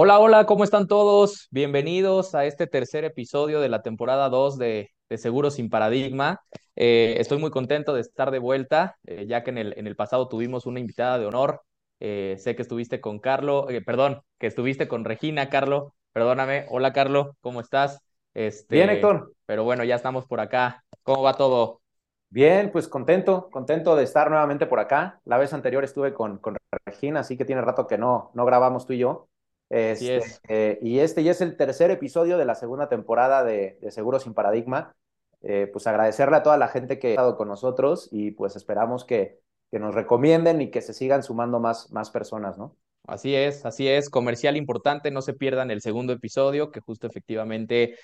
Hola, 0.00 0.20
hola, 0.20 0.46
¿cómo 0.46 0.62
están 0.62 0.86
todos? 0.86 1.48
Bienvenidos 1.50 2.36
a 2.36 2.44
este 2.44 2.68
tercer 2.68 3.04
episodio 3.04 3.60
de 3.60 3.68
la 3.68 3.82
temporada 3.82 4.28
2 4.28 4.56
de, 4.56 4.92
de 5.08 5.18
Seguros 5.18 5.54
sin 5.54 5.70
Paradigma. 5.70 6.40
Eh, 6.76 7.16
estoy 7.18 7.38
muy 7.38 7.50
contento 7.50 7.92
de 7.92 8.02
estar 8.02 8.30
de 8.30 8.38
vuelta, 8.38 8.96
eh, 9.06 9.26
ya 9.26 9.42
que 9.42 9.50
en 9.50 9.58
el, 9.58 9.74
en 9.76 9.88
el 9.88 9.96
pasado 9.96 10.28
tuvimos 10.28 10.66
una 10.66 10.78
invitada 10.78 11.18
de 11.18 11.26
honor. 11.26 11.62
Eh, 11.98 12.36
sé 12.38 12.54
que 12.54 12.62
estuviste 12.62 13.00
con 13.00 13.18
Carlo, 13.18 13.66
perdón, 13.84 14.22
que 14.38 14.46
estuviste 14.46 14.86
con 14.86 15.04
Regina, 15.04 15.48
Carlo, 15.48 15.96
perdóname. 16.12 16.66
Hola, 16.70 16.92
Carlo, 16.92 17.34
¿cómo 17.40 17.60
estás? 17.60 18.00
Este, 18.34 18.76
Bien, 18.76 18.90
Héctor. 18.90 19.32
Pero 19.46 19.64
bueno, 19.64 19.82
ya 19.82 19.96
estamos 19.96 20.26
por 20.26 20.38
acá. 20.38 20.84
¿Cómo 21.02 21.24
va 21.24 21.34
todo? 21.34 21.80
Bien, 22.30 22.70
pues 22.70 22.86
contento, 22.86 23.48
contento 23.50 23.96
de 23.96 24.04
estar 24.04 24.30
nuevamente 24.30 24.66
por 24.66 24.78
acá. 24.78 25.20
La 25.24 25.38
vez 25.38 25.52
anterior 25.52 25.82
estuve 25.82 26.14
con, 26.14 26.38
con 26.38 26.56
Regina, 26.86 27.18
así 27.18 27.36
que 27.36 27.44
tiene 27.44 27.62
rato 27.62 27.88
que 27.88 27.98
no, 27.98 28.30
no 28.34 28.44
grabamos 28.44 28.86
tú 28.86 28.92
y 28.92 28.98
yo. 28.98 29.28
Este, 29.70 30.22
eh, 30.48 30.78
y 30.80 31.00
este 31.00 31.22
ya 31.22 31.32
es 31.32 31.40
el 31.40 31.56
tercer 31.56 31.90
episodio 31.90 32.38
de 32.38 32.44
la 32.44 32.54
segunda 32.54 32.88
temporada 32.88 33.44
de, 33.44 33.78
de 33.80 33.90
Seguro 33.90 34.18
sin 34.18 34.34
Paradigma. 34.34 34.94
Eh, 35.40 35.68
pues 35.72 35.86
agradecerle 35.86 36.36
a 36.36 36.42
toda 36.42 36.56
la 36.56 36.66
gente 36.66 36.98
que 36.98 37.08
ha 37.08 37.10
estado 37.10 37.36
con 37.36 37.46
nosotros 37.46 38.08
y 38.10 38.32
pues 38.32 38.56
esperamos 38.56 39.04
que, 39.04 39.38
que 39.70 39.78
nos 39.78 39.94
recomienden 39.94 40.60
y 40.60 40.70
que 40.70 40.82
se 40.82 40.92
sigan 40.92 41.22
sumando 41.22 41.60
más, 41.60 41.92
más 41.92 42.10
personas, 42.10 42.58
¿no? 42.58 42.76
Así 43.06 43.36
es, 43.36 43.64
así 43.64 43.88
es, 43.88 44.10
comercial 44.10 44.56
importante, 44.56 45.12
no 45.12 45.22
se 45.22 45.34
pierdan 45.34 45.70
el 45.70 45.80
segundo 45.80 46.12
episodio, 46.12 46.72
que 46.72 46.80
justo 46.80 47.06
efectivamente 47.06 47.96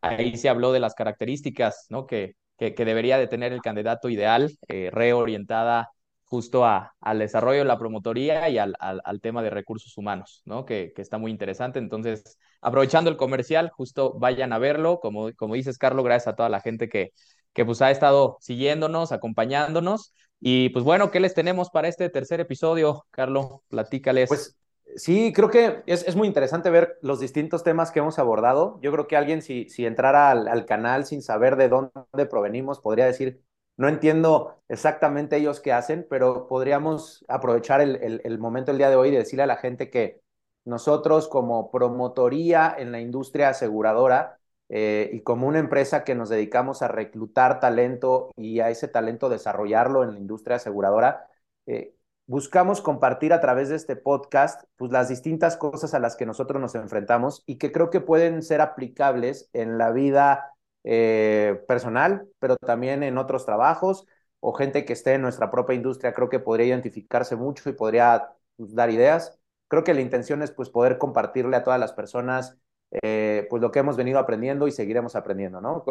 ahí 0.00 0.36
se 0.36 0.48
habló 0.48 0.72
de 0.72 0.80
las 0.80 0.94
características, 0.94 1.86
¿no? 1.88 2.06
Que, 2.06 2.34
que, 2.58 2.74
que 2.74 2.84
debería 2.84 3.16
de 3.16 3.28
tener 3.28 3.52
el 3.52 3.62
candidato 3.62 4.08
ideal, 4.08 4.50
eh, 4.68 4.90
reorientada 4.92 5.90
justo 6.32 6.64
a, 6.64 6.94
al 7.02 7.18
desarrollo 7.18 7.58
de 7.58 7.66
la 7.66 7.78
promotoría 7.78 8.48
y 8.48 8.56
al, 8.56 8.74
al, 8.80 9.20
tema 9.20 9.42
de 9.42 9.50
recursos 9.50 9.98
humanos, 9.98 10.40
¿no? 10.46 10.64
Que, 10.64 10.94
que, 10.96 11.02
está 11.02 11.18
muy 11.18 11.30
interesante. 11.30 11.78
Entonces, 11.78 12.38
aprovechando 12.62 13.10
el 13.10 13.18
comercial, 13.18 13.68
justo 13.68 14.14
vayan 14.18 14.54
a 14.54 14.58
verlo. 14.58 14.98
Como, 14.98 15.30
como 15.34 15.56
dices, 15.56 15.76
Carlos, 15.76 16.06
gracias 16.06 16.28
a 16.32 16.34
toda 16.34 16.48
la 16.48 16.60
gente 16.62 16.88
que, 16.88 17.12
que 17.52 17.66
pues 17.66 17.82
ha 17.82 17.90
estado 17.90 18.38
siguiéndonos, 18.40 19.12
acompañándonos. 19.12 20.14
Y 20.40 20.70
pues 20.70 20.86
bueno, 20.86 21.10
¿qué 21.10 21.20
les 21.20 21.34
tenemos 21.34 21.68
para 21.68 21.88
este 21.88 22.08
tercer 22.08 22.40
episodio, 22.40 23.04
Carlos? 23.10 23.60
Platícales. 23.68 24.30
Pues 24.30 24.56
sí, 24.96 25.34
creo 25.34 25.50
que 25.50 25.82
es, 25.84 26.02
es, 26.08 26.16
muy 26.16 26.26
interesante 26.26 26.70
ver 26.70 26.96
los 27.02 27.20
distintos 27.20 27.62
temas 27.62 27.90
que 27.90 27.98
hemos 27.98 28.18
abordado. 28.18 28.78
Yo 28.80 28.90
creo 28.90 29.06
que 29.06 29.18
alguien, 29.18 29.42
si, 29.42 29.68
si 29.68 29.84
entrara 29.84 30.30
al, 30.30 30.48
al 30.48 30.64
canal 30.64 31.04
sin 31.04 31.20
saber 31.20 31.56
de 31.56 31.68
dónde 31.68 32.24
provenimos, 32.30 32.80
podría 32.80 33.04
decir, 33.04 33.42
no 33.82 33.88
entiendo 33.88 34.62
exactamente 34.68 35.36
ellos 35.36 35.58
qué 35.58 35.72
hacen, 35.72 36.06
pero 36.08 36.46
podríamos 36.46 37.24
aprovechar 37.26 37.80
el, 37.80 38.20
el, 38.22 38.38
momento 38.38 38.70
el 38.70 38.78
día 38.78 38.88
de 38.88 38.94
hoy 38.94 39.10
de 39.10 39.18
decirle 39.18 39.42
a 39.42 39.46
la 39.46 39.56
gente 39.56 39.90
que 39.90 40.20
nosotros 40.64 41.26
como 41.26 41.72
promotoría 41.72 42.72
en 42.78 42.92
la 42.92 43.00
industria 43.00 43.48
aseguradora 43.48 44.38
eh, 44.68 45.10
y 45.12 45.22
como 45.22 45.48
una 45.48 45.58
empresa 45.58 46.04
que 46.04 46.14
nos 46.14 46.28
dedicamos 46.28 46.82
a 46.82 46.86
reclutar 46.86 47.58
talento 47.58 48.30
y 48.36 48.60
a 48.60 48.70
ese 48.70 48.86
talento 48.86 49.28
desarrollarlo 49.28 50.04
en 50.04 50.12
la 50.12 50.20
industria 50.20 50.56
aseguradora, 50.58 51.26
eh, 51.66 51.96
buscamos 52.26 52.82
compartir 52.82 53.32
a 53.32 53.40
través 53.40 53.68
de 53.68 53.74
este 53.74 53.96
podcast 53.96 54.62
pues, 54.76 54.92
las 54.92 55.08
distintas 55.08 55.56
cosas 55.56 55.92
a 55.92 55.98
las 55.98 56.14
que 56.14 56.24
nosotros 56.24 56.62
nos 56.62 56.76
enfrentamos 56.76 57.42
y 57.46 57.58
que 57.58 57.72
creo 57.72 57.90
que 57.90 58.00
pueden 58.00 58.42
ser 58.42 58.60
aplicables 58.60 59.50
en 59.52 59.76
la 59.76 59.90
vida 59.90 60.51
eh, 60.84 61.62
personal, 61.68 62.28
pero 62.38 62.56
también 62.56 63.02
en 63.02 63.18
otros 63.18 63.44
trabajos 63.46 64.06
o 64.40 64.52
gente 64.52 64.84
que 64.84 64.92
esté 64.92 65.14
en 65.14 65.22
nuestra 65.22 65.50
propia 65.50 65.74
industria, 65.74 66.12
creo 66.12 66.28
que 66.28 66.40
podría 66.40 66.66
identificarse 66.66 67.36
mucho 67.36 67.68
y 67.70 67.74
podría 67.74 68.30
pues, 68.56 68.74
dar 68.74 68.90
ideas. 68.90 69.38
Creo 69.68 69.84
que 69.84 69.94
la 69.94 70.00
intención 70.00 70.42
es 70.42 70.50
pues 70.50 70.70
poder 70.70 70.98
compartirle 70.98 71.56
a 71.56 71.62
todas 71.62 71.78
las 71.78 71.92
personas 71.92 72.58
eh, 73.02 73.46
pues 73.48 73.62
lo 73.62 73.70
que 73.70 73.78
hemos 73.78 73.96
venido 73.96 74.18
aprendiendo 74.18 74.66
y 74.66 74.72
seguiremos 74.72 75.16
aprendiendo, 75.16 75.60
¿no? 75.60 75.84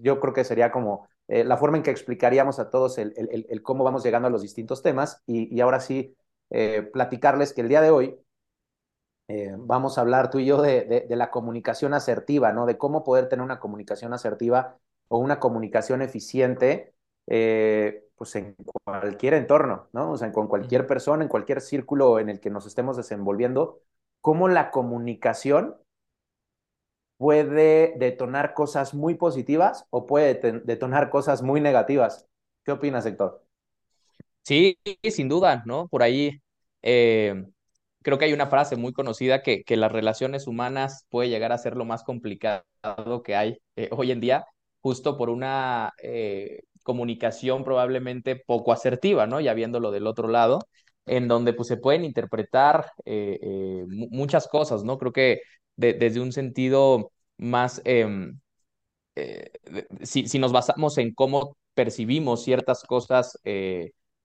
Yo 0.00 0.20
creo 0.20 0.32
que 0.32 0.44
sería 0.44 0.70
como 0.70 1.08
eh, 1.28 1.44
la 1.44 1.56
forma 1.56 1.76
en 1.76 1.82
que 1.82 1.90
explicaríamos 1.90 2.58
a 2.60 2.70
todos 2.70 2.98
el, 2.98 3.12
el, 3.16 3.46
el, 3.48 3.62
cómo 3.62 3.82
vamos 3.84 4.04
llegando 4.04 4.28
a 4.28 4.30
los 4.30 4.42
distintos 4.42 4.82
temas 4.82 5.22
y, 5.26 5.54
y 5.54 5.60
ahora 5.60 5.80
sí 5.80 6.16
platicarles 6.92 7.52
que 7.52 7.62
el 7.62 7.68
día 7.68 7.80
de 7.80 7.90
hoy 7.90 8.20
eh, 9.28 9.54
vamos 9.58 9.98
a 9.98 10.02
hablar 10.02 10.30
tú 10.30 10.38
y 10.38 10.46
yo 10.46 10.62
de, 10.62 10.84
de, 10.84 11.16
la 11.16 11.30
comunicación 11.30 11.94
asertiva, 11.94 12.52
¿no? 12.52 12.64
De 12.66 12.78
cómo 12.78 13.02
poder 13.02 13.28
tener 13.28 13.44
una 13.44 13.58
comunicación 13.58 14.12
asertiva 14.12 14.78
o 15.08 15.18
una 15.18 15.40
comunicación 15.40 16.00
eficiente, 16.02 16.94
eh, 17.26 18.04
pues 18.16 18.36
en 18.36 18.54
cualquier 18.84 19.34
entorno, 19.34 19.88
¿no? 19.92 20.12
O 20.12 20.16
sea, 20.16 20.32
con 20.32 20.46
cualquier 20.46 20.86
persona, 20.86 21.24
en 21.24 21.28
cualquier 21.28 21.60
círculo 21.60 22.20
en 22.20 22.28
el 22.28 22.40
que 22.40 22.50
nos 22.50 22.66
estemos 22.66 22.96
desenvolviendo, 22.96 23.80
cómo 24.20 24.48
la 24.48 24.70
comunicación 24.70 25.76
puede 27.16 27.94
detonar 27.98 28.54
cosas 28.54 28.94
muy 28.94 29.14
positivas 29.14 29.86
o 29.90 30.06
puede 30.06 30.34
detonar 30.64 31.10
cosas 31.10 31.42
muy 31.42 31.60
negativas. 31.60 32.28
¿Qué 32.64 32.72
opinas, 32.72 33.06
Héctor? 33.06 33.42
Sí, 34.42 34.78
sin 35.02 35.28
duda, 35.28 35.62
¿no? 35.66 35.88
Por 35.88 36.02
ahí 36.02 36.40
eh, 36.82 37.46
creo 38.06 38.18
que 38.18 38.26
hay 38.26 38.32
una 38.32 38.46
frase 38.46 38.76
muy 38.76 38.92
conocida 38.92 39.42
que, 39.42 39.64
que 39.64 39.76
las 39.76 39.90
relaciones 39.90 40.46
humanas 40.46 41.06
puede 41.08 41.28
llegar 41.28 41.50
a 41.50 41.58
ser 41.58 41.76
lo 41.76 41.84
más 41.84 42.04
complicado 42.04 42.62
que 43.24 43.34
hay 43.34 43.58
eh, 43.74 43.88
hoy 43.90 44.12
en 44.12 44.20
día, 44.20 44.44
justo 44.80 45.16
por 45.16 45.28
una 45.28 45.92
eh, 46.00 46.60
comunicación 46.84 47.64
probablemente 47.64 48.36
poco 48.36 48.72
asertiva, 48.72 49.26
¿no? 49.26 49.40
Ya 49.40 49.54
viéndolo 49.54 49.90
del 49.90 50.06
otro 50.06 50.28
lado, 50.28 50.68
en 51.04 51.26
donde 51.26 51.52
pues 51.52 51.66
se 51.66 51.78
pueden 51.78 52.04
interpretar 52.04 52.92
eh, 53.04 53.84
muchas 53.88 54.46
cosas, 54.46 54.84
¿no? 54.84 54.98
Creo 54.98 55.12
que 55.12 55.40
desde 55.74 56.20
un 56.20 56.30
sentido 56.30 57.10
más, 57.38 57.82
em, 57.84 58.38
si, 60.02 60.28
si, 60.28 60.38
nos 60.38 60.52
basamos 60.52 60.96
en 60.98 61.12
cómo 61.12 61.56
percibimos 61.74 62.44
ciertas 62.44 62.84
cosas 62.84 63.36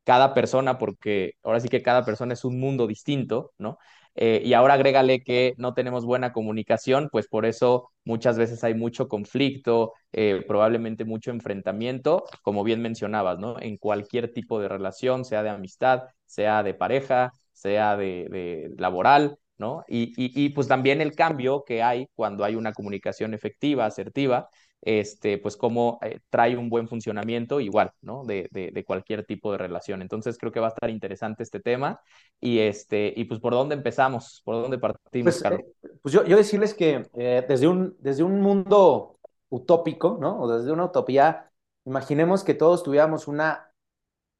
cada 0.04 0.34
persona, 0.34 0.78
porque 0.78 1.34
ahora 1.44 1.60
sí 1.60 1.70
que 1.70 1.82
cada 1.82 2.06
persona 2.06 2.34
es 2.34 2.44
un 2.46 2.60
mundo 2.60 2.88
distinto, 2.88 3.52
¿no? 3.58 3.78
Eh, 4.16 4.42
y 4.44 4.54
ahora 4.54 4.74
agrégale 4.74 5.24
que 5.24 5.54
no 5.58 5.74
tenemos 5.74 6.06
buena 6.06 6.34
comunicación, 6.34 7.08
pues 7.12 7.28
por 7.28 7.46
eso 7.46 7.92
muchas 8.04 8.38
veces 8.38 8.64
hay 8.64 8.74
mucho 8.74 9.08
conflicto, 9.08 9.94
eh, 10.12 10.44
probablemente 10.48 11.06
mucho 11.06 11.32
enfrentamiento, 11.32 12.26
como 12.42 12.64
bien 12.64 12.82
mencionabas, 12.82 13.40
¿no? 13.40 13.60
En 13.62 13.78
cualquier 13.78 14.34
tipo 14.34 14.60
de 14.60 14.68
relación, 14.68 15.24
sea 15.24 15.44
de 15.44 15.50
amistad, 15.50 16.04
sea 16.26 16.62
de 16.64 16.74
pareja, 16.74 17.32
sea 17.54 17.96
de, 17.96 18.72
laboral, 18.78 19.38
¿no? 19.58 19.86
Y, 19.88 20.14
y, 20.18 20.46
y, 20.46 20.50
pues 20.50 20.68
también 20.68 21.00
el 21.02 21.16
cambio 21.16 21.64
que 21.66 21.82
hay 21.84 22.08
cuando 22.14 22.44
hay 22.44 22.56
una 22.56 22.74
comunicación 22.74 23.34
efectiva, 23.34 23.86
asertiva, 23.86 24.50
este, 24.82 25.38
pues 25.38 25.58
cómo 25.58 26.00
eh, 26.02 26.20
trae 26.30 26.58
un 26.58 26.70
buen 26.70 26.88
funcionamiento 26.88 27.60
igual, 27.60 27.92
¿no? 28.02 28.24
De, 28.24 28.50
de, 28.52 28.72
de, 28.72 28.84
cualquier 28.84 29.26
tipo 29.26 29.52
de 29.52 29.60
relación. 29.60 30.02
Entonces 30.02 30.38
creo 30.38 30.52
que 30.52 30.60
va 30.60 30.68
a 30.68 30.70
estar 30.70 30.90
interesante 30.90 31.44
este 31.44 31.60
tema 31.60 32.02
y, 32.40 32.60
este, 32.60 33.14
y 33.16 33.26
pues 33.26 33.40
por 33.40 33.54
dónde 33.54 33.76
empezamos, 33.76 34.42
por 34.44 34.62
dónde 34.64 34.80
partimos, 34.80 35.42
pues, 35.42 35.54
eh, 35.54 35.66
pues 36.02 36.14
yo, 36.14 36.26
yo, 36.26 36.36
decirles 36.36 36.74
que 36.74 37.08
eh, 37.14 37.46
desde, 37.48 37.68
un, 37.68 37.96
desde 38.00 38.24
un 38.24 38.42
mundo 38.42 39.20
utópico, 39.50 40.18
¿no? 40.20 40.40
O 40.42 40.58
desde 40.58 40.72
una 40.72 40.86
utopía, 40.86 41.52
imaginemos 41.86 42.44
que 42.44 42.56
todos 42.56 42.84
tuviéramos 42.84 43.28
una 43.28 43.72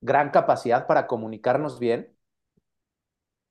gran 0.02 0.32
capacidad 0.32 0.88
para 0.88 1.06
comunicarnos 1.06 1.80
bien, 1.80 2.16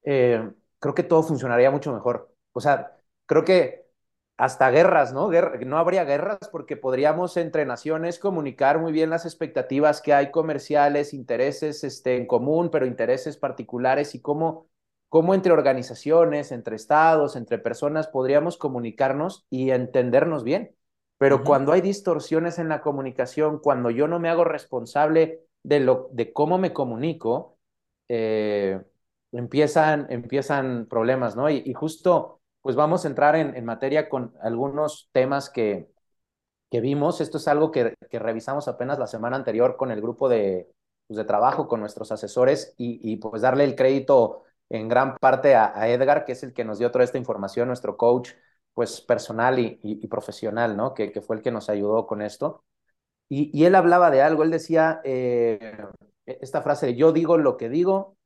creo 0.03 0.95
que 0.95 1.03
todo 1.05 1.23
funcionaría 1.23 1.71
mucho 1.71 1.93
mejor. 1.93 2.35
O 2.53 2.61
sea, 2.61 2.97
creo 3.27 3.45
que 3.45 3.80
hasta 4.41 4.71
guerras, 4.71 5.13
¿no? 5.13 5.31
no 5.67 5.77
habría 5.77 6.05
guerras 6.05 6.39
porque 6.51 6.75
podríamos 6.75 7.37
entre 7.37 7.67
naciones 7.67 8.19
comunicar 8.19 8.79
muy 8.79 8.91
bien 8.91 9.11
las 9.11 9.27
expectativas 9.27 10.01
que 10.01 10.15
hay 10.15 10.31
comerciales, 10.31 11.13
intereses 11.13 11.85
este, 11.85 12.17
en 12.17 12.27
común, 12.27 12.71
pero 12.71 12.87
intereses 12.87 13.37
particulares 13.37 14.15
y 14.15 14.23
cómo, 14.23 14.67
cómo 15.11 15.35
entre 15.35 15.53
organizaciones, 15.53 16.53
entre 16.53 16.77
estados, 16.77 17.37
entre 17.37 17.59
personas 17.59 18.09
podríamos 18.09 18.57
comunicarnos 18.57 19.47
y 19.51 19.73
entendernos 19.73 20.43
bien. 20.43 20.75
Pero 21.19 21.37
uh 21.37 21.39
-huh. 21.41 21.45
cuando 21.45 21.73
hay 21.73 21.83
distorsiones 21.83 22.59
en 22.59 22.71
la 22.71 22.81
comunicación, 22.81 23.59
cuando 23.59 23.91
yo 23.91 24.09
no 24.09 24.21
me 24.21 24.31
hago 24.31 24.45
responsable 24.45 25.45
de, 25.63 25.81
lo, 25.81 26.09
de 26.13 26.33
cómo 26.33 26.57
me 26.57 26.73
comunico, 26.73 27.59
eh, 28.09 28.81
empiezan, 29.33 30.07
empiezan 30.09 30.87
problemas, 30.87 31.37
¿no? 31.37 31.51
Y, 31.51 31.63
y 31.67 31.75
justo 31.75 32.40
pues 32.63 32.77
vamos 32.77 33.05
a 33.05 33.09
entrar 33.09 33.37
en, 33.37 33.65
materia 33.65 34.09
con 34.09 34.35
algunos 34.43 35.09
temas 35.13 35.51
que, 35.51 35.91
que 36.71 36.81
vimos. 36.81 37.21
Esto 37.21 37.39
es 37.39 37.49
algo 37.49 37.71
que, 37.71 37.95
revisamos 38.13 38.69
apenas 38.69 38.99
la 38.99 39.07
semana 39.07 39.37
anterior 39.37 39.77
con 39.77 39.91
el 39.91 40.01
grupo 40.01 40.29
de, 40.29 40.71
pues, 41.07 41.19
de 41.19 41.25
trabajo, 41.25 41.69
con 41.69 41.81
nuestros 41.81 42.13
asesores, 42.13 42.75
y, 42.79 43.17
pues 43.17 43.43
darle 43.43 43.65
el 43.65 43.77
crédito 43.77 44.45
en 44.69 44.89
gran 44.89 45.17
parte 45.17 45.55
a, 45.57 45.89
Edgar, 45.89 46.25
que 46.25 46.33
es 46.33 46.43
el 46.43 46.53
que 46.53 46.65
nos 46.65 46.79
dio 46.79 46.91
toda 46.91 47.05
esta 47.05 47.19
información, 47.19 47.69
nuestro 47.69 47.97
coach 47.97 48.33
pues 48.75 49.01
personal 49.01 49.59
y, 49.59 50.07
profesional, 50.07 50.77
¿no? 50.77 50.95
Que, 50.95 51.21
fue 51.21 51.37
el 51.37 51.43
que 51.43 51.51
nos 51.51 51.69
ayudó 51.69 52.07
con 52.07 52.23
esto. 52.23 52.65
Y, 53.29 53.65
él 53.65 53.75
hablaba 53.75 54.11
de 54.11 54.23
algo, 54.23 54.43
él 54.43 54.51
decía 54.51 55.01
eh, 55.05 55.59
esta 56.27 56.63
frase 56.63 56.95
yo 56.97 57.13
digo 57.13 57.39
lo 57.39 57.57
que 57.57 57.69
digo, 57.69 58.17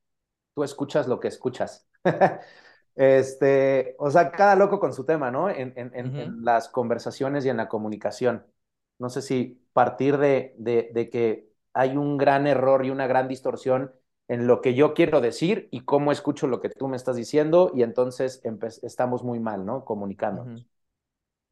tú 0.53 0.63
escuchas 0.63 1.07
lo 1.07 1.19
que 1.19 1.27
escuchas. 1.29 1.87
Este, 2.95 3.95
o 3.99 4.09
sea, 4.09 4.31
cada 4.31 4.55
loco 4.55 4.79
con 4.79 4.93
su 4.93 5.05
tema, 5.05 5.31
¿no? 5.31 5.49
En, 5.49 5.73
en, 5.75 5.91
en, 5.93 6.43
las 6.43 6.69
conversaciones 6.69 7.45
y 7.45 7.49
en 7.49 7.57
la 7.57 7.67
comunicación. 7.67 8.45
No 8.99 9.09
sé 9.09 9.21
si 9.21 9.61
partir 9.73 10.17
de, 10.17 10.55
de, 10.57 10.89
de 10.93 11.09
que 11.09 11.49
hay 11.73 11.97
un 11.97 12.17
gran 12.17 12.47
error 12.47 12.85
y 12.85 12.89
una 12.89 13.07
gran 13.07 13.27
distorsión 13.27 13.91
en 14.27 14.47
lo 14.47 14.61
que 14.61 14.73
yo 14.73 14.93
quiero 14.93 15.21
decir 15.21 15.67
y 15.71 15.81
cómo 15.81 16.11
escucho 16.11 16.47
lo 16.47 16.61
que 16.61 16.69
tú 16.69 16.87
me 16.87 16.95
estás 16.95 17.15
diciendo 17.15 17.71
y 17.75 17.83
entonces 17.83 18.41
estamos 18.81 19.23
muy 19.23 19.39
mal, 19.39 19.65
¿no? 19.65 19.85
Comunicándonos. 19.85 20.65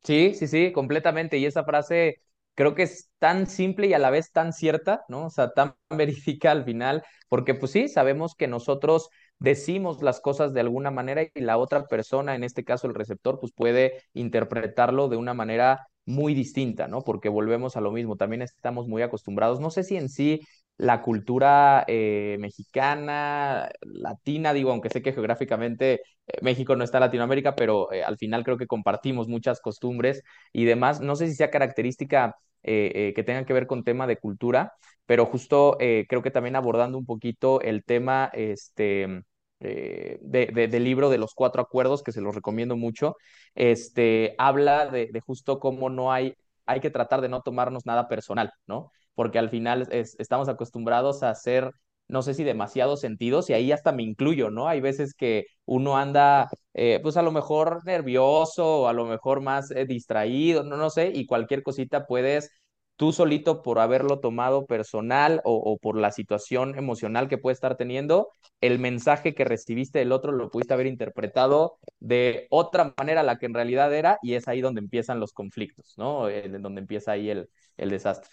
Sí, 0.03 0.33
sí, 0.33 0.47
sí, 0.47 0.71
completamente. 0.71 1.37
Y 1.37 1.45
esa 1.45 1.63
frase 1.63 2.21
creo 2.55 2.75
que 2.75 2.83
es 2.83 3.09
tan 3.19 3.47
simple 3.47 3.87
y 3.87 3.93
a 3.93 3.99
la 3.99 4.09
vez 4.09 4.31
tan 4.31 4.53
cierta, 4.53 5.05
¿no? 5.07 5.27
O 5.27 5.29
sea, 5.29 5.51
tan 5.51 5.75
verídica 5.89 6.51
al 6.51 6.63
final, 6.63 7.03
porque 7.29 7.53
pues 7.53 7.71
sí, 7.71 7.87
sabemos 7.87 8.35
que 8.35 8.47
nosotros 8.47 9.09
decimos 9.43 10.01
las 10.01 10.21
cosas 10.21 10.53
de 10.53 10.61
alguna 10.61 10.89
manera 10.89 11.23
y 11.23 11.41
la 11.41 11.57
otra 11.57 11.85
persona, 11.87 12.33
en 12.33 12.45
este 12.45 12.63
caso 12.63 12.87
el 12.87 12.95
receptor, 12.95 13.39
pues 13.41 13.51
puede 13.51 14.01
interpretarlo 14.13 15.09
de 15.09 15.17
una 15.17 15.33
manera 15.33 15.85
muy 16.05 16.33
distinta, 16.33 16.87
¿no? 16.87 17.01
Porque 17.01 17.27
volvemos 17.27 17.75
a 17.75 17.81
lo 17.81 17.91
mismo, 17.91 18.15
también 18.15 18.41
estamos 18.41 18.87
muy 18.87 19.01
acostumbrados, 19.01 19.59
no 19.59 19.69
sé 19.69 19.83
si 19.83 19.97
en 19.97 20.07
sí 20.07 20.39
la 20.77 21.01
cultura 21.01 21.83
eh, 21.87 22.37
mexicana, 22.39 23.69
latina, 23.81 24.53
digo, 24.53 24.71
aunque 24.71 24.89
sé 24.89 25.01
que 25.01 25.11
geográficamente 25.11 25.95
eh, 26.27 26.37
México 26.41 26.77
no 26.77 26.85
está 26.85 26.97
en 26.99 27.01
Latinoamérica, 27.01 27.53
pero 27.55 27.91
eh, 27.91 28.01
al 28.03 28.17
final 28.17 28.45
creo 28.45 28.57
que 28.57 28.65
compartimos 28.67 29.27
muchas 29.27 29.59
costumbres 29.59 30.23
y 30.53 30.63
demás. 30.63 31.01
No 31.01 31.17
sé 31.17 31.27
si 31.27 31.35
sea 31.35 31.51
característica 31.51 32.35
que 32.65 33.23
tenga 33.25 33.45
que 33.45 33.51
ver 33.51 33.67
con 33.67 33.83
tema 33.83 34.07
de 34.07 34.15
cultura, 34.17 34.71
pero 35.05 35.25
justo 35.25 35.75
creo 35.77 36.21
que 36.21 36.31
también 36.31 36.55
abordando 36.55 36.97
un 36.97 37.05
poquito 37.05 37.59
el 37.59 37.83
tema 37.83 38.29
este, 38.31 39.23
eh, 39.63 40.19
de, 40.21 40.79
libro 40.79 41.09
de 41.09 41.17
los 41.17 41.33
cuatro 41.33 41.61
acuerdos, 41.61 42.03
que 42.03 42.11
se 42.11 42.21
los 42.21 42.35
recomiendo 42.35 42.75
mucho, 42.77 43.15
este, 43.55 44.35
habla 44.37 44.87
de, 44.87 45.09
justo 45.25 45.59
cómo 45.59 45.89
no 45.89 46.11
hay, 46.11 46.35
hay 46.65 46.79
que 46.79 46.89
tratar 46.91 47.21
de 47.21 47.29
no 47.29 47.41
tomarnos 47.41 47.85
nada 47.85 48.07
personal, 48.07 48.51
¿no? 48.67 48.91
Porque 49.15 49.39
al 49.39 49.49
final 49.49 49.87
es- 49.91 50.15
estamos 50.19 50.49
acostumbrados 50.49 51.23
a 51.23 51.29
hacer 51.31 51.71
no 52.09 52.21
sé 52.21 52.33
si 52.33 52.43
demasiados 52.43 52.99
sentidos, 53.01 53.49
y 53.49 53.53
ahí 53.53 53.71
hasta 53.71 53.91
me 53.91 54.03
incluyo, 54.03 54.49
¿no? 54.51 54.67
Hay 54.67 54.81
veces 54.81 55.13
que 55.15 55.45
uno 55.65 55.97
anda, 55.97 56.49
eh, 56.73 56.99
pues 57.01 57.17
a 57.17 57.21
lo 57.23 57.31
mejor 57.31 57.83
nervioso, 57.85 58.81
o 58.81 58.87
a 58.87 58.93
lo 58.93 59.05
mejor 59.05 59.41
más 59.41 59.71
eh, 59.71 59.85
distraído, 59.85 60.63
no, 60.63 60.77
no 60.77 60.89
sé, 60.89 61.11
y 61.13 61.25
cualquier 61.25 61.63
cosita 61.63 62.05
puedes 62.05 62.51
tú 62.95 63.11
solito 63.11 63.61
por 63.63 63.79
haberlo 63.79 64.19
tomado 64.19 64.65
personal 64.65 65.41
o, 65.45 65.77
por 65.77 65.97
la 65.97 66.11
situación 66.11 66.77
emocional 66.77 67.27
que 67.27 67.37
puede 67.37 67.53
estar 67.53 67.75
teniendo, 67.77 68.29
el 68.61 68.79
mensaje 68.79 69.33
que 69.35 69.45
recibiste 69.45 69.99
del 69.99 70.11
otro 70.11 70.31
lo 70.31 70.49
pudiste 70.49 70.73
haber 70.73 70.87
interpretado 70.87 71.77
de 71.99 72.47
otra 72.49 72.93
manera 72.97 73.21
a 73.21 73.23
la 73.23 73.37
que 73.37 73.45
en 73.47 73.53
realidad 73.53 73.93
era, 73.93 74.19
y 74.21 74.35
es 74.35 74.47
ahí 74.47 74.61
donde 74.61 74.79
empiezan 74.81 75.19
los 75.19 75.33
conflictos, 75.33 75.93
¿no? 75.97 76.29
Eh, 76.29 76.47
donde 76.49 76.81
empieza 76.81 77.11
ahí 77.13 77.29
el, 77.29 77.49
el 77.77 77.89
desastre. 77.89 78.29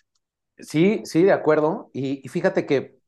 Sí, 0.58 1.00
sí, 1.04 1.22
de 1.22 1.32
acuerdo. 1.32 1.90
Y, 1.92 2.20
y 2.24 2.28
fíjate 2.28 2.66
que 2.66 2.98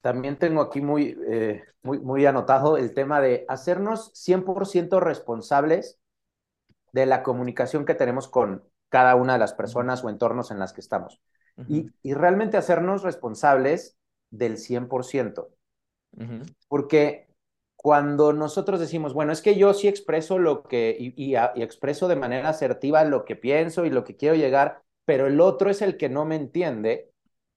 también 0.00 0.38
tengo 0.38 0.62
aquí 0.62 0.80
muy, 0.80 1.16
eh, 1.30 1.62
muy, 1.82 1.98
muy 2.00 2.24
anotado 2.26 2.76
el 2.78 2.94
tema 2.94 3.20
de 3.20 3.44
hacernos 3.48 4.10
100% 4.14 4.98
responsables 4.98 6.00
de 6.92 7.06
la 7.06 7.22
comunicación 7.22 7.84
que 7.84 7.94
tenemos 7.94 8.28
con 8.28 8.64
cada 8.92 9.16
una 9.16 9.34
de 9.34 9.40
las 9.40 9.54
personas 9.54 10.04
o 10.04 10.10
entornos 10.10 10.52
en 10.52 10.60
las 10.60 10.74
que 10.74 10.82
estamos. 10.82 11.20
Y, 11.66 11.94
y 12.02 12.14
realmente 12.14 12.58
hacernos 12.58 13.02
responsables 13.04 13.98
del 14.30 14.58
100%. 14.58 15.50
ujú, 16.16 16.46
Porque 16.68 17.28
cuando 17.76 18.32
nosotros 18.32 18.80
decimos, 18.80 19.12
bueno, 19.14 19.32
es 19.32 19.42
que 19.42 19.56
yo 19.56 19.74
sí 19.74 19.88
expreso 19.88 20.38
lo 20.38 20.62
que, 20.64 20.96
y, 20.98 21.14
y, 21.22 21.34
a- 21.36 21.52
y 21.54 21.62
expreso 21.62 22.08
de 22.08 22.16
manera 22.16 22.48
asertiva 22.48 23.04
lo 23.04 23.24
que 23.24 23.36
pienso 23.36 23.84
y 23.84 23.90
lo 23.90 24.04
que 24.04 24.16
quiero 24.16 24.34
llegar, 24.36 24.82
pero 25.04 25.26
el 25.26 25.40
otro 25.40 25.70
es 25.70 25.82
el 25.82 25.96
que 25.96 26.08
no 26.08 26.24
me 26.24 26.36
entiende, 26.36 27.10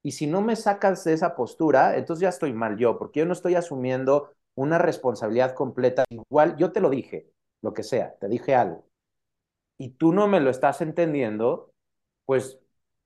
y 0.03 0.11
si 0.11 0.27
no 0.27 0.41
me 0.41 0.55
sacas 0.55 1.03
de 1.03 1.13
esa 1.13 1.35
postura, 1.35 1.97
entonces 1.97 2.21
ya 2.21 2.29
estoy 2.29 2.53
mal 2.53 2.77
yo, 2.77 2.97
porque 2.97 3.19
yo 3.21 3.25
no 3.25 3.33
estoy 3.33 3.55
asumiendo 3.55 4.31
una 4.55 4.77
responsabilidad 4.77 5.53
completa. 5.55 6.05
Igual, 6.09 6.55
yo 6.57 6.71
te 6.71 6.79
lo 6.81 6.89
dije, 6.89 7.31
lo 7.61 7.73
que 7.73 7.83
sea, 7.83 8.15
te 8.19 8.27
dije 8.27 8.55
algo 8.55 8.85
y 9.77 9.91
tú 9.91 10.13
no 10.13 10.27
me 10.27 10.39
lo 10.39 10.49
estás 10.49 10.81
entendiendo, 10.81 11.71
pues 12.25 12.59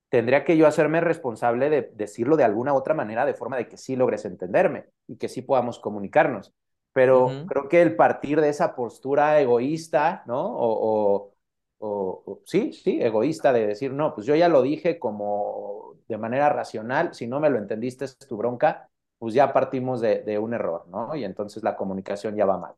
tendría 0.08 0.44
que 0.44 0.56
yo 0.56 0.66
hacerme 0.66 1.00
responsable 1.00 1.70
de 1.70 1.82
decirlo 1.94 2.36
de 2.36 2.44
alguna 2.44 2.74
otra 2.74 2.94
manera, 2.94 3.24
de 3.26 3.34
forma 3.34 3.56
de 3.56 3.68
que 3.68 3.76
sí 3.76 3.96
logres 3.96 4.24
entenderme 4.24 4.86
y 5.06 5.16
que 5.16 5.28
sí 5.28 5.42
podamos 5.42 5.78
comunicarnos. 5.78 6.52
Pero 6.92 7.44
creo 7.46 7.68
que 7.68 7.82
el 7.82 7.94
partir 7.96 8.40
de 8.40 8.48
esa 8.48 8.74
postura 8.74 9.40
egoísta, 9.40 10.24
¿no? 10.26 10.40
O, 10.56 11.26
o, 11.28 11.34
o, 11.78 12.22
o 12.26 12.42
sí, 12.44 12.72
sí, 12.72 12.98
egoísta 13.00 13.52
de 13.52 13.66
decir, 13.66 13.92
no, 13.92 14.14
pues 14.14 14.26
yo 14.26 14.34
ya 14.34 14.48
lo 14.48 14.62
dije 14.62 14.98
como 14.98 15.94
de 16.08 16.18
manera 16.18 16.48
racional, 16.48 17.14
si 17.14 17.26
no 17.28 17.38
me 17.40 17.50
lo 17.50 17.58
entendiste 17.58 18.04
es 18.04 18.18
tu 18.18 18.36
bronca, 18.36 18.90
pues 19.18 19.34
ya 19.34 19.52
partimos 19.52 20.00
de, 20.00 20.22
de 20.22 20.38
un 20.38 20.54
error, 20.54 20.86
¿no? 20.88 21.14
Y 21.14 21.24
entonces 21.24 21.62
la 21.62 21.76
comunicación 21.76 22.34
ya 22.36 22.46
va 22.46 22.58
mal. 22.58 22.74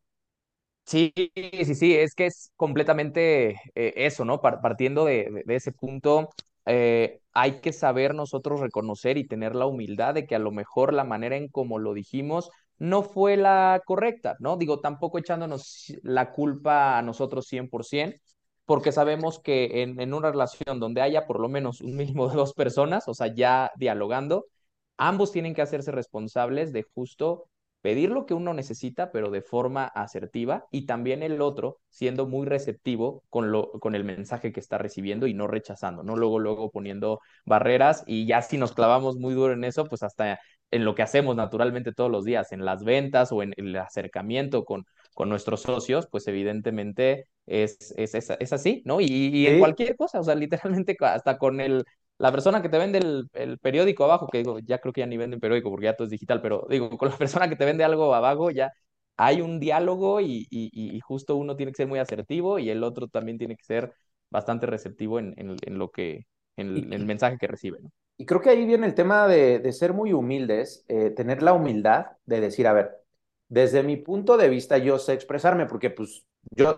Sí, 0.84 1.12
sí, 1.64 1.74
sí, 1.74 1.94
es 1.96 2.14
que 2.14 2.26
es 2.26 2.52
completamente 2.56 3.50
eh, 3.74 3.92
eso, 3.96 4.24
¿no? 4.24 4.40
Par- 4.40 4.60
partiendo 4.60 5.04
de 5.04 5.42
ese 5.48 5.72
punto, 5.72 6.28
eh, 6.66 7.20
hay 7.32 7.60
que 7.60 7.72
saber 7.72 8.14
nosotros 8.14 8.60
reconocer 8.60 9.16
y 9.16 9.26
tener 9.26 9.54
la 9.54 9.66
humildad 9.66 10.14
de 10.14 10.26
que 10.26 10.34
a 10.34 10.38
lo 10.38 10.50
mejor 10.50 10.92
la 10.92 11.04
manera 11.04 11.36
en 11.36 11.48
como 11.48 11.78
lo 11.78 11.94
dijimos 11.94 12.50
no 12.78 13.02
fue 13.04 13.36
la 13.36 13.80
correcta, 13.86 14.36
¿no? 14.40 14.56
Digo, 14.56 14.80
tampoco 14.80 15.18
echándonos 15.18 15.94
la 16.02 16.32
culpa 16.32 16.98
a 16.98 17.02
nosotros 17.02 17.46
100%, 17.46 18.18
porque 18.64 18.90
sabemos 18.92 19.38
que 19.38 19.82
en, 19.82 20.00
en 20.00 20.12
una 20.14 20.30
relación 20.30 20.80
donde 20.80 21.00
haya 21.00 21.26
por 21.26 21.40
lo 21.40 21.48
menos 21.48 21.80
un 21.80 21.96
mínimo 21.96 22.28
de 22.28 22.34
dos 22.36 22.54
personas, 22.54 23.06
o 23.08 23.14
sea, 23.14 23.32
ya 23.34 23.70
dialogando, 23.76 24.46
ambos 24.96 25.32
tienen 25.32 25.54
que 25.54 25.62
hacerse 25.62 25.92
responsables 25.92 26.72
de 26.72 26.82
justo 26.94 27.48
pedir 27.82 28.10
lo 28.10 28.26
que 28.26 28.34
uno 28.34 28.54
necesita, 28.54 29.12
pero 29.12 29.30
de 29.30 29.42
forma 29.42 29.84
asertiva, 29.86 30.66
y 30.70 30.86
también 30.86 31.22
el 31.22 31.40
otro 31.42 31.80
siendo 31.90 32.26
muy 32.26 32.46
receptivo 32.46 33.24
con, 33.30 33.52
lo, 33.52 33.72
con 33.72 33.94
el 33.94 34.04
mensaje 34.04 34.52
que 34.52 34.60
está 34.60 34.78
recibiendo 34.78 35.26
y 35.26 35.34
no 35.34 35.46
rechazando, 35.48 36.02
¿no? 36.04 36.16
Luego, 36.16 36.38
luego 36.38 36.70
poniendo 36.70 37.20
barreras 37.44 38.04
y 38.06 38.26
ya 38.26 38.42
si 38.42 38.58
nos 38.58 38.72
clavamos 38.72 39.16
muy 39.18 39.34
duro 39.34 39.52
en 39.52 39.64
eso, 39.64 39.84
pues 39.86 40.02
hasta 40.02 40.38
en 40.70 40.84
lo 40.84 40.94
que 40.94 41.02
hacemos 41.02 41.36
naturalmente 41.36 41.92
todos 41.92 42.10
los 42.10 42.24
días, 42.24 42.52
en 42.52 42.64
las 42.64 42.82
ventas 42.84 43.30
o 43.32 43.42
en 43.42 43.52
el 43.56 43.76
acercamiento 43.76 44.64
con, 44.64 44.86
con 45.14 45.28
nuestros 45.28 45.62
socios, 45.62 46.06
pues 46.10 46.26
evidentemente 46.28 47.26
es, 47.46 47.92
es, 47.96 48.14
es, 48.14 48.30
es 48.38 48.52
así, 48.52 48.82
¿no? 48.86 49.00
Y, 49.00 49.06
y, 49.06 49.46
en 49.46 49.56
Sí, 49.56 49.58
cualquier 49.58 49.96
cosa, 49.96 50.20
o 50.20 50.24
sea, 50.24 50.34
literalmente 50.34 50.96
hasta 51.00 51.36
con 51.38 51.60
el, 51.60 51.84
la 52.22 52.30
persona 52.30 52.62
que 52.62 52.68
te 52.68 52.78
vende 52.78 52.98
el, 52.98 53.28
el, 53.32 53.58
periódico 53.58 54.04
abajo, 54.04 54.28
que 54.28 54.38
digo, 54.38 54.60
ya 54.60 54.78
creo 54.78 54.92
que 54.92 55.00
ya 55.00 55.06
ni 55.08 55.16
venden 55.16 55.40
periódico 55.40 55.70
porque 55.70 55.86
ya 55.86 55.96
todo 55.96 56.04
es 56.04 56.10
digital, 56.12 56.40
pero 56.40 56.66
digo, 56.70 56.88
con 56.98 57.08
la 57.08 57.16
persona 57.16 57.48
que 57.48 57.56
te 57.56 57.64
vende 57.64 57.82
algo 57.82 58.14
abajo 58.14 58.50
ya 58.52 58.72
hay 59.16 59.40
un 59.40 59.58
diálogo 59.58 60.20
y, 60.20 60.46
y, 60.48 60.70
y 60.72 61.00
justo 61.00 61.34
uno 61.34 61.56
tiene 61.56 61.72
que 61.72 61.78
ser 61.78 61.88
muy 61.88 61.98
asertivo 61.98 62.60
y 62.60 62.70
el 62.70 62.84
otro 62.84 63.08
también 63.08 63.38
tiene 63.38 63.56
que 63.56 63.64
ser 63.64 63.92
bastante 64.30 64.66
receptivo 64.66 65.18
en, 65.18 65.34
en, 65.36 65.56
en 65.66 65.78
lo 65.78 65.90
que, 65.90 66.26
en 66.56 66.92
el, 66.92 67.04
mensaje 67.06 67.38
que 67.38 67.48
recibe, 67.48 67.80
¿no? 67.80 67.90
Y 68.16 68.24
creo 68.24 68.40
que 68.40 68.50
ahí 68.50 68.64
viene 68.64 68.86
el 68.86 68.94
tema 68.94 69.26
de, 69.26 69.58
de 69.58 69.72
ser 69.72 69.92
muy 69.92 70.12
humildes, 70.12 70.84
eh, 70.86 71.10
tener 71.10 71.42
la 71.42 71.54
humildad 71.54 72.06
de 72.24 72.40
decir, 72.40 72.68
a 72.68 72.72
ver, 72.72 73.02
desde 73.48 73.82
mi 73.82 73.96
punto 73.96 74.36
de 74.36 74.48
vista 74.48 74.78
yo 74.78 75.00
sé 75.00 75.12
expresarme, 75.12 75.66
porque 75.66 75.90
pues 75.90 76.24
yo, 76.50 76.76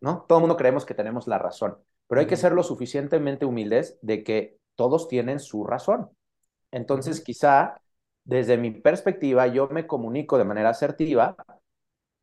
¿no? 0.00 0.24
Todo 0.28 0.38
el 0.38 0.42
mundo 0.42 0.56
creemos 0.56 0.86
que 0.86 0.94
tenemos 0.94 1.26
la 1.26 1.38
razón, 1.38 1.78
pero 2.06 2.20
hay 2.20 2.28
que 2.28 2.36
ser 2.36 2.52
lo 2.52 2.62
suficientemente 2.62 3.44
humildes 3.44 3.98
de 4.02 4.22
que 4.22 4.58
todos 4.76 5.08
tienen 5.08 5.40
su 5.40 5.64
razón. 5.64 6.10
Entonces, 6.72 7.20
quizá 7.22 7.80
desde 8.24 8.58
mi 8.58 8.70
perspectiva 8.72 9.46
yo 9.48 9.68
me 9.70 9.86
comunico 9.86 10.38
de 10.38 10.44
manera 10.44 10.70
asertiva, 10.70 11.36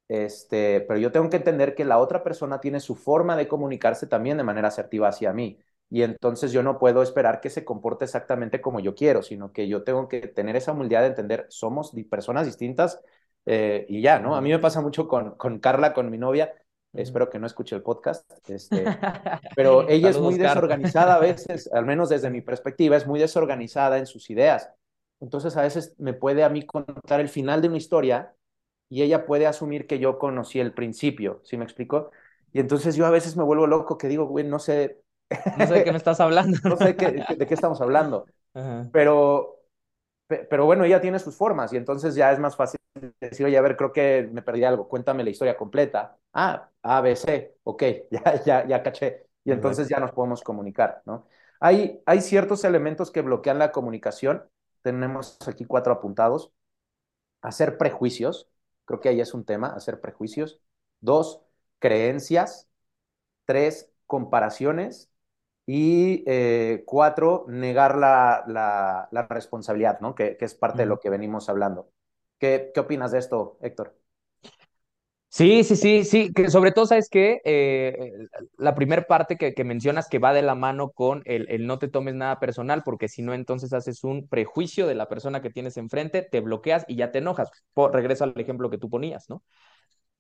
este, 0.08 0.82
pero 0.82 1.00
yo 1.00 1.12
tengo 1.12 1.30
que 1.30 1.38
entender 1.38 1.74
que 1.76 1.86
la 1.86 1.98
otra 2.00 2.24
persona 2.24 2.60
tiene 2.60 2.80
su 2.80 2.96
forma 2.96 3.38
de 3.38 3.48
comunicarse 3.48 4.08
también 4.08 4.38
de 4.38 4.44
manera 4.44 4.68
asertiva 4.68 5.08
hacia 5.10 5.32
mí. 5.34 5.60
Y 5.90 6.04
entonces 6.04 6.52
yo 6.52 6.64
no 6.64 6.80
puedo 6.80 7.02
esperar 7.04 7.42
que 7.42 7.50
se 7.50 7.66
comporte 7.66 8.06
exactamente 8.06 8.62
como 8.62 8.80
yo 8.80 8.96
quiero, 8.96 9.24
sino 9.24 9.52
que 9.52 9.68
yo 9.68 9.84
tengo 9.84 10.08
que 10.08 10.22
tener 10.28 10.56
esa 10.56 10.72
humildad 10.74 11.02
de 11.02 11.08
entender, 11.08 11.46
somos 11.50 11.92
personas 12.10 12.46
distintas 12.46 13.02
eh, 13.46 13.86
y 13.90 14.02
ya, 14.02 14.20
¿no? 14.20 14.36
A 14.36 14.42
mí 14.42 14.50
me 14.50 14.60
pasa 14.60 14.82
mucho 14.82 15.08
con, 15.08 15.32
con 15.36 15.60
Carla, 15.60 15.94
con 15.94 16.10
mi 16.10 16.18
novia. 16.18 16.54
Espero 16.94 17.30
que 17.30 17.40
no 17.40 17.48
escuche 17.48 17.76
el 17.76 17.84
podcast, 17.84 18.30
este, 18.50 18.84
pero 19.56 19.88
ella 19.90 20.10
es 20.10 20.20
muy 20.20 20.38
desorganizada 20.38 21.16
a 21.16 21.20
veces, 21.22 21.72
al 21.74 21.86
menos 21.86 22.10
desde 22.10 22.30
mi 22.30 22.42
perspectiva, 22.42 22.98
es 22.98 23.08
muy 23.08 23.20
desorganizada 23.20 23.98
en 23.98 24.06
sus 24.06 24.30
ideas. 24.30 24.70
Entonces 25.20 25.56
a 25.58 25.62
veces 25.62 25.96
me 26.00 26.14
puede 26.14 26.44
a 26.44 26.50
mí 26.50 26.66
contar 26.66 27.20
el 27.20 27.30
final 27.30 27.62
de 27.62 27.68
una 27.68 27.78
historia 27.78 28.36
y 28.90 29.04
ella 29.04 29.26
puede 29.26 29.48
asumir 29.48 29.88
que 29.88 30.00
yo 30.00 30.18
conocí 30.20 30.60
el 30.60 30.74
principio, 30.74 31.42
¿sí 31.44 31.58
me 31.58 31.64
explico? 31.64 32.12
Y 32.52 32.60
entonces 32.60 32.96
yo 32.96 33.06
a 33.06 33.12
veces 33.12 33.38
me 33.38 33.44
vuelvo 33.44 33.68
loco 33.68 33.98
que 33.98 34.08
digo, 34.08 34.26
güey, 34.26 34.46
no 34.46 34.60
sé, 34.60 35.02
No 35.58 35.68
sé 35.68 35.74
de 35.76 35.84
qué 35.84 35.92
me 35.92 35.98
estás 35.98 36.20
hablando. 36.20 36.58
no 36.64 36.78
sé 36.78 36.96
qué, 36.96 37.24
de 37.38 37.48
qué 37.48 37.54
estamos 37.54 37.80
hablando, 37.82 38.26
Ajá. 38.54 38.90
pero, 38.92 39.60
pero 40.28 40.66
bueno, 40.66 40.86
ella 40.86 41.02
tiene 41.02 41.20
sus 41.20 41.38
formas 41.38 41.74
y 41.74 41.78
entonces 41.78 42.16
ya 42.16 42.32
es 42.32 42.40
más 42.40 42.56
fácil 42.56 42.81
decir, 43.20 43.46
oye, 43.46 43.58
a 43.58 43.62
ver, 43.62 43.78
creo 43.78 43.92
que 43.94 44.30
me 44.32 44.42
perdí 44.42 44.64
algo, 44.64 44.88
cuéntame 44.88 45.24
la 45.24 45.30
historia 45.30 45.58
completa. 45.58 46.18
Ah, 46.34 46.70
A, 46.82 47.02
B, 47.02 47.16
C, 47.16 47.58
ok, 47.64 47.84
ya, 48.12 48.44
ya, 48.44 48.68
ya 48.68 48.84
caché. 48.84 49.28
Y 49.44 49.52
entonces 49.52 49.88
ya 49.90 50.00
nos 50.00 50.12
podemos 50.12 50.44
comunicar, 50.44 51.02
¿no? 51.06 51.28
Hay, 51.60 52.02
hay 52.06 52.22
ciertos 52.22 52.64
elementos 52.64 53.12
que 53.12 53.22
bloquean 53.22 53.60
la 53.60 53.72
comunicación. 53.72 54.44
Tenemos 54.82 55.38
aquí 55.48 55.66
cuatro 55.66 55.94
apuntados. 55.94 56.52
Hacer 57.42 57.78
prejuicios, 57.78 58.50
creo 58.86 59.00
que 59.00 59.10
ahí 59.10 59.22
es 59.22 59.34
un 59.34 59.46
tema, 59.46 59.68
hacer 59.76 60.02
prejuicios. 60.02 60.62
Dos, 61.02 61.42
creencias. 61.80 62.70
Tres, 63.46 63.92
comparaciones. 64.08 65.12
Y 65.68 66.24
eh, 66.28 66.84
cuatro, 66.86 67.46
negar 67.48 67.98
la, 67.98 68.44
la, 68.48 69.08
la 69.12 69.28
responsabilidad, 69.28 70.00
¿no? 70.02 70.16
Que, 70.16 70.38
que 70.38 70.46
es 70.46 70.56
parte 70.56 70.84
de 70.84 70.88
lo 70.88 71.00
que 71.00 71.10
venimos 71.10 71.50
hablando. 71.50 71.92
¿Qué, 72.42 72.72
¿Qué 72.74 72.80
opinas 72.80 73.12
de 73.12 73.20
esto, 73.20 73.60
Héctor? 73.62 73.96
Sí, 75.30 75.64
sí, 75.64 75.76
sí, 75.76 76.04
sí, 76.04 76.34
que 76.34 76.50
sobre 76.50 76.72
todo, 76.72 76.88
¿sabes 76.88 77.08
qué? 77.08 77.40
Eh, 77.46 78.12
la 78.58 78.74
primera 78.74 79.04
parte 79.04 79.38
que, 79.38 79.54
que, 79.54 79.64
mencionas 79.64 80.10
que 80.10 80.18
va 80.18 80.34
de 80.34 80.42
la 80.42 80.56
mano 80.56 80.90
con 80.90 81.22
el, 81.26 81.46
el, 81.50 81.68
no 81.68 81.78
te 81.78 81.88
tomes 81.88 82.16
nada 82.16 82.40
personal, 82.40 82.82
porque 82.84 83.08
si 83.08 83.22
no, 83.22 83.36
entonces 83.36 83.72
haces 83.74 84.04
un 84.04 84.28
prejuicio 84.28 84.88
de 84.88 84.96
la 84.96 85.08
persona 85.08 85.42
que 85.42 85.52
tienes 85.52 85.78
enfrente, 85.78 86.24
te 86.24 86.40
bloqueas 86.42 86.84
y 86.88 86.96
ya 86.96 87.12
te 87.12 87.20
enojas. 87.20 87.50
Por, 87.74 87.94
regreso 87.94 88.24
al 88.24 88.34
ejemplo 88.38 88.72
que 88.72 88.80
tú 88.80 88.90
ponías, 88.90 89.30
¿no? 89.30 89.44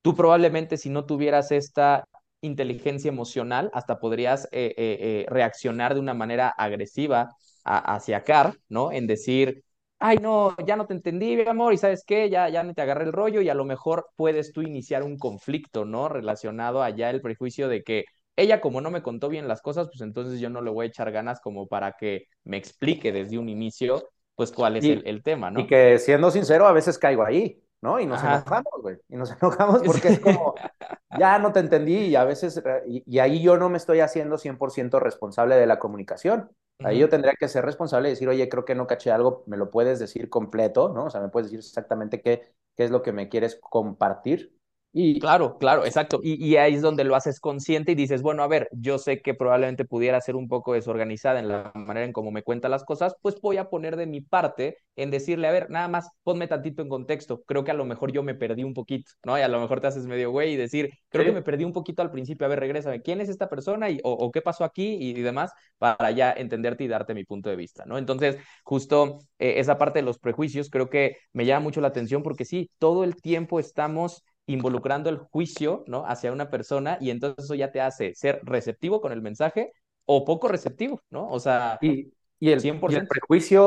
Tú 0.03 0.15
probablemente 0.15 0.77
si 0.77 0.91
no 0.91 1.05
tuvieras 1.05 1.51
esta 1.51 2.05
inteligencia 2.41 3.09
emocional, 3.09 3.71
hasta 3.73 3.99
podrías 3.99 4.45
eh, 4.51 4.75
eh, 4.77 4.97
eh 5.01 5.25
reaccionar 5.27 5.95
de 5.95 5.99
una 5.99 6.13
manera 6.13 6.49
agresiva 6.49 7.35
a, 7.63 7.95
hacia 7.95 8.23
Car, 8.23 8.55
¿no? 8.69 8.91
En 8.91 9.07
decir, 9.07 9.63
ay, 10.01 10.17
no, 10.17 10.55
ya 10.65 10.75
no 10.75 10.87
te 10.87 10.93
entendí, 10.93 11.37
mi 11.37 11.47
amor, 11.47 11.73
y 11.73 11.77
sabes 11.77 12.03
qué, 12.05 12.29
ya, 12.29 12.49
ya 12.49 12.63
ni 12.63 12.73
te 12.73 12.81
agarré 12.81 13.05
el 13.05 13.13
rollo, 13.13 13.41
y 13.41 13.49
a 13.49 13.53
lo 13.53 13.65
mejor 13.65 14.07
puedes 14.15 14.51
tú 14.51 14.63
iniciar 14.63 15.03
un 15.03 15.17
conflicto, 15.17 15.85
¿no? 15.85 16.09
Relacionado 16.09 16.81
allá 16.81 17.11
el 17.11 17.21
prejuicio 17.21 17.69
de 17.69 17.83
que 17.83 18.05
ella 18.35 18.61
como 18.61 18.81
no 18.81 18.89
me 18.89 19.03
contó 19.03 19.29
bien 19.29 19.47
las 19.47 19.61
cosas, 19.61 19.87
pues 19.87 20.01
entonces 20.01 20.39
yo 20.39 20.49
no 20.49 20.61
le 20.61 20.71
voy 20.71 20.85
a 20.85 20.89
echar 20.89 21.11
ganas 21.11 21.39
como 21.39 21.67
para 21.67 21.93
que 21.99 22.25
me 22.43 22.57
explique 22.57 23.11
desde 23.11 23.37
un 23.37 23.47
inicio, 23.47 24.09
pues 24.35 24.51
cuál 24.51 24.77
es 24.77 24.85
y, 24.85 24.91
el, 24.91 25.03
el, 25.05 25.21
tema, 25.21 25.51
¿no? 25.51 25.59
Y 25.59 25.67
que 25.67 25.99
siendo 25.99 26.31
sincero, 26.31 26.65
a 26.65 26.73
veces 26.73 26.97
caigo 26.97 27.23
ahí, 27.23 27.61
¿no? 27.81 27.99
Y 27.99 28.05
nos 28.05 28.19
Ajá. 28.19 28.43
enojamos, 28.45 28.81
güey, 28.81 28.97
y 29.09 29.15
nos 29.15 29.31
enojamos 29.41 29.83
porque 29.83 30.09
es 30.09 30.19
como, 30.19 30.55
ya 31.19 31.39
no 31.39 31.51
te 31.51 31.59
entendí, 31.59 31.95
y 32.07 32.15
a 32.15 32.23
veces, 32.23 32.61
y, 32.87 33.03
y 33.05 33.19
ahí 33.19 33.41
yo 33.41 33.57
no 33.57 33.69
me 33.69 33.77
estoy 33.77 33.99
haciendo 33.99 34.37
100% 34.37 34.99
responsable 34.99 35.55
de 35.55 35.65
la 35.67 35.79
comunicación. 35.79 36.51
Ahí 36.83 36.97
yo 36.97 37.09
tendría 37.09 37.33
que 37.39 37.47
ser 37.47 37.63
responsable 37.63 38.09
y 38.09 38.13
decir, 38.13 38.27
oye, 38.27 38.49
creo 38.49 38.65
que 38.65 38.73
no 38.73 38.87
caché 38.87 39.11
algo, 39.11 39.43
me 39.45 39.55
lo 39.55 39.69
puedes 39.69 39.99
decir 39.99 40.29
completo, 40.29 40.89
¿no? 40.89 41.05
O 41.05 41.09
sea, 41.11 41.21
me 41.21 41.29
puedes 41.29 41.51
decir 41.51 41.59
exactamente 41.59 42.21
qué, 42.21 42.55
qué 42.75 42.85
es 42.85 42.89
lo 42.91 43.03
que 43.03 43.11
me 43.11 43.29
quieres 43.29 43.55
compartir. 43.61 44.55
Y... 44.93 45.19
Claro, 45.19 45.57
claro, 45.57 45.85
exacto. 45.85 46.19
Y, 46.21 46.43
y, 46.45 46.57
ahí 46.57 46.75
es 46.75 46.81
donde 46.81 47.03
lo 47.03 47.15
haces 47.15 47.39
consciente 47.39 47.93
y 47.93 47.95
dices, 47.95 48.21
bueno, 48.21 48.43
a 48.43 48.47
ver, 48.47 48.67
yo 48.73 48.97
sé 48.97 49.21
que 49.21 49.33
probablemente 49.33 49.85
pudiera 49.85 50.19
ser 50.19 50.35
un 50.35 50.49
poco 50.49 50.73
desorganizada 50.73 51.39
en 51.39 51.47
la 51.47 51.71
manera 51.75 52.05
en 52.05 52.11
cómo 52.11 52.31
me 52.31 52.43
cuenta 52.43 52.67
las 52.67 52.83
cosas, 52.83 53.15
pues 53.21 53.39
voy 53.41 53.57
a 53.57 53.69
poner 53.69 53.95
de 53.95 54.05
mi 54.05 54.21
parte 54.21 54.77
en 54.95 55.09
decirle, 55.09 55.47
a 55.47 55.51
ver, 55.51 55.69
nada 55.69 55.87
más 55.87 56.09
ponme 56.23 56.47
tantito 56.47 56.81
en 56.81 56.89
contexto. 56.89 57.43
Creo 57.43 57.63
que 57.63 57.71
a 57.71 57.75
lo 57.75 57.85
mejor 57.85 58.11
yo 58.11 58.21
me 58.23 58.35
perdí 58.35 58.63
un 58.63 58.73
poquito, 58.73 59.11
¿no? 59.23 59.37
Y 59.37 59.41
a 59.41 59.47
lo 59.47 59.59
mejor 59.61 59.79
te 59.79 59.87
haces 59.87 60.05
medio 60.05 60.31
güey 60.31 60.53
y 60.53 60.57
decir, 60.57 60.89
creo 61.09 61.23
sí. 61.23 61.29
que 61.29 61.35
me 61.35 61.41
perdí 61.41 61.63
un 61.63 61.73
poquito 61.73 62.01
al 62.01 62.11
principio, 62.11 62.45
a 62.45 62.49
ver, 62.49 62.59
regrésame, 62.59 63.01
¿quién 63.01 63.21
es 63.21 63.29
esta 63.29 63.47
persona 63.47 63.89
y, 63.89 63.99
o, 64.03 64.11
o 64.11 64.31
qué 64.31 64.41
pasó 64.41 64.65
aquí 64.65 64.95
y, 64.99 65.11
y, 65.11 65.21
demás 65.21 65.51
para 65.77 66.11
ya 66.11 66.33
entenderte 66.33 66.83
y 66.83 66.87
darte 66.87 67.13
mi 67.13 67.23
punto 67.23 67.49
de 67.49 67.55
vista, 67.55 67.85
¿no? 67.85 67.97
Entonces, 67.97 68.37
justo 68.63 69.19
eh, 69.39 69.55
esa 69.57 69.77
parte 69.77 69.99
de 69.99 70.03
los 70.03 70.19
prejuicios 70.19 70.69
creo 70.69 70.89
que 70.89 71.17
me 71.33 71.45
llama 71.45 71.61
mucho 71.61 71.81
la 71.81 71.87
atención 71.87 72.23
porque 72.23 72.45
sí, 72.45 72.69
todo 72.77 73.03
el 73.03 73.15
tiempo 73.15 73.59
estamos 73.59 74.23
involucrando 74.47 75.09
el 75.09 75.17
juicio, 75.17 75.83
¿no? 75.87 76.05
Hacia 76.05 76.31
una 76.31 76.49
persona 76.49 76.97
y 76.99 77.09
entonces 77.09 77.45
eso 77.45 77.55
ya 77.55 77.71
te 77.71 77.81
hace 77.81 78.13
ser 78.15 78.41
receptivo 78.43 79.01
con 79.01 79.11
el 79.11 79.21
mensaje 79.21 79.73
o 80.05 80.25
poco 80.25 80.47
receptivo, 80.47 81.01
¿no? 81.09 81.29
O 81.29 81.39
sea, 81.39 81.77
y, 81.81 82.11
y, 82.39 82.49
el, 82.51 82.59
100%. 82.59 82.91
y 82.91 82.95
el 82.95 83.07
prejuicio, 83.07 83.63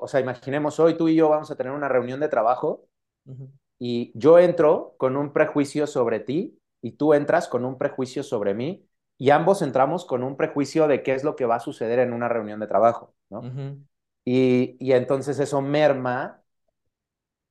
o 0.00 0.08
sea, 0.08 0.20
imaginemos 0.20 0.80
hoy 0.80 0.96
tú 0.96 1.08
y 1.08 1.14
yo 1.14 1.28
vamos 1.28 1.50
a 1.50 1.56
tener 1.56 1.72
una 1.72 1.88
reunión 1.88 2.20
de 2.20 2.28
trabajo 2.28 2.88
uh 3.26 3.32
-huh. 3.32 3.50
y 3.78 4.12
yo 4.14 4.38
entro 4.38 4.94
con 4.98 5.16
un 5.16 5.32
prejuicio 5.32 5.86
sobre 5.86 6.20
ti 6.20 6.58
y 6.82 6.92
tú 6.92 7.14
entras 7.14 7.48
con 7.48 7.64
un 7.64 7.78
prejuicio 7.78 8.22
sobre 8.22 8.54
mí 8.54 8.86
y 9.18 9.30
ambos 9.30 9.62
entramos 9.62 10.04
con 10.04 10.22
un 10.22 10.36
prejuicio 10.36 10.88
de 10.88 11.02
qué 11.02 11.14
es 11.14 11.24
lo 11.24 11.36
que 11.36 11.46
va 11.46 11.56
a 11.56 11.60
suceder 11.60 11.98
en 12.00 12.12
una 12.12 12.28
reunión 12.28 12.60
de 12.60 12.66
trabajo, 12.66 13.14
¿no? 13.30 13.40
Uh 13.40 13.42
-huh. 13.44 13.86
y, 14.24 14.76
y 14.80 14.92
entonces 14.92 15.38
eso 15.38 15.60
merma 15.60 16.42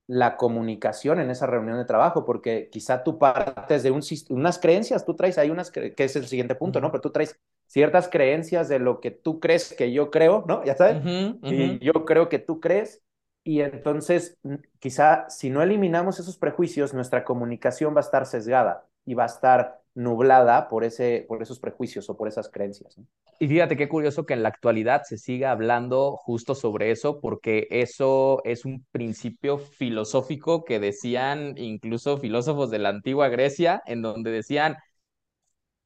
la 0.08 0.38
comunicación 0.38 1.20
en 1.20 1.30
esa 1.32 1.48
reunión 1.48 1.78
de 1.78 1.86
trabajo, 1.86 2.26
porque 2.26 2.70
quizá 2.72 3.04
tú 3.04 3.18
partes 3.18 3.82
de 3.84 3.92
un, 3.92 4.02
unas 4.30 4.60
creencias, 4.60 5.06
tú 5.06 5.16
traes 5.16 5.38
ahí 5.38 5.50
unas, 5.50 5.72
que 5.72 5.94
es 5.98 6.16
el 6.16 6.28
siguiente 6.28 6.56
punto, 6.56 6.80
¿no? 6.80 6.92
Pero 6.92 7.02
tú 7.02 7.12
traes 7.12 7.40
ciertas 7.66 8.08
creencias 8.08 8.70
de 8.70 8.80
lo 8.80 9.00
que 9.00 9.12
tú 9.12 9.40
crees 9.40 9.74
que 9.74 9.92
yo 9.92 10.12
creo, 10.12 10.46
¿no? 10.48 10.64
Ya 10.64 10.76
sabes, 10.76 10.98
uh 10.98 11.08
-huh, 11.08 11.36
uh 11.36 11.40
-huh. 11.42 11.80
y 11.82 11.86
yo 11.86 12.06
creo 12.06 12.30
que 12.30 12.40
tú 12.40 12.60
crees, 12.60 13.02
y 13.44 13.62
entonces 13.62 14.38
quizá 14.80 15.26
si 15.30 15.50
no 15.50 15.62
eliminamos 15.62 16.20
esos 16.20 16.38
prejuicios, 16.38 16.94
nuestra 16.94 17.24
comunicación 17.24 17.94
va 17.96 18.00
a 18.00 18.02
estar 18.02 18.26
sesgada 18.26 18.88
y 19.06 19.14
va 19.14 19.24
a 19.24 19.28
estar 19.28 19.82
nublada 19.96 20.68
por, 20.68 20.84
ese, 20.84 21.26
por 21.28 21.42
esos 21.42 21.60
prejuicios 21.60 22.10
o 22.10 22.18
por 22.18 22.28
esas 22.28 22.50
creencias. 22.50 22.96
Y 23.40 23.48
fíjate 23.48 23.78
qué 23.78 23.90
curioso 23.90 24.26
que 24.26 24.34
en 24.34 24.44
la 24.44 24.50
actualidad 24.50 25.04
se 25.04 25.18
siga 25.18 25.52
hablando 25.52 26.18
justo 26.18 26.54
sobre 26.54 26.92
eso, 26.92 27.20
porque 27.20 27.68
eso 27.72 28.42
es 28.44 28.66
un 28.66 28.86
principio 28.92 29.58
filosófico 29.58 30.66
que 30.66 30.80
decían 30.80 31.58
incluso 31.58 32.18
filósofos 32.18 32.70
de 32.70 32.80
la 32.80 32.90
antigua 32.90 33.30
Grecia, 33.30 33.82
en 33.86 34.02
donde 34.02 34.32
decían, 34.32 34.76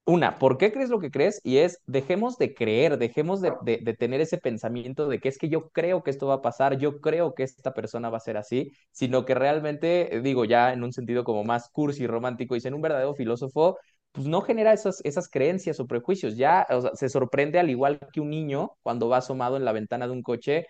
una, 0.05 0.39
¿por 0.39 0.57
qué 0.57 0.71
crees 0.71 0.89
lo 0.89 0.99
que 0.99 1.11
crees? 1.11 1.39
Y 1.43 1.57
es, 1.57 1.81
dejemos 1.85 2.37
de 2.39 2.55
creer, 2.55 2.97
dejemos 2.97 3.41
de, 3.41 3.53
de, 3.61 3.77
de, 3.77 3.93
tener 3.93 4.21
ese 4.21 4.39
pensamiento 4.39 5.07
de 5.07 5.19
que 5.19 5.29
es 5.29 5.37
que 5.37 5.49
yo 5.49 5.69
creo 5.69 6.01
que 6.01 6.09
esto 6.09 6.25
va 6.25 6.35
a 6.35 6.41
pasar, 6.41 6.79
yo 6.79 6.99
creo 6.99 7.35
que 7.35 7.43
esta 7.43 7.75
persona 7.75 8.09
va 8.09 8.17
a 8.17 8.19
ser 8.19 8.35
así, 8.35 8.71
sino 8.91 9.23
que 9.25 9.35
realmente, 9.35 10.19
digo 10.23 10.45
ya 10.45 10.73
en 10.73 10.83
un 10.83 10.93
sentido 10.93 11.23
como 11.23 11.43
más 11.43 11.69
cursi, 11.69 12.07
romántico, 12.07 12.55
dicen 12.55 12.73
un 12.73 12.81
verdadero 12.81 13.13
filósofo, 13.13 13.77
pues 14.11 14.27
no 14.27 14.41
genera 14.41 14.73
esas, 14.73 15.01
esas 15.03 15.29
creencias 15.29 15.79
o 15.79 15.87
prejuicios, 15.87 16.35
ya 16.37 16.65
o 16.69 16.81
sea, 16.81 16.95
se 16.95 17.09
sorprende 17.09 17.59
al 17.59 17.69
igual 17.69 17.99
que 18.13 18.21
un 18.21 18.29
niño 18.29 18.71
cuando 18.81 19.09
va 19.09 19.17
asomado 19.17 19.57
en 19.57 19.65
la 19.65 19.71
ventana 19.71 20.07
de 20.07 20.13
un 20.13 20.23
coche 20.23 20.67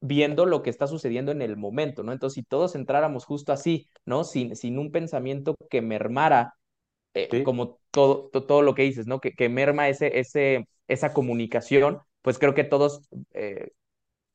viendo 0.00 0.46
lo 0.46 0.62
que 0.62 0.70
está 0.70 0.86
sucediendo 0.86 1.32
en 1.32 1.42
el 1.42 1.56
momento, 1.56 2.02
¿no? 2.02 2.12
Entonces, 2.12 2.34
si 2.36 2.42
todos 2.44 2.74
entráramos 2.74 3.24
justo 3.24 3.52
así, 3.52 3.88
¿no? 4.04 4.24
Sin, 4.24 4.54
sin 4.56 4.78
un 4.78 4.92
pensamiento 4.92 5.56
que 5.70 5.82
mermara 5.82 6.54
eh, 7.14 7.28
sí. 7.30 7.42
como 7.42 7.80
todo, 7.90 8.28
to, 8.30 8.46
todo 8.46 8.62
lo 8.62 8.74
que 8.74 8.82
dices, 8.82 9.06
¿no? 9.06 9.20
Que, 9.20 9.32
que 9.32 9.48
merma 9.48 9.88
ese, 9.88 10.18
ese, 10.20 10.68
esa 10.86 11.12
comunicación, 11.12 12.00
pues 12.22 12.38
creo 12.38 12.54
que 12.54 12.64
todos 12.64 13.08
eh, 13.34 13.72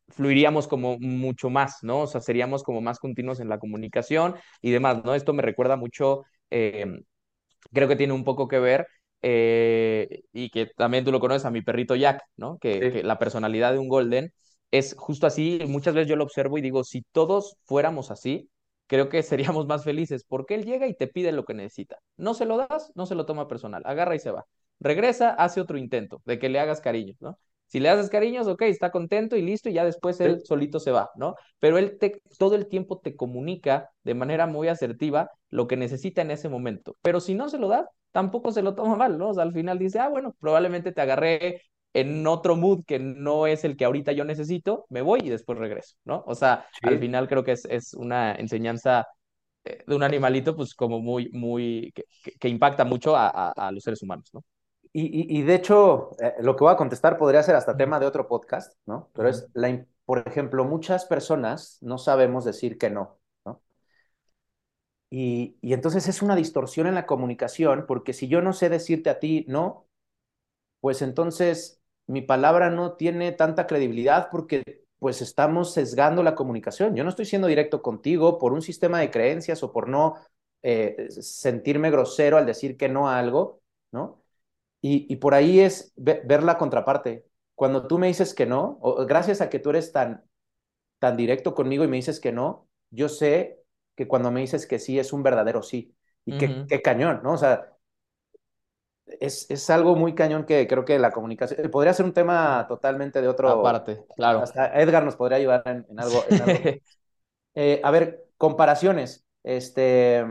fluiríamos 0.09 0.67
como 0.67 0.97
mucho 0.99 1.49
más, 1.49 1.79
¿no? 1.83 2.01
O 2.01 2.07
sea, 2.07 2.21
seríamos 2.21 2.63
como 2.63 2.81
más 2.81 2.99
continuos 2.99 3.39
en 3.39 3.49
la 3.49 3.59
comunicación 3.59 4.35
y 4.61 4.71
demás, 4.71 5.03
¿no? 5.03 5.15
Esto 5.15 5.33
me 5.33 5.41
recuerda 5.41 5.77
mucho, 5.77 6.23
eh, 6.51 6.85
creo 7.71 7.87
que 7.87 7.95
tiene 7.95 8.13
un 8.13 8.23
poco 8.23 8.47
que 8.47 8.59
ver 8.59 8.87
eh, 9.21 10.23
y 10.33 10.49
que 10.49 10.67
también 10.67 11.05
tú 11.05 11.11
lo 11.11 11.19
conoces 11.19 11.45
a 11.45 11.51
mi 11.51 11.61
perrito 11.61 11.95
Jack, 11.95 12.21
¿no? 12.35 12.57
Que, 12.59 12.73
sí. 12.73 12.91
que, 12.91 13.03
la 13.03 13.19
personalidad 13.19 13.71
de 13.71 13.79
un 13.79 13.87
golden 13.87 14.33
es 14.71 14.95
justo 14.97 15.27
así. 15.27 15.59
Muchas 15.67 15.93
veces 15.93 16.09
yo 16.09 16.15
lo 16.15 16.23
observo 16.25 16.57
y 16.57 16.61
digo, 16.61 16.83
si 16.83 17.03
todos 17.11 17.55
fuéramos 17.63 18.11
así, 18.11 18.49
creo 18.87 19.09
que 19.09 19.23
seríamos 19.23 19.65
más 19.67 19.83
felices 19.83 20.25
porque 20.27 20.55
él 20.55 20.65
llega 20.65 20.87
y 20.87 20.95
te 20.95 21.07
pide 21.07 21.31
lo 21.31 21.45
que 21.45 21.53
necesita. 21.53 21.97
No 22.17 22.33
se 22.33 22.45
lo 22.45 22.57
das, 22.57 22.91
no 22.95 23.05
se 23.05 23.15
lo 23.15 23.25
toma 23.25 23.47
personal, 23.47 23.83
agarra 23.85 24.15
y 24.15 24.19
se 24.19 24.31
va. 24.31 24.45
Regresa, 24.79 25.29
hace 25.31 25.61
otro 25.61 25.77
intento 25.77 26.21
de 26.25 26.39
que 26.39 26.49
le 26.49 26.59
hagas 26.59 26.81
cariño, 26.81 27.15
¿no? 27.19 27.37
Si 27.73 27.79
le 27.79 27.89
haces 27.89 28.11
cariños, 28.11 28.45
ok, 28.45 28.61
está 28.61 28.91
contento 28.91 29.35
y 29.35 29.41
listo, 29.41 29.67
y 29.67 29.73
ya 29.73 29.83
después 29.83 30.21
él 30.21 30.41
sí. 30.41 30.45
solito 30.45 30.79
se 30.79 30.91
va, 30.91 31.09
¿no? 31.15 31.33
Pero 31.57 31.79
él 31.79 31.97
te, 31.97 32.21
todo 32.37 32.53
el 32.53 32.67
tiempo 32.67 32.99
te 32.99 33.15
comunica 33.15 33.89
de 34.03 34.13
manera 34.13 34.45
muy 34.45 34.67
asertiva 34.67 35.31
lo 35.49 35.65
que 35.65 35.75
necesita 35.75 36.21
en 36.21 36.29
ese 36.29 36.49
momento. 36.49 36.95
Pero 37.01 37.19
si 37.19 37.33
no 37.33 37.49
se 37.49 37.57
lo 37.57 37.69
das, 37.69 37.87
tampoco 38.11 38.51
se 38.51 38.61
lo 38.61 38.75
toma 38.75 38.95
mal, 38.95 39.17
¿no? 39.17 39.29
O 39.29 39.33
sea, 39.33 39.41
al 39.41 39.53
final 39.53 39.79
dice, 39.79 39.97
ah, 39.97 40.07
bueno, 40.07 40.35
probablemente 40.39 40.91
te 40.91 41.01
agarré 41.01 41.63
en 41.93 42.27
otro 42.27 42.55
mood 42.55 42.83
que 42.85 42.99
no 42.99 43.47
es 43.47 43.63
el 43.63 43.75
que 43.75 43.85
ahorita 43.85 44.11
yo 44.11 44.23
necesito, 44.23 44.85
me 44.89 45.01
voy 45.01 45.21
y 45.23 45.29
después 45.29 45.57
regreso, 45.57 45.95
¿no? 46.05 46.23
O 46.27 46.35
sea, 46.35 46.67
sí. 46.79 46.87
al 46.87 46.99
final 46.99 47.27
creo 47.27 47.43
que 47.43 47.53
es, 47.53 47.65
es 47.65 47.95
una 47.95 48.35
enseñanza 48.35 49.07
eh, 49.63 49.83
de 49.87 49.95
un 49.95 50.03
animalito, 50.03 50.55
pues 50.55 50.75
como 50.75 50.99
muy, 50.99 51.27
muy, 51.31 51.91
que, 51.95 52.03
que 52.39 52.49
impacta 52.49 52.85
mucho 52.85 53.15
a, 53.15 53.29
a, 53.29 53.51
a, 53.67 53.71
los 53.71 53.81
seres 53.83 54.03
humanos, 54.03 54.29
¿no? 54.31 54.43
Y, 54.95 55.41
de 55.41 55.55
hecho, 55.55 56.11
eh, 56.19 56.35
lo 56.41 56.55
que 56.55 56.63
voy 56.63 56.73
a 56.73 56.77
contestar 56.77 57.17
podría 57.17 57.41
ser 57.41 57.55
hasta 57.55 57.75
tema 57.75 57.99
de 57.99 58.05
otro 58.05 58.27
podcast, 58.27 58.77
¿no? 58.85 59.09
Pero 59.13 59.27
es, 59.29 59.49
la, 59.53 59.85
por 60.05 60.19
ejemplo, 60.27 60.65
muchas 60.65 61.05
personas 61.05 61.79
no 61.81 61.97
sabemos 61.97 62.45
decir 62.45 62.77
que 62.77 62.91
no, 62.91 63.19
¿no? 63.45 63.63
Y, 65.09 65.57
y 65.61 65.73
entonces 65.73 66.07
es 66.07 66.21
una 66.21 66.35
distorsión 66.35 66.87
en 66.87 66.95
la 66.95 67.05
comunicación, 67.05 67.85
porque 67.87 68.13
si 68.13 68.27
yo 68.27 68.41
no 68.41 68.53
sé 68.53 68.69
decirte 68.69 69.09
a 69.09 69.19
ti 69.19 69.45
no, 69.47 69.87
pues 70.81 71.01
entonces 71.01 71.81
mi 72.07 72.21
palabra 72.21 72.69
no 72.69 72.93
tiene 72.95 73.31
tanta 73.33 73.67
credibilidad 73.67 74.29
porque 74.31 74.83
pues 74.99 75.21
estamos 75.21 75.73
sesgando 75.73 76.23
la 76.23 76.35
comunicación. 76.35 76.95
Yo 76.95 77.03
no 77.03 77.11
estoy 77.11 77.25
siendo 77.25 77.47
directo 77.47 77.81
contigo 77.81 78.39
por 78.39 78.53
un 78.53 78.61
sistema 78.61 78.99
de 78.99 79.11
creencias 79.11 79.63
o 79.63 79.73
por 79.73 79.89
no 79.89 80.15
eh, 80.63 81.07
sentirme 81.11 81.91
grosero 81.91 82.37
al 82.37 82.45
decir 82.45 82.77
que 82.77 82.89
no 82.89 83.09
a 83.09 83.19
algo, 83.19 83.61
¿no? 83.91 84.22
Y, 84.85 85.05
y 85.11 85.15
por 85.15 85.33
ahí 85.33 85.61
es 85.61 85.93
ver 85.95 86.43
la 86.43 86.57
contraparte. 86.57 87.25
Cuando 87.55 87.87
tú 87.87 87.97
me 87.97 88.07
dices 88.07 88.33
que 88.33 88.45
no, 88.45 88.79
o 88.81 89.05
gracias 89.05 89.39
a 89.39 89.49
que 89.49 89.59
tú 89.59 89.69
eres 89.69 89.93
tan, 89.93 90.25
tan 90.99 91.15
directo 91.15 91.55
conmigo 91.55 91.85
y 91.85 91.87
me 91.87 91.95
dices 91.95 92.19
que 92.19 92.33
no, 92.33 92.67
yo 92.89 93.07
sé 93.07 93.63
que 93.95 94.09
cuando 94.09 94.29
me 94.29 94.41
dices 94.41 94.67
que 94.67 94.79
sí 94.79 94.99
es 94.99 95.13
un 95.13 95.23
verdadero 95.23 95.63
sí. 95.63 95.95
Y 96.25 96.37
qué, 96.37 96.65
qué 96.67 96.81
cañón, 96.81 97.21
¿no? 97.23 97.33
O 97.33 97.37
sea, 97.37 97.73
es, 99.05 99.49
es, 99.49 99.69
algo 99.69 99.95
muy 99.95 100.15
cañón 100.15 100.45
que 100.45 100.67
creo 100.67 100.83
que 100.83 100.99
la 100.99 101.11
comunicación 101.11 101.69
podría 101.71 101.93
ser 101.93 102.05
un 102.05 102.13
tema 102.13 102.65
totalmente 102.67 103.21
de 103.21 103.27
otro. 103.27 103.49
Aparte, 103.49 104.05
claro. 104.15 104.39
Hasta 104.39 104.67
Edgar 104.81 105.05
nos 105.05 105.15
podría 105.15 105.37
ayudar 105.37 105.63
en, 105.65 105.99
algo. 105.99 106.23
Eh, 107.55 107.79
a 107.83 107.91
ver, 107.91 108.25
comparaciones. 108.35 109.27
Este, 109.43 110.25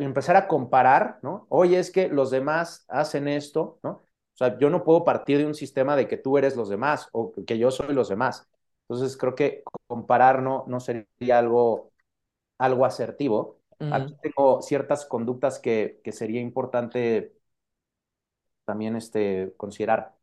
empezar 0.00 0.36
a 0.36 0.48
comparar, 0.48 1.18
¿no? 1.22 1.46
Oye, 1.48 1.78
es 1.78 1.90
que 1.90 2.08
los 2.08 2.30
demás 2.30 2.84
hacen 2.88 3.28
esto, 3.28 3.78
¿no? 3.82 3.90
O 3.90 4.36
sea, 4.36 4.58
yo 4.58 4.70
no 4.70 4.84
puedo 4.84 5.04
partir 5.04 5.38
de 5.38 5.46
un 5.46 5.54
sistema 5.54 5.96
de 5.96 6.08
que 6.08 6.16
tú 6.16 6.38
eres 6.38 6.56
los 6.56 6.68
demás 6.68 7.08
o 7.12 7.32
que 7.46 7.58
yo 7.58 7.70
soy 7.70 7.94
los 7.94 8.08
demás. 8.08 8.48
Entonces, 8.88 9.16
creo 9.16 9.34
que 9.34 9.62
comparar 9.86 10.42
no, 10.42 10.64
no 10.66 10.80
sería 10.80 11.38
algo, 11.38 11.92
algo 12.58 12.84
asertivo. 12.86 13.60
Aquí 13.78 14.16
tengo 14.22 14.62
ciertas 14.62 15.06
conductas 15.06 15.58
que, 15.58 16.00
que 16.04 16.12
sería 16.12 16.40
importante 16.40 17.34
también 18.64 18.96
este, 18.96 19.54
considerar. 19.56 20.14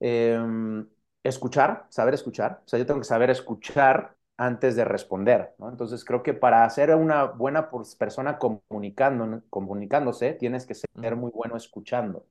Em, 0.00 0.88
escuchar, 1.22 1.86
saber 1.90 2.14
escuchar. 2.14 2.62
O 2.64 2.68
sea, 2.68 2.78
yo 2.78 2.86
tengo 2.86 3.00
que 3.00 3.06
saber 3.06 3.30
escuchar 3.30 4.16
antes 4.36 4.76
de 4.76 4.84
responder, 4.84 5.54
¿no? 5.58 5.68
Entonces 5.68 6.04
creo 6.04 6.22
que 6.22 6.34
para 6.34 6.68
ser 6.70 6.94
una 6.94 7.24
buena 7.24 7.70
persona 7.98 8.38
comunicando, 8.38 9.42
comunicándose, 9.50 10.34
tienes 10.34 10.66
que 10.66 10.74
ser 10.74 11.16
muy 11.16 11.30
bueno 11.32 11.56
escuchando. 11.56 12.26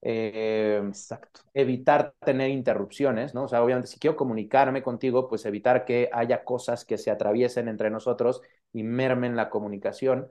Em, 0.00 0.88
Exacto. 0.88 1.42
Evitar 1.54 2.14
tener 2.24 2.50
interrupciones, 2.50 3.34
¿no? 3.34 3.44
O 3.44 3.48
sea, 3.48 3.62
obviamente 3.62 3.88
si 3.88 3.98
quiero 4.00 4.16
comunicarme 4.16 4.82
contigo, 4.82 5.28
pues 5.28 5.46
evitar 5.46 5.84
que 5.84 6.10
haya 6.12 6.44
cosas 6.44 6.84
que 6.84 6.98
se 6.98 7.10
atraviesen 7.10 7.68
entre 7.68 7.88
nosotros 7.90 8.42
y 8.72 8.82
mermen 8.82 9.36
la 9.36 9.48
comunicación. 9.48 10.28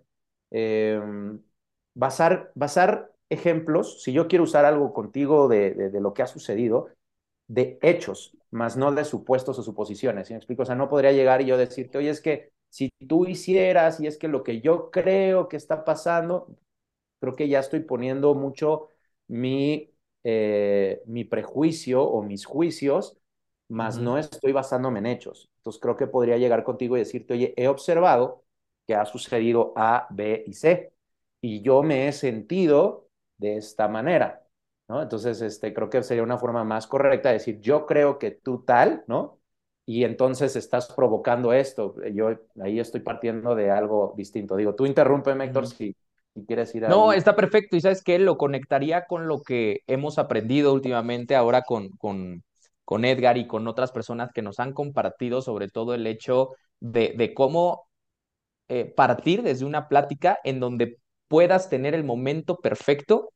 Em, 0.49 1.41
basar, 1.93 2.51
basar 2.55 3.11
ejemplos, 3.29 4.03
si 4.03 4.11
yo 4.11 4.27
quiero 4.27 4.43
usar 4.43 4.65
algo 4.65 4.93
contigo 4.93 5.47
de, 5.47 5.73
de, 5.73 6.01
lo 6.01 6.13
que 6.13 6.21
ha 6.23 6.27
sucedido, 6.27 6.89
de 7.53 7.77
hechos, 7.81 8.35
más 8.51 8.77
no 8.77 8.91
de 8.91 9.05
supuestos 9.05 9.59
o 9.59 9.63
suposiciones. 9.63 10.27
¿Sí 10.27 10.33
me 10.33 10.37
explico? 10.37 10.63
O 10.63 10.65
sea, 10.65 10.75
no 10.75 10.89
podría 10.89 11.11
llegar 11.11 11.41
y 11.41 11.45
yo 11.47 11.57
decirte, 11.57 11.97
oye, 11.97 12.09
es 12.09 12.21
que 12.21 12.51
si 12.69 12.89
tú 13.07 13.25
hicieras 13.27 13.99
y 13.99 14.07
es 14.07 14.17
que 14.17 14.27
lo 14.29 14.43
que 14.43 14.61
yo 14.61 14.89
creo 14.91 15.49
que 15.49 15.57
está 15.57 15.83
pasando, 15.85 16.55
creo 17.19 17.35
que 17.35 17.47
ya 17.49 17.59
estoy 17.59 17.81
poniendo 17.81 18.35
mucho 18.35 18.89
mi, 19.27 19.93
eh, 20.23 21.01
mi 21.05 21.23
prejuicio 21.25 22.03
o 22.03 22.23
mis 22.23 22.45
juicios, 22.45 23.17
más 23.69 23.97
no 23.99 24.17
estoy 24.17 24.51
basándome 24.51 24.99
en 24.99 25.05
hechos. 25.07 25.49
Entonces 25.57 25.81
creo 25.81 25.97
que 25.97 26.07
podría 26.07 26.37
llegar 26.37 26.63
contigo 26.63 26.95
y 26.97 26.99
decirte, 27.01 27.33
oye, 27.33 27.53
he 27.57 27.67
observado 27.67 28.43
que 28.87 28.95
ha 28.95 29.05
sucedido 29.05 29.73
A, 29.75 30.07
B 30.11 30.43
y 30.47 30.53
C, 30.53 30.93
y 31.41 31.61
yo 31.61 31.83
me 31.83 32.07
he 32.07 32.11
sentido 32.11 33.09
de 33.37 33.57
esta 33.57 33.87
manera, 33.87 34.40
¿no? 34.87 35.01
Entonces, 35.01 35.41
este, 35.41 35.73
creo 35.73 35.89
que 35.89 36.03
sería 36.03 36.23
una 36.23 36.37
forma 36.37 36.63
más 36.63 36.87
correcta 36.87 37.29
de 37.29 37.33
decir, 37.33 37.59
yo 37.59 37.85
creo 37.85 38.19
que 38.19 38.31
tú 38.31 38.63
tal, 38.63 39.03
¿no? 39.07 39.39
Y 39.85 40.03
entonces 40.03 40.55
estás 40.55 40.91
provocando 40.93 41.53
esto. 41.53 41.95
Yo 42.13 42.29
ahí 42.61 42.79
estoy 42.79 43.01
partiendo 43.01 43.55
de 43.55 43.71
algo 43.71 44.13
distinto. 44.15 44.55
Digo, 44.55 44.75
tú 44.75 44.85
interrumpe, 44.85 45.31
Héctor, 45.31 45.67
si, 45.67 45.95
si, 46.33 46.45
quieres 46.45 46.73
ir 46.75 46.85
a... 46.85 46.89
No, 46.89 47.11
está 47.13 47.35
perfecto. 47.35 47.75
Y 47.75 47.81
sabes 47.81 48.03
qué, 48.03 48.19
lo 48.19 48.37
conectaría 48.37 49.05
con 49.05 49.27
lo 49.27 49.41
que 49.41 49.81
hemos 49.87 50.17
aprendido 50.19 50.73
últimamente 50.73 51.35
ahora 51.35 51.63
con, 51.63 51.89
con, 51.97 52.43
con 52.85 53.05
Edgar 53.05 53.37
y 53.37 53.47
con 53.47 53.67
otras 53.67 53.91
personas 53.91 54.31
que 54.33 54.41
nos 54.41 54.59
han 54.59 54.73
compartido 54.73 55.41
sobre 55.41 55.67
todo 55.67 55.93
el 55.93 56.05
hecho 56.05 56.51
de, 56.79 57.13
de 57.17 57.33
cómo 57.33 57.87
eh, 58.73 58.85
partir 58.85 59.43
desde 59.43 59.65
una 59.65 59.89
plática 59.89 60.39
en 60.45 60.61
donde 60.61 60.97
puedas 61.27 61.69
tener 61.69 61.93
el 61.93 62.05
momento 62.05 62.57
perfecto 62.59 63.33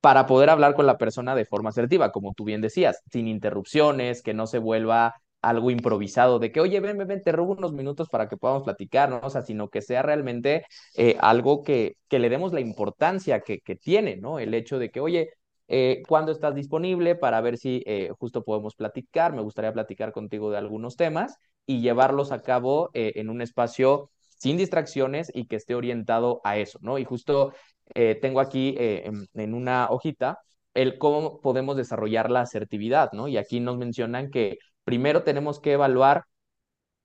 para 0.00 0.26
poder 0.26 0.50
hablar 0.50 0.74
con 0.74 0.86
la 0.86 0.98
persona 0.98 1.34
de 1.34 1.44
forma 1.44 1.70
asertiva, 1.70 2.12
como 2.12 2.34
tú 2.34 2.44
bien 2.44 2.60
decías, 2.60 3.02
sin 3.10 3.28
interrupciones, 3.28 4.22
que 4.22 4.34
no 4.34 4.46
se 4.46 4.58
vuelva 4.58 5.14
algo 5.42 5.70
improvisado, 5.70 6.38
de 6.38 6.50
que, 6.52 6.60
oye, 6.60 6.80
ven, 6.80 6.98
ven, 6.98 7.22
te 7.22 7.32
robo 7.32 7.52
unos 7.52 7.72
minutos 7.72 8.08
para 8.08 8.28
que 8.28 8.36
podamos 8.36 8.64
platicar, 8.64 9.08
¿no? 9.10 9.20
O 9.22 9.30
sea, 9.30 9.42
sino 9.42 9.68
que 9.70 9.82
sea 9.82 10.02
realmente 10.02 10.64
eh, 10.96 11.16
algo 11.20 11.62
que, 11.62 11.96
que 12.08 12.18
le 12.18 12.28
demos 12.28 12.52
la 12.52 12.60
importancia 12.60 13.40
que, 13.40 13.60
que 13.60 13.76
tiene, 13.76 14.16
¿no? 14.16 14.38
El 14.40 14.54
hecho 14.54 14.78
de 14.78 14.90
que, 14.90 15.00
oye, 15.00 15.30
eh, 15.68 16.02
¿cuándo 16.08 16.32
estás 16.32 16.54
disponible 16.54 17.14
para 17.14 17.40
ver 17.42 17.58
si 17.58 17.82
eh, 17.86 18.10
justo 18.18 18.42
podemos 18.42 18.74
platicar? 18.74 19.34
Me 19.34 19.42
gustaría 19.42 19.72
platicar 19.72 20.12
contigo 20.12 20.50
de 20.50 20.56
algunos 20.58 20.96
temas 20.96 21.36
y 21.66 21.82
llevarlos 21.82 22.32
a 22.32 22.42
cabo 22.42 22.90
eh, 22.94 23.12
en 23.16 23.28
un 23.28 23.42
espacio 23.42 24.10
sin 24.38 24.56
distracciones 24.56 25.30
y 25.34 25.46
que 25.46 25.56
esté 25.56 25.74
orientado 25.74 26.40
a 26.44 26.56
eso, 26.56 26.78
¿no? 26.80 26.98
Y 26.98 27.04
justo 27.04 27.52
eh, 27.94 28.18
tengo 28.20 28.40
aquí 28.40 28.74
eh, 28.78 29.10
en, 29.34 29.54
una 29.54 29.88
hojita 29.90 30.38
el 30.74 30.98
cómo 30.98 31.40
podemos 31.40 31.76
desarrollar 31.76 32.30
la 32.30 32.42
asertividad, 32.42 33.12
¿no? 33.12 33.28
Y 33.28 33.36
aquí 33.36 33.60
nos 33.60 33.78
mencionan 33.78 34.30
que 34.30 34.58
primero 34.84 35.22
tenemos 35.24 35.60
que 35.60 35.72
evaluar, 35.72 36.24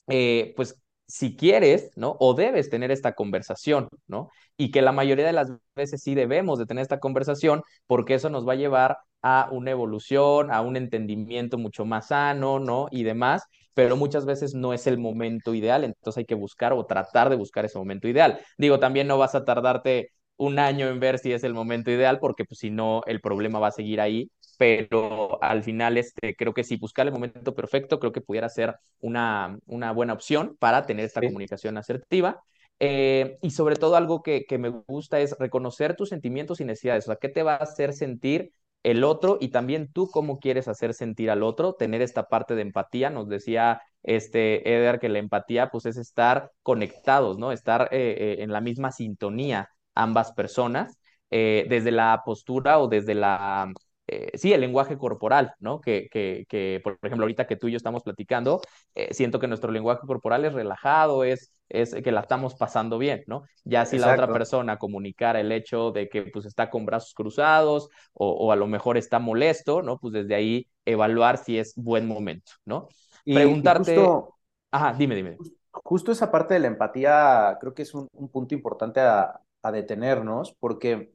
eh, 0.08 0.54
pues, 0.56 0.82
si 1.08 1.36
quieres, 1.36 1.92
¿no? 1.96 2.16
O 2.20 2.34
debes 2.34 2.70
tener 2.70 2.92
esta 2.92 3.14
conversación, 3.14 3.90
¿no? 4.08 4.30
Y 4.58 4.72
que 4.72 4.82
la 4.82 4.92
mayoría 4.92 5.26
de 5.26 5.34
las 5.34 5.52
veces 5.76 6.02
sí 6.04 6.16
debemos 6.16 6.60
de 6.60 6.66
tener 6.66 6.82
esta 6.84 7.00
conversación 7.00 7.64
porque 7.88 8.16
eso 8.16 8.30
nos 8.30 8.48
va 8.48 8.54
a 8.54 8.56
llevar 8.56 8.98
a 9.22 9.50
una 9.52 9.72
evolución, 9.72 10.52
a 10.52 10.62
un 10.62 10.76
entendimiento 10.78 11.58
mucho 11.58 11.86
más 11.86 12.08
sano, 12.08 12.60
¿no? 12.60 12.88
Y 12.92 13.04
demás 13.04 13.44
pero 13.74 13.96
muchas 13.98 14.26
veces 14.26 14.54
no 14.54 14.74
es 14.74 14.88
el 14.88 14.98
momento 14.98 15.54
ideal, 15.54 15.84
entonces 15.84 16.20
hay 16.20 16.26
que 16.26 16.36
buscar 16.36 16.74
o 16.74 16.86
tratar 16.86 17.30
de 17.30 17.36
buscar 17.36 17.66
ese 17.66 17.78
momento 17.78 18.08
ideal. 18.08 18.40
Digo, 18.58 18.80
también 18.80 19.08
no 19.08 19.18
vas 19.18 19.36
a 19.36 19.46
tardarte 19.46 20.12
un 20.46 20.60
año 20.60 20.88
en 20.88 21.00
ver 21.00 21.20
si 21.20 21.32
es 21.32 21.44
el 21.44 21.54
momento 21.54 21.92
ideal, 21.92 22.20
porque 22.20 22.46
pues, 22.46 22.60
si 22.60 22.70
no, 22.70 23.02
el 23.06 23.22
problema 23.22 23.60
va 23.60 23.68
a 23.68 23.72
seguir 23.72 24.02
ahí, 24.02 24.32
pero 24.58 25.42
al 25.44 25.64
final 25.64 25.98
este, 25.98 26.36
creo 26.36 26.54
que 26.54 26.64
si 26.64 26.78
buscar 26.78 27.08
el 27.08 27.14
momento 27.14 27.54
perfecto, 27.56 28.00
creo 28.00 28.12
que 28.12 28.22
pudiera 28.22 28.50
ser 28.50 28.76
una, 29.00 29.58
una 29.66 29.92
buena 29.92 30.14
opción 30.14 30.56
para 30.60 30.86
tener 30.86 31.06
esta 31.06 31.22
comunicación 31.22 31.78
asertiva. 31.78 32.44
Eh, 32.80 33.38
y 33.42 33.52
sobre 33.52 33.76
todo 33.76 33.96
algo 33.96 34.24
que, 34.24 34.46
que, 34.46 34.58
me 34.58 34.70
gusta 34.70 35.20
es 35.20 35.38
reconocer 35.40 35.96
tus 35.96 36.10
sentimientos 36.10 36.60
y 36.60 36.66
necesidades, 36.66 37.06
o 37.06 37.12
sea, 37.12 37.18
¿qué 37.18 37.30
te 37.30 37.44
va 37.44 37.54
a 37.54 37.58
hacer 37.58 37.94
sentir 37.94 38.52
el 38.84 39.04
otro 39.04 39.38
y 39.40 39.50
también 39.50 39.92
tú 39.92 40.10
cómo 40.10 40.40
quieres 40.40 40.68
hacer 40.68 40.94
sentir 40.94 41.32
al 41.32 41.42
otro, 41.42 41.74
tener 41.74 42.02
esta 42.02 42.28
parte 42.28 42.54
de 42.56 42.62
empatía. 42.62 43.10
Nos 43.10 43.30
decía 43.30 43.82
este 44.04 44.76
Eder 44.76 45.00
que 45.00 45.10
la 45.10 45.20
empatía 45.20 45.70
pues 45.72 45.86
es 45.86 45.98
estar 45.98 46.52
conectados, 46.62 47.38
¿no? 47.40 47.52
Estar 47.52 47.90
eh, 47.92 48.16
eh, 48.18 48.36
en 48.44 48.52
la 48.52 48.62
misma 48.62 48.92
sintonía 48.92 49.70
ambas 49.96 50.32
personas, 50.34 50.98
eh, 51.30 51.66
desde 51.70 51.92
la 51.92 52.22
postura 52.26 52.80
o 52.80 52.88
desde 52.88 53.16
la 53.16 53.72
eh, 54.08 54.32
sí, 54.38 54.52
el 54.52 54.62
lenguaje 54.62 54.98
corporal, 54.98 55.54
¿no? 55.60 55.80
Que, 55.80 56.10
que, 56.12 56.46
que, 56.50 56.82
por 56.84 56.98
ejemplo, 57.02 57.24
ahorita 57.24 57.48
que 57.48 57.56
tú 57.56 57.68
y 57.68 57.72
yo 57.72 57.78
estamos 57.78 58.04
platicando, 58.04 58.60
eh, 58.96 59.14
siento 59.14 59.40
que 59.40 59.48
nuestro 59.48 59.72
lenguaje 59.72 60.06
corporal 60.06 60.44
es 60.44 60.54
relajado, 60.54 61.24
es, 61.24 61.54
es 61.70 61.96
que 61.96 62.12
la 62.12 62.20
estamos 62.20 62.56
pasando 62.56 62.98
bien, 62.98 63.24
¿no? 63.28 63.44
Ya 63.64 63.86
si 63.86 63.98
la 63.98 64.12
otra 64.12 64.28
persona 64.28 64.78
comunicara 64.78 65.40
el 65.40 65.52
hecho 65.54 65.92
de 65.92 66.10
que 66.10 66.24
pues 66.24 66.46
está 66.46 66.70
con 66.70 66.86
brazos 66.86 67.14
cruzados 67.14 67.88
o, 68.14 68.30
o, 68.30 68.52
a 68.52 68.58
lo 68.58 68.68
mejor 68.68 68.98
está 68.98 69.20
molesto, 69.20 69.82
¿no? 69.82 69.98
Pues 69.98 70.14
desde 70.14 70.36
ahí 70.36 70.68
evaluar 70.84 71.38
si 71.38 71.58
es 71.58 71.74
buen 71.78 72.06
momento, 72.06 72.52
¿no? 72.66 72.90
Y, 73.24 73.36
Preguntarte... 73.36 73.96
justo, 73.96 74.36
Ajá, 74.70 74.94
dime, 74.94 75.16
dime. 75.16 75.38
Justo 75.72 76.12
esa 76.12 76.30
parte 76.30 76.56
de 76.56 76.60
la 76.60 76.68
empatía 76.68 77.58
creo 77.60 77.74
que 77.74 77.84
es 77.84 77.94
un, 77.94 78.08
un 78.14 78.30
punto 78.30 78.54
importante 78.54 79.00
a, 79.00 79.40
a 79.64 79.72
detenernos 79.72 80.54
porque 80.60 81.14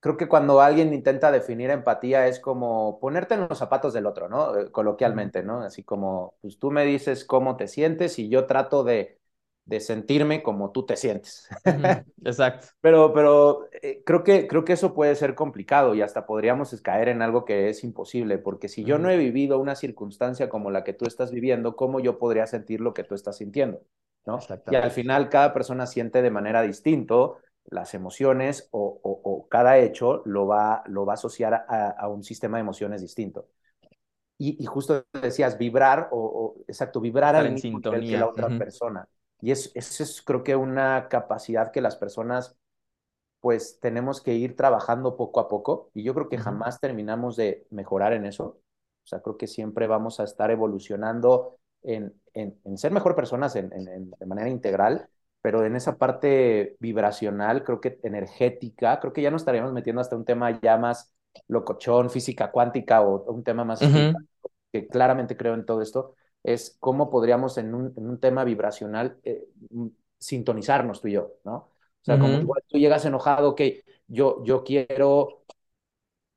creo 0.00 0.16
que 0.16 0.28
cuando 0.28 0.60
alguien 0.60 0.92
intenta 0.92 1.32
definir 1.32 1.70
empatía 1.70 2.26
es 2.28 2.38
como 2.40 2.98
ponerte 3.00 3.34
en 3.34 3.48
los 3.48 3.58
zapatos 3.58 3.92
del 3.94 4.06
otro, 4.06 4.28
¿no? 4.28 4.56
Eh, 4.58 4.70
coloquialmente, 4.70 5.42
¿no? 5.42 5.60
Así 5.62 5.82
como, 5.84 6.34
pues 6.42 6.58
tú 6.58 6.70
me 6.70 6.84
dices 6.84 7.24
cómo 7.24 7.56
te 7.56 7.68
sientes 7.68 8.18
y 8.18 8.28
yo 8.28 8.46
trato 8.46 8.84
de, 8.84 9.18
de 9.64 9.80
sentirme 9.80 10.42
como 10.42 10.72
tú 10.72 10.84
te 10.86 10.96
sientes. 10.96 11.48
Exacto. 12.24 12.68
pero 12.80 13.12
pero 13.14 13.68
eh, 13.82 14.02
creo, 14.04 14.22
que, 14.24 14.46
creo 14.46 14.64
que 14.64 14.74
eso 14.74 14.94
puede 14.94 15.14
ser 15.16 15.34
complicado 15.34 15.94
y 15.94 16.02
hasta 16.02 16.26
podríamos 16.26 16.78
caer 16.82 17.08
en 17.08 17.22
algo 17.22 17.44
que 17.46 17.68
es 17.70 17.82
imposible, 17.84 18.38
porque 18.38 18.68
si 18.68 18.84
yo 18.84 18.98
no 18.98 19.08
he 19.10 19.16
vivido 19.16 19.58
una 19.58 19.74
circunstancia 19.74 20.48
como 20.50 20.70
la 20.70 20.84
que 20.84 20.92
tú 20.92 21.06
estás 21.06 21.30
viviendo, 21.32 21.76
¿cómo 21.76 22.00
yo 22.00 22.18
podría 22.18 22.46
sentir 22.46 22.80
lo 22.80 22.92
que 22.94 23.04
tú 23.04 23.14
estás 23.14 23.38
sintiendo? 23.38 23.80
¿No? 24.26 24.38
Y 24.70 24.74
al 24.76 24.90
final 24.90 25.28
cada 25.28 25.52
persona 25.52 25.86
siente 25.86 26.22
de 26.22 26.30
manera 26.30 26.62
distinto 26.62 27.38
las 27.66 27.94
emociones 27.94 28.68
o, 28.72 29.46
cada 29.50 29.78
hecho 29.78 30.22
lo 30.26 30.46
va, 30.46 30.82
lo 30.86 31.06
va 31.06 31.12
a 31.12 31.14
asociar 31.14 31.64
a, 31.68 32.08
un 32.08 32.22
sistema 32.22 32.58
de 32.58 32.62
emociones 32.62 33.00
distinto. 33.00 33.48
y, 34.38 34.64
justo 34.66 35.04
decías, 35.12 35.56
vibrar 35.56 36.08
o, 36.10 36.56
exacto, 36.66 37.00
vibrar 37.00 37.36
al 37.36 37.46
en 37.46 37.54
mismo 37.54 37.78
sintonía. 37.78 38.00
nivel 38.00 38.14
que 38.14 38.18
la 38.18 38.28
otra 38.28 38.58
persona. 38.58 39.08
Y 39.40 39.50
es, 39.50 39.70
eso 39.74 40.02
es 40.02 40.22
creo 40.22 40.42
que 40.42 40.56
una 40.56 41.08
capacidad 41.08 41.70
que 41.70 41.80
las 41.80 41.96
personas 41.96 42.56
pues 43.44 43.78
tenemos 43.78 44.22
que 44.22 44.32
ir 44.32 44.56
trabajando 44.56 45.18
poco 45.18 45.38
a 45.38 45.48
poco 45.50 45.90
y 45.92 46.02
yo 46.02 46.14
creo 46.14 46.30
que 46.30 46.38
jamás 46.38 46.80
terminamos 46.80 47.36
de 47.36 47.66
mejorar 47.68 48.14
en 48.14 48.24
eso. 48.24 48.62
O 49.04 49.06
sea, 49.06 49.20
creo 49.20 49.36
que 49.36 49.46
siempre 49.46 49.86
vamos 49.86 50.18
a 50.18 50.24
estar 50.24 50.50
evolucionando 50.50 51.58
en, 51.84 52.12
en, 52.34 52.58
en 52.64 52.78
ser 52.78 52.92
mejor 52.92 53.14
personas 53.14 53.54
en, 53.56 53.70
de 53.70 54.26
manera 54.26 54.48
integral, 54.48 55.08
pero 55.40 55.64
en 55.64 55.76
esa 55.76 55.96
parte 55.98 56.76
vibracional, 56.80 57.64
creo 57.64 57.80
que 57.80 58.00
energética, 58.02 58.98
creo 59.00 59.12
que 59.12 59.22
ya 59.22 59.30
nos 59.30 59.42
estaríamos 59.42 59.72
metiendo 59.72 60.00
hasta 60.00 60.16
un 60.16 60.24
tema 60.24 60.58
ya 60.60 60.76
más 60.78 61.12
locochón, 61.48 62.10
física 62.10 62.50
cuántica 62.50 63.02
o, 63.02 63.30
un 63.32 63.44
tema 63.44 63.64
más 63.64 63.80
que 64.72 64.88
claramente 64.88 65.36
creo 65.36 65.54
en 65.54 65.66
todo 65.66 65.82
esto, 65.82 66.14
es 66.42 66.76
cómo 66.80 67.10
podríamos 67.10 67.58
en 67.58 67.74
un, 67.74 67.92
en 67.96 68.08
un 68.08 68.18
tema 68.18 68.42
vibracional 68.42 69.18
eh, 69.22 69.44
sintonizarnos 70.18 71.00
tú 71.00 71.08
y 71.08 71.12
yo, 71.12 71.34
¿no? 71.44 71.54
O 71.54 72.04
sea, 72.04 72.18
como 72.18 72.38
igual 72.38 72.62
tú 72.68 72.76
llegas 72.78 73.06
enojado, 73.06 73.50
ok, 73.50 73.62
yo, 74.08 74.44
yo 74.44 74.62
quiero 74.62 75.43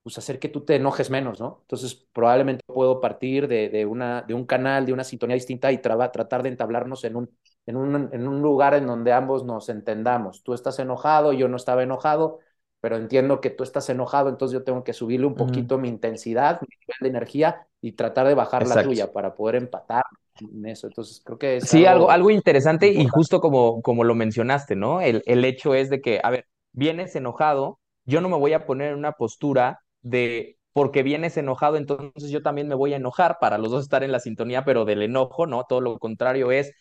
pues, 0.07 0.17
hacer 0.17 0.39
que 0.39 0.47
tú 0.47 0.63
te 0.63 0.75
enojes 0.75 1.09
menos, 1.09 1.39
¿no? 1.41 1.57
Entonces, 1.63 1.95
probablemente 2.13 2.63
puedo 2.65 3.01
partir 3.01 3.47
de, 3.49 3.67
de, 3.67 3.85
una, 3.85 4.21
de 4.21 4.33
un 4.33 4.45
canal, 4.45 4.85
de 4.85 4.93
una 4.93 5.03
sintonía 5.03 5.33
distinta 5.35 5.69
y 5.73 5.79
tratar 5.79 6.43
de 6.43 6.49
entablarnos 6.49 7.03
en 7.03 7.17
un, 7.17 7.37
en, 7.65 7.75
un, 7.75 8.09
en 8.13 8.27
un 8.27 8.41
lugar 8.41 8.73
en 8.73 8.87
donde 8.87 9.11
ambos 9.11 9.43
nos 9.43 9.67
entendamos. 9.67 10.43
Tú 10.43 10.53
estás 10.53 10.79
enojado, 10.79 11.33
yo 11.33 11.49
no 11.49 11.57
estaba 11.57 11.83
enojado, 11.83 12.39
pero 12.79 12.95
entiendo 12.95 13.41
que 13.41 13.49
tú 13.49 13.63
estás 13.63 13.89
enojado, 13.89 14.29
entonces 14.29 14.53
yo 14.57 14.63
tengo 14.63 14.83
que 14.85 14.93
subirle 14.93 15.27
un 15.27 15.35
poquito 15.35 15.77
mi 15.77 15.89
intensidad, 15.89 16.61
mi 16.61 16.67
nivel 16.79 16.97
de 17.01 17.09
energía 17.09 17.67
y 17.81 17.91
tratar 17.93 18.27
de 18.27 18.35
bajar 18.35 18.65
la 18.65 18.81
tuya 18.81 19.11
para 19.11 19.35
poder 19.35 19.55
empatar 19.55 20.03
en 20.39 20.65
eso. 20.67 20.87
Entonces, 20.87 21.21
creo 21.25 21.37
que 21.37 21.57
es 21.57 21.69
Sí, 21.69 21.85
algo, 21.85 22.11
algo, 22.11 22.29
interesante 22.29 22.87
y 22.89 23.07
justo 23.07 23.39
como, 23.41 23.81
como 23.81 24.03
lo 24.03 24.13
mencionaste, 24.15 24.75
¿no? 24.75 25.01
El, 25.01 25.23
el 25.25 25.43
hecho 25.43 25.73
es 25.73 25.89
de 25.89 26.01
que, 26.01 26.19
a 26.23 26.29
ver, 26.29 26.45
vienes 26.71 27.15
enojado, 27.15 27.79
yo 28.05 28.21
no 28.21 28.29
me 28.29 28.37
voy 28.37 28.53
a 28.53 28.65
poner 28.67 28.91
en 28.91 28.99
una 28.99 29.13
postura 29.13 29.79
de 30.09 30.57
porque 30.73 31.01
vienes 31.03 31.37
enojado, 31.37 31.77
entonces 31.77 32.29
yo 32.29 32.43
también 32.43 32.67
me 32.67 32.75
voy 32.75 32.93
a 32.93 32.97
enojar 32.97 33.37
para 33.41 33.57
los 33.57 33.71
dos 33.71 33.83
estar 33.83 34.03
en 34.03 34.11
la 34.11 34.19
sintonía, 34.19 34.63
pero 34.63 34.85
del 34.85 35.01
enojo, 35.01 35.47
¿no? 35.47 35.63
Todo 35.67 35.81
lo 35.81 35.97
contrario 35.97 36.51
es, 36.51 36.71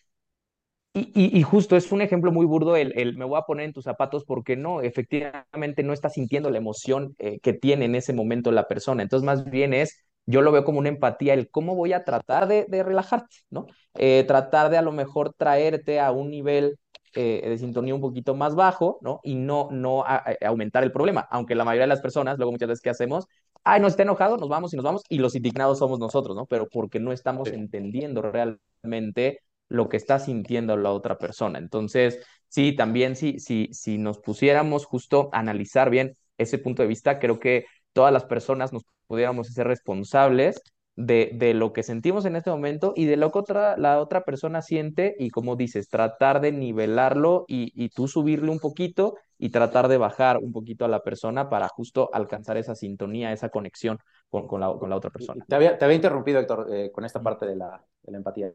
y, 0.92 1.38
y, 1.38 1.42
justo 1.42 1.76
es 1.76 1.92
un 1.92 2.00
ejemplo 2.00 2.32
muy 2.32 2.46
burdo 2.46 2.74
el, 2.74 2.98
el, 2.98 3.18
me 3.18 3.26
voy 3.26 3.38
a 3.38 3.42
poner 3.42 3.66
en 3.66 3.74
tus 3.74 3.84
zapatos 3.84 4.24
porque 4.24 4.56
no, 4.56 4.80
efectivamente 4.80 5.82
no 5.82 5.92
está 5.92 6.08
sintiendo 6.08 6.50
la 6.50 6.56
emoción 6.56 7.14
eh, 7.18 7.38
que 7.40 7.52
tiene 7.52 7.84
en 7.84 7.94
ese 7.94 8.14
momento 8.14 8.50
la 8.50 8.66
persona. 8.66 9.02
Entonces 9.02 9.26
más 9.26 9.44
bien 9.50 9.74
es, 9.74 10.06
yo 10.24 10.40
lo 10.40 10.52
veo 10.52 10.64
como 10.64 10.78
una 10.78 10.88
empatía, 10.88 11.34
el 11.34 11.50
cómo 11.50 11.74
voy 11.74 11.92
a 11.92 12.04
tratar 12.04 12.48
de, 12.48 12.66
relajarte, 12.82 13.36
¿no? 13.50 13.66
Eh, 13.94 14.24
tratar 14.26 14.70
de 14.70 14.78
a 14.78 14.82
lo 14.82 14.92
mejor 14.92 15.34
traerte 15.34 16.00
a 16.00 16.12
un 16.12 16.30
nivel 16.30 16.78
eh, 17.16 17.48
de 17.48 17.58
sintonía 17.58 17.94
un 17.94 18.00
poquito 18.00 18.34
más 18.34 18.54
bajo, 18.54 18.98
¿no? 19.02 19.20
Y 19.24 19.34
no, 19.34 19.68
no 19.72 20.04
a, 20.04 20.16
a 20.16 20.36
aumentar 20.46 20.84
el 20.84 20.92
problema, 20.92 21.26
aunque 21.30 21.54
la 21.54 21.64
mayoría 21.64 21.84
de 21.84 21.88
las 21.88 22.00
personas, 22.00 22.36
luego 22.38 22.52
muchas 22.52 22.68
veces, 22.68 22.82
¿qué 22.82 22.90
hacemos? 22.90 23.26
Ay, 23.64 23.80
no 23.80 23.88
está 23.88 24.02
enojado, 24.02 24.36
nos 24.36 24.48
vamos 24.48 24.72
y 24.72 24.76
nos 24.76 24.84
vamos, 24.84 25.02
y 25.08 25.18
los 25.18 25.34
indignados 25.34 25.78
somos 25.78 25.98
nosotros, 25.98 26.36
¿no? 26.36 26.46
Pero 26.46 26.68
porque 26.68 27.00
no 27.00 27.12
estamos 27.12 27.48
entendiendo 27.48 28.22
realmente 28.22 29.40
lo 29.68 29.88
que 29.88 29.96
está 29.96 30.18
sintiendo 30.18 30.76
la 30.76 30.92
otra 30.92 31.18
persona. 31.18 31.58
Entonces, 31.58 32.20
sí, 32.48 32.76
también 32.76 33.16
si, 33.16 33.38
sí, 33.40 33.68
si 33.72 33.98
nos 33.98 34.18
pusiéramos 34.18 34.84
justo 34.86 35.28
a 35.32 35.40
analizar 35.40 35.90
bien 35.90 36.16
ese 36.38 36.58
punto 36.58 36.82
de 36.82 36.88
vista, 36.88 37.18
creo 37.18 37.40
que 37.40 37.66
todas 37.92 38.12
las 38.12 38.24
personas 38.24 38.72
nos 38.72 38.84
pudiéramos 39.06 39.48
ser 39.48 39.66
responsables 39.66 40.60
de, 40.96 41.30
de, 41.34 41.54
lo 41.54 41.72
que 41.72 41.82
sentimos 41.82 42.24
en 42.24 42.36
este 42.36 42.50
momento 42.50 42.94
y 42.96 43.04
de 43.04 43.16
lo 43.16 43.30
que 43.30 43.38
otra, 43.38 43.76
la 43.76 44.00
otra 44.00 44.24
persona 44.24 44.62
siente 44.62 45.14
y 45.18 45.30
como 45.30 45.54
dices, 45.54 45.88
tratar 45.88 46.40
de 46.40 46.52
nivelarlo 46.52 47.44
y, 47.46 47.70
y, 47.74 47.90
tú 47.90 48.08
subirle 48.08 48.50
un 48.50 48.58
poquito 48.58 49.16
y 49.38 49.50
tratar 49.50 49.88
de 49.88 49.98
bajar 49.98 50.38
un 50.38 50.52
poquito 50.52 50.86
a 50.86 50.88
la 50.88 51.02
persona 51.02 51.50
para 51.50 51.68
justo 51.68 52.08
alcanzar 52.12 52.56
esa 52.56 52.74
sintonía, 52.74 53.32
esa 53.32 53.50
conexión 53.50 53.98
con, 54.30 54.48
con, 54.48 54.60
la, 54.60 54.72
con 54.72 54.88
la, 54.88 54.96
otra 54.96 55.10
persona. 55.10 55.44
Te 55.46 55.54
había, 55.54 55.76
te 55.76 55.84
había 55.84 55.96
interrumpido, 55.96 56.40
Héctor, 56.40 56.66
eh, 56.72 56.90
con 56.90 57.04
esta 57.04 57.22
parte 57.22 57.44
de 57.44 57.56
la, 57.56 57.84
de 58.02 58.12
la 58.12 58.18
empatía. 58.18 58.52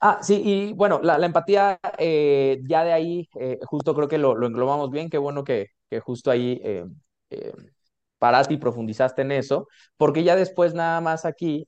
Ah, 0.00 0.18
sí, 0.22 0.42
y 0.44 0.72
bueno, 0.72 0.98
la, 1.02 1.18
la 1.18 1.26
empatía, 1.26 1.78
eh, 1.98 2.60
ya 2.66 2.82
de 2.84 2.92
ahí, 2.92 3.28
eh, 3.38 3.58
justo 3.66 3.94
creo 3.94 4.08
que 4.08 4.18
lo, 4.18 4.34
lo, 4.34 4.46
englobamos 4.46 4.90
bien, 4.90 5.08
qué 5.08 5.18
bueno 5.18 5.44
que, 5.44 5.68
que 5.88 6.00
justo 6.00 6.30
ahí 6.30 6.60
eh, 6.64 6.84
eh 7.30 7.52
paraste 8.22 8.54
y 8.54 8.56
profundizaste 8.56 9.22
en 9.22 9.32
eso, 9.32 9.66
porque 9.96 10.22
ya 10.22 10.36
después 10.36 10.74
nada 10.74 11.00
más 11.00 11.24
aquí 11.24 11.66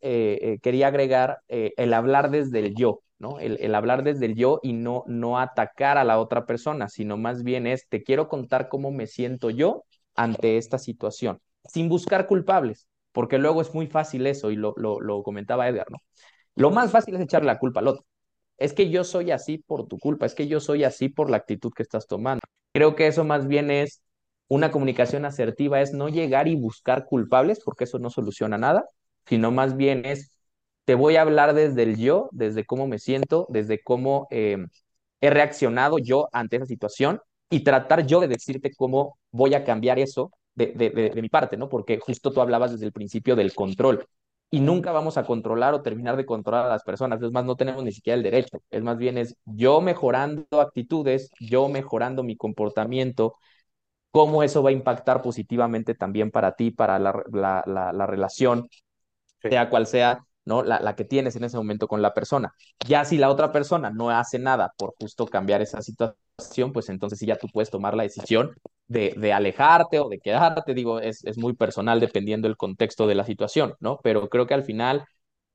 quería 0.62 0.87
agregar 0.87 1.40
el 1.49 1.93
hablar 1.93 2.31
desde 2.31 2.61
el 2.61 2.77
yo, 2.77 3.01
¿no? 3.19 3.40
El, 3.40 3.59
el, 3.61 3.75
hablar 3.75 4.05
desde 4.05 4.27
el 4.27 4.37
yo 4.37 4.61
y 4.62 4.73
no, 4.73 5.03
no 5.09 5.40
atacar 5.40 5.99
a 5.99 6.05
la 6.05 6.21
otra 6.21 6.47
persona, 6.47 6.88
sino 6.88 7.17
más 7.17 7.43
bien 7.43 7.67
es, 7.67 7.88
te 7.88 8.05
quiero 8.05 8.29
contar 8.29 8.69
cómo 8.69 8.93
me 8.93 9.09
siento 9.09 9.51
yo 9.51 9.83
ante 10.14 10.57
esta 10.57 10.79
situación, 10.79 11.40
sin 11.64 11.88
buscar 11.88 12.29
culpables, 12.29 12.87
porque 13.11 13.38
luego 13.38 13.61
es 13.61 13.75
muy 13.75 13.88
fácil 13.88 14.25
eso, 14.29 14.53
y 14.53 14.57
lo, 14.57 14.75
lo, 14.77 15.01
lo 15.01 15.25
comentaba 15.25 15.69
Edgar, 15.69 15.90
¿no? 15.90 15.99
Lo 16.55 16.71
más 16.71 16.93
fácil 16.93 17.17
es 17.17 17.23
echarle 17.23 17.49
la 17.49 17.59
culpa 17.59 17.81
al 17.81 17.88
otro 17.88 18.05
es 18.57 18.73
que 18.73 18.88
yo 18.88 19.03
soy 19.03 19.33
así 19.33 19.59
por 19.59 19.88
tu 19.88 19.99
culpa, 19.99 20.27
es 20.27 20.35
que 20.37 20.47
yo 20.47 20.61
soy 20.61 20.85
así 20.85 21.09
por 21.09 21.29
la 21.29 21.38
actitud 21.38 21.73
que 21.75 21.83
estás 21.83 22.07
tomando. 22.07 22.40
Creo 22.73 22.95
que 22.95 23.09
eso 23.09 23.25
más 23.25 23.49
bien 23.49 23.69
es 23.71 24.04
una 24.48 24.70
comunicación 24.70 25.24
asertiva, 25.24 25.80
es 25.80 25.92
no 25.92 26.09
llegar 26.09 26.48
y 26.48 26.57
buscar 26.57 27.07
culpables, 27.07 27.61
porque 27.64 27.85
eso 27.85 27.98
no 27.98 28.11
soluciona 28.11 28.59
nada, 28.59 28.85
sino 29.26 29.50
más 29.50 29.76
bien 29.76 30.04
es, 30.04 30.37
te 30.85 30.94
voy 30.94 31.16
a 31.16 31.22
hablar 31.22 31.54
desde 31.54 31.83
el 31.83 31.96
yo, 31.96 32.28
desde 32.33 32.64
cómo 32.64 32.87
me 32.87 32.98
siento, 32.98 33.46
desde 33.50 33.83
cómo 33.83 34.26
eh, 34.30 34.59
he 35.20 35.30
reaccionado 35.30 35.98
yo 35.98 36.28
ante 36.33 36.57
esa 36.57 36.66
situación 36.66 37.20
y 37.50 37.61
tratar 37.61 38.07
yo 38.07 38.20
de 38.20 38.28
decirte 38.28 38.72
cómo 38.74 39.18
voy 39.30 39.54
a 39.54 39.64
cambiar 39.64 39.98
eso 39.98 40.33
de, 40.54 40.66
de, 40.74 40.90
de, 40.90 41.11
de 41.11 41.22
mi 41.22 41.28
parte, 41.28 41.57
¿no? 41.57 41.68
Porque 41.68 41.98
justo 41.98 42.33
tú 42.33 42.40
hablabas 42.40 42.72
desde 42.72 42.87
el 42.87 42.92
principio 42.92 43.37
del 43.37 43.54
control 43.54 44.07
y 44.50 44.61
nunca 44.61 44.92
vamos 44.92 45.16
a 45.18 45.24
controlar 45.24 45.74
o 45.74 45.83
terminar 45.83 46.16
de 46.16 46.26
controlar 46.26 46.66
a 46.66 46.68
las 46.68 46.85
personas. 46.85 47.20
Es 47.22 47.33
más, 47.33 47.44
no 47.44 47.57
tenemos 47.57 47.83
ni 47.85 47.92
siquiera 47.92 48.16
el 48.16 48.22
derecho. 48.22 48.59
Es 48.70 48.83
más 48.83 48.98
bien 48.98 49.18
es 49.18 49.37
yo 49.44 49.80
mejorando 49.80 50.61
actitudes, 50.61 51.30
yo 51.40 51.68
mejorando 51.68 52.22
mi 52.22 52.37
comportamiento, 52.37 53.35
cómo 54.14 54.44
eso 54.44 54.62
va 54.62 54.70
a 54.70 54.72
impactar 54.72 55.22
positivamente 55.22 55.96
también 55.96 56.31
para 56.31 56.53
ti, 56.53 56.70
para 56.70 57.00
la, 57.00 57.20
la, 57.33 57.64
la, 57.66 57.92
la 57.92 58.07
relación, 58.07 58.68
sí. 59.42 59.48
sea 59.48 59.68
cual 59.68 59.88
sea, 59.88 60.24
¿no? 60.44 60.62
La, 60.62 60.94
que 60.94 61.05
tienes 61.05 61.35
en 61.35 61.42
ese 61.42 61.57
momento 61.57 61.88
con 61.88 62.00
la 62.00 62.14
persona. 62.14 62.55
Ya 62.87 63.05
si 63.05 63.18
la 63.18 63.29
otra 63.29 63.50
persona 63.50 63.90
no 63.90 64.11
hace 64.11 64.38
nada 64.38 64.72
por 64.79 64.94
justo 65.00 65.27
cambiar 65.27 65.62
esa 65.62 65.83
situación, 65.83 66.72
pues 66.72 66.90
entonces 66.90 67.18
sí 67.18 67.27
ya 67.27 67.35
tú 67.35 67.48
puedes 67.53 67.70
tomar 67.70 67.96
la 67.96 68.05
decisión 68.05 68.55
de, 68.87 69.14
de 69.16 69.33
alejarte 69.33 69.98
o 69.98 70.09
de 70.09 70.20
quedarte, 70.20 70.74
digo, 70.74 71.00
es, 71.00 71.24
es, 71.24 71.37
muy 71.37 71.55
personal 71.55 71.98
dependiendo 71.98 72.46
del 72.46 72.57
contexto 72.57 73.09
de 73.09 73.16
la 73.16 73.24
situación, 73.24 73.74
¿no? 73.81 73.98
Pero 74.05 74.29
creo 74.29 74.46
que 74.46 74.55
al 74.55 74.62
final 74.62 75.05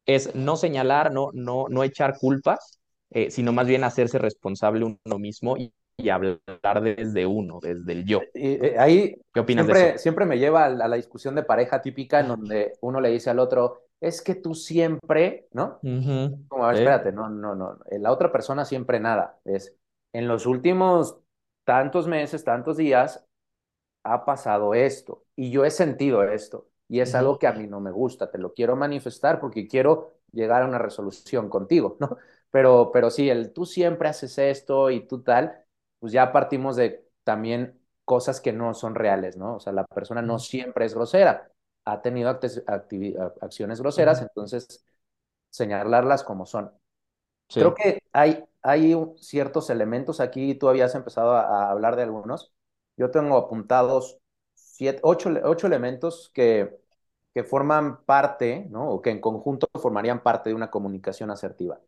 es 0.06 0.36
no 0.36 0.58
señalar, 0.58 1.14
no, 1.14 1.30
no, 1.32 1.68
no 1.70 1.82
echar 1.86 2.18
culpas, 2.20 2.82
eh, 3.12 3.32
sino 3.32 3.54
más 3.54 3.68
bien 3.68 3.86
hacerse 3.86 4.20
responsable 4.20 4.84
uno 4.84 5.18
mismo 5.18 5.56
y, 5.56 5.72
y 6.00 6.10
hablar 6.10 6.82
desde 6.82 7.26
uno, 7.26 7.60
desde 7.62 7.92
el 7.92 8.06
yo. 8.06 8.22
Y, 8.34 8.66
eh, 8.66 8.76
ahí 8.80 9.22
¿Qué 9.34 9.40
opinas 9.40 9.66
siempre, 9.66 9.80
de 9.84 9.90
eso? 9.90 9.98
Siempre 9.98 10.26
me 10.26 10.38
lleva 10.40 10.66
a 10.66 10.70
la 10.70 10.96
discusión 10.96 11.36
de 11.36 11.44
pareja 11.44 11.82
típica 11.82 12.20
en 12.20 12.28
donde 12.30 12.74
uno 12.82 13.02
le 13.02 13.10
dice 13.10 13.30
al 13.30 13.40
otro, 13.40 13.84
es 14.02 14.22
que 14.22 14.36
tú 14.36 14.56
siempre, 14.56 15.48
¿no? 15.52 15.80
Uh 15.84 15.88
-huh. 15.88 16.48
Como, 16.48 16.66
a 16.66 16.70
ver, 16.70 16.78
espérate, 16.78 17.12
no, 17.12 17.30
no, 17.30 17.56
no, 17.56 17.78
la 17.92 18.12
otra 18.12 18.32
persona 18.32 18.66
siempre 18.66 19.00
nada, 19.00 19.40
es 19.46 19.76
en 20.14 20.28
los 20.28 20.46
últimos 20.46 21.20
tantos 21.66 22.08
meses, 22.08 22.44
tantos 22.44 22.78
días, 22.78 23.26
ha 24.04 24.26
pasado 24.26 24.74
esto 24.74 25.26
y 25.36 25.52
yo 25.52 25.66
he 25.66 25.72
sentido 25.72 26.24
esto 26.24 26.68
y 26.88 27.02
es 27.02 27.14
uh 27.14 27.18
-huh. 27.18 27.20
algo 27.20 27.40
que 27.40 27.48
a 27.48 27.54
mí 27.54 27.68
no 27.68 27.80
me 27.82 27.92
gusta, 27.92 28.32
te 28.32 28.38
lo 28.38 28.54
quiero 28.54 28.76
manifestar 28.76 29.40
porque 29.40 29.68
quiero 29.68 30.14
llegar 30.32 30.64
a 30.64 30.68
una 30.68 30.78
resolución 30.80 31.50
contigo, 31.50 31.98
¿no? 32.00 32.18
Pero, 32.52 32.92
pero 32.92 33.10
sí, 33.12 33.30
el 33.30 33.54
tú 33.54 33.66
siempre 33.66 34.10
haces 34.10 34.38
esto 34.40 34.90
y 34.90 35.06
tú 35.08 35.22
tal, 35.22 35.64
pues 36.00 36.14
ya 36.14 36.32
partimos 36.32 36.76
de 36.76 37.08
también 37.24 37.80
cosas 38.06 38.42
que 38.42 38.54
no 38.54 38.74
son 38.74 38.96
reales, 38.96 39.38
¿no? 39.38 39.56
O 39.56 39.60
sea, 39.60 39.74
la 39.74 39.86
persona 39.86 40.22
no 40.22 40.40
siempre 40.40 40.86
es 40.86 40.94
grosera, 40.96 41.52
ha 41.86 42.02
tenido 42.02 42.30
acciones 42.30 43.80
groseras, 43.82 44.22
entonces 44.22 44.86
señalarlas 45.50 46.24
como 46.24 46.46
son. 46.46 46.72
Sí. 47.50 47.60
Creo 47.60 47.76
que 47.76 48.02
hay, 48.14 48.44
hay 48.62 48.96
ciertos 49.18 49.70
elementos, 49.70 50.20
aquí 50.20 50.56
tú 50.56 50.70
habías 50.70 50.96
empezado 50.96 51.34
a, 51.34 51.68
a 51.68 51.72
hablar 51.72 51.96
de 51.96 52.04
algunos, 52.04 52.54
yo 52.98 53.12
tengo 53.12 53.38
apuntados 53.38 54.20
siete, 54.80 55.00
ocho, 55.04 55.30
ocho 55.44 55.68
elementos 55.68 56.32
que, 56.34 56.80
que, 57.34 57.44
forman 57.44 58.04
parte, 58.06 58.68
¿no? 58.70 58.90
o 58.90 59.02
que 59.02 59.10
en 59.12 59.22
conjunto 59.22 59.68
formarían 59.76 60.24
parte 60.24 60.50
de 60.50 60.56
una 60.56 60.72
comunicación 60.72 61.32
asertiva. 61.32 61.80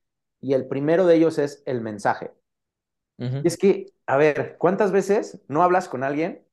Y 0.42 0.54
el 0.54 0.68
primero 0.68 1.06
de 1.06 1.16
ellos 1.16 1.38
es 1.38 1.64
el 1.66 1.82
mensaje. 1.82 2.34
Uh 3.18 3.24
-huh. 3.24 3.42
Y 3.44 3.48
es 3.48 3.58
que, 3.58 3.86
a 4.08 4.18
ver, 4.18 4.58
¿cuántas 4.58 4.92
veces 4.92 5.42
no 5.48 5.64
hablas 5.64 5.88
con 5.88 6.04
alguien 6.04 6.46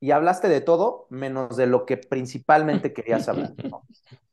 y 0.00 0.10
hablaste 0.10 0.48
de 0.48 0.60
todo 0.60 1.06
menos 1.10 1.56
de 1.56 1.66
lo 1.66 1.86
que 1.86 1.96
principalmente 1.96 2.92
querías 2.92 3.28
hablar? 3.28 3.54
¿no? 3.72 3.84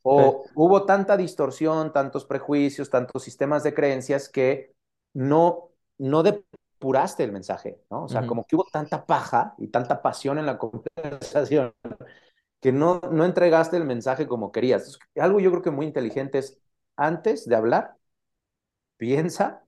o 0.02 0.46
hubo 0.56 0.86
tanta 0.86 1.18
distorsión, 1.18 1.92
tantos 1.94 2.26
prejuicios, 2.26 2.90
tantos 2.90 3.24
sistemas 3.24 3.64
de 3.64 3.74
creencias 3.74 4.30
que 4.30 4.74
no, 5.14 5.72
no 5.98 6.24
depuraste 6.24 7.24
el 7.24 7.32
mensaje, 7.32 7.82
¿no? 7.90 8.06
O 8.06 8.08
sea, 8.08 8.26
como 8.26 8.46
que 8.46 8.56
hubo 8.56 8.66
tanta 8.72 9.06
paja 9.06 9.56
y 9.58 9.68
tanta 9.68 10.02
pasión 10.02 10.38
en 10.40 10.46
la 10.46 10.58
conversación 10.58 11.74
que 12.62 12.72
no, 12.72 13.02
no 13.12 13.26
entregaste 13.26 13.78
el 13.78 13.86
mensaje 13.86 14.28
como 14.28 14.52
querías. 14.52 15.00
algo 15.16 15.40
yo 15.40 15.50
creo 15.52 15.62
que 15.62 15.72
muy 15.72 15.86
inteligente 15.86 16.40
es, 16.40 16.60
antes 16.96 17.48
de 17.48 17.56
hablar, 17.56 17.96
piensa 18.98 19.64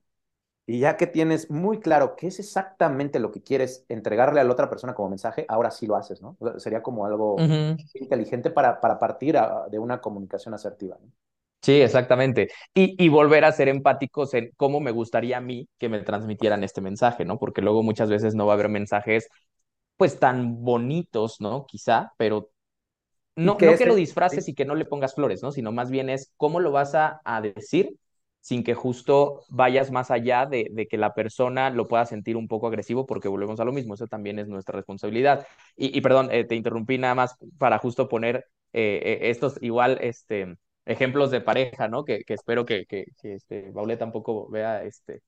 y 0.71 0.79
ya 0.79 0.95
que 0.95 1.05
tienes 1.05 1.51
muy 1.51 1.81
claro 1.81 2.15
qué 2.15 2.27
es 2.27 2.39
exactamente 2.39 3.19
lo 3.19 3.29
que 3.29 3.41
quieres 3.41 3.85
entregarle 3.89 4.39
a 4.39 4.45
la 4.45 4.53
otra 4.53 4.69
persona 4.69 4.93
como 4.93 5.09
mensaje, 5.09 5.45
ahora 5.49 5.69
sí 5.69 5.85
lo 5.85 5.97
haces, 5.97 6.21
¿no? 6.21 6.37
sería 6.59 6.81
como 6.81 7.05
algo 7.05 7.35
inteligente 7.93 8.51
para, 8.51 8.79
para 8.79 8.97
partir 8.97 9.37
de 9.69 9.79
una 9.79 9.99
comunicación 9.99 10.53
asertiva. 10.53 10.97
¿no? 11.01 11.11
Sí, 11.61 11.73
exactamente. 11.81 12.51
Y, 12.73 12.95
y, 13.03 13.09
volver 13.09 13.43
a 13.43 13.51
ser 13.51 13.67
empáticos 13.67 14.33
en 14.33 14.51
cómo 14.55 14.79
me 14.79 14.91
gustaría 14.91 15.37
a 15.37 15.41
mí 15.41 15.67
que 15.77 15.89
me 15.89 15.99
transmitieran 15.99 16.63
este 16.63 16.79
mensaje, 16.79 17.25
¿no? 17.25 17.37
Porque 17.37 17.61
luego 17.61 17.83
muchas 17.83 18.09
veces 18.09 18.33
no 18.33 18.45
va 18.45 18.53
a 18.53 18.55
haber 18.55 18.69
mensajes 18.69 19.27
pues 19.97 20.19
tan 20.19 20.63
bonitos, 20.63 21.41
¿no? 21.41 21.65
Quizá, 21.67 22.13
pero 22.15 22.49
no, 23.35 23.57
que, 23.57 23.65
no 23.65 23.77
que 23.77 23.85
lo 23.85 23.95
disfraces 23.95 24.47
y 24.47 24.55
que 24.55 24.63
no 24.63 24.73
le 24.73 24.85
pongas 24.85 25.15
flores, 25.15 25.43
¿no? 25.43 25.51
Sino 25.51 25.73
más 25.73 25.91
bien 25.91 26.09
es 26.09 26.31
cómo 26.37 26.61
lo 26.61 26.71
vas 26.71 26.95
a, 26.95 27.19
a 27.25 27.41
decir 27.41 27.97
sin 28.41 28.63
que 28.63 28.73
justo 28.73 29.43
vayas 29.49 29.91
más 29.91 30.11
allá 30.11 30.45
de, 30.47 30.67
de, 30.71 30.87
que 30.87 30.97
la 30.97 31.13
persona 31.13 31.69
lo 31.69 31.87
pueda 31.87 32.05
sentir 32.05 32.35
un 32.35 32.47
poco 32.47 32.67
agresivo, 32.67 33.05
porque 33.05 33.27
volvemos 33.27 33.59
a 33.59 33.65
lo 33.65 33.71
mismo, 33.71 33.93
eso 33.93 34.07
también 34.07 34.39
es 34.39 34.47
nuestra 34.47 34.75
responsabilidad. 34.75 35.47
Y, 35.77 36.01
perdón, 36.01 36.29
eh, 36.31 36.43
te 36.43 36.55
interrumpí 36.55 36.97
nada 36.97 37.15
más 37.15 37.35
para 37.59 37.77
justo 37.77 38.09
poner 38.09 38.47
eh, 38.73 39.01
eh, 39.03 39.29
estos 39.29 39.61
igual 39.61 39.99
este, 40.01 40.55
ejemplos 40.85 41.29
de 41.29 41.41
pareja, 41.41 41.87
¿no? 41.87 42.03
Que, 42.03 42.23
que 42.23 42.33
espero 42.33 42.65
que, 42.65 42.85
que, 42.87 43.05
que 43.21 43.35
este, 43.35 43.69
Baule 43.71 43.95
tampoco 43.95 44.49
vea 44.49 44.83
este, 44.83 45.21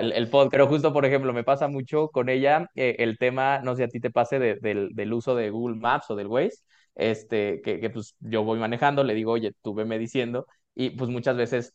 el, 0.00 0.12
el 0.12 0.30
pod, 0.30 0.48
pero 0.50 0.68
justo, 0.68 0.92
por 0.92 1.04
ejemplo, 1.04 1.32
me 1.32 1.42
pasa 1.42 1.66
mucho 1.66 2.08
con 2.10 2.28
ella 2.28 2.68
el 2.76 3.18
tema, 3.18 3.58
no 3.60 3.74
sé 3.74 3.84
a 3.84 3.88
ti 3.88 3.98
te 3.98 4.10
pase, 4.10 4.38
de, 4.38 4.56
del, 4.56 4.90
del 4.94 5.12
uso 5.12 5.34
de 5.34 5.50
Google 5.50 5.76
Maps 5.76 6.08
o 6.10 6.16
del 6.16 6.28
Waze, 6.28 6.58
este, 6.94 7.60
que, 7.62 7.80
que, 7.80 7.90
pues 7.90 8.14
yo 8.20 8.44
voy 8.44 8.60
manejando, 8.60 9.02
le 9.02 9.14
digo, 9.14 9.32
oye, 9.32 9.52
tú 9.62 9.74
veme 9.74 9.98
diciendo, 9.98 10.46
y 10.76 10.90
pues 10.90 11.10
muchas 11.10 11.36
veces 11.36 11.74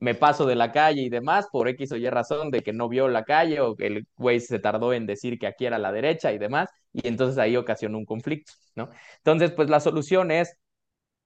me 0.00 0.14
paso 0.14 0.46
de 0.46 0.54
la 0.54 0.72
calle 0.72 1.02
y 1.02 1.08
demás 1.08 1.48
por 1.50 1.68
X 1.68 1.92
o 1.92 1.96
Y 1.96 2.08
razón 2.08 2.50
de 2.50 2.62
que 2.62 2.72
no 2.72 2.88
vio 2.88 3.08
la 3.08 3.24
calle 3.24 3.60
o 3.60 3.74
que 3.74 3.86
el 3.86 4.06
güey 4.16 4.40
se 4.40 4.58
tardó 4.58 4.92
en 4.92 5.06
decir 5.06 5.38
que 5.38 5.46
aquí 5.46 5.66
era 5.66 5.78
la 5.78 5.92
derecha 5.92 6.32
y 6.32 6.38
demás, 6.38 6.68
y 6.92 7.06
entonces 7.08 7.38
ahí 7.38 7.56
ocasiona 7.56 7.98
un 7.98 8.04
conflicto, 8.04 8.52
¿no? 8.76 8.90
Entonces, 9.18 9.52
pues 9.52 9.68
la 9.70 9.80
solución 9.80 10.30
es, 10.30 10.56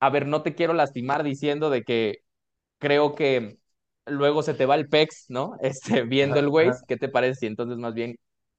a 0.00 0.10
ver, 0.10 0.26
no 0.26 0.42
te 0.42 0.54
quiero 0.54 0.72
lastimar 0.74 1.22
diciendo 1.22 1.70
de 1.70 1.82
que 1.82 2.18
creo 2.78 3.14
que 3.14 3.58
luego 4.06 4.42
se 4.42 4.54
te 4.54 4.66
va 4.66 4.74
el 4.74 4.88
pex, 4.88 5.26
¿no? 5.28 5.56
Este, 5.60 6.02
viendo 6.02 6.38
el 6.38 6.48
Waze, 6.48 6.82
¿qué 6.88 6.96
te 6.96 7.08
parece 7.08 7.40
si 7.40 7.46
entonces 7.46 7.78
más 7.78 7.94
bien 7.94 8.16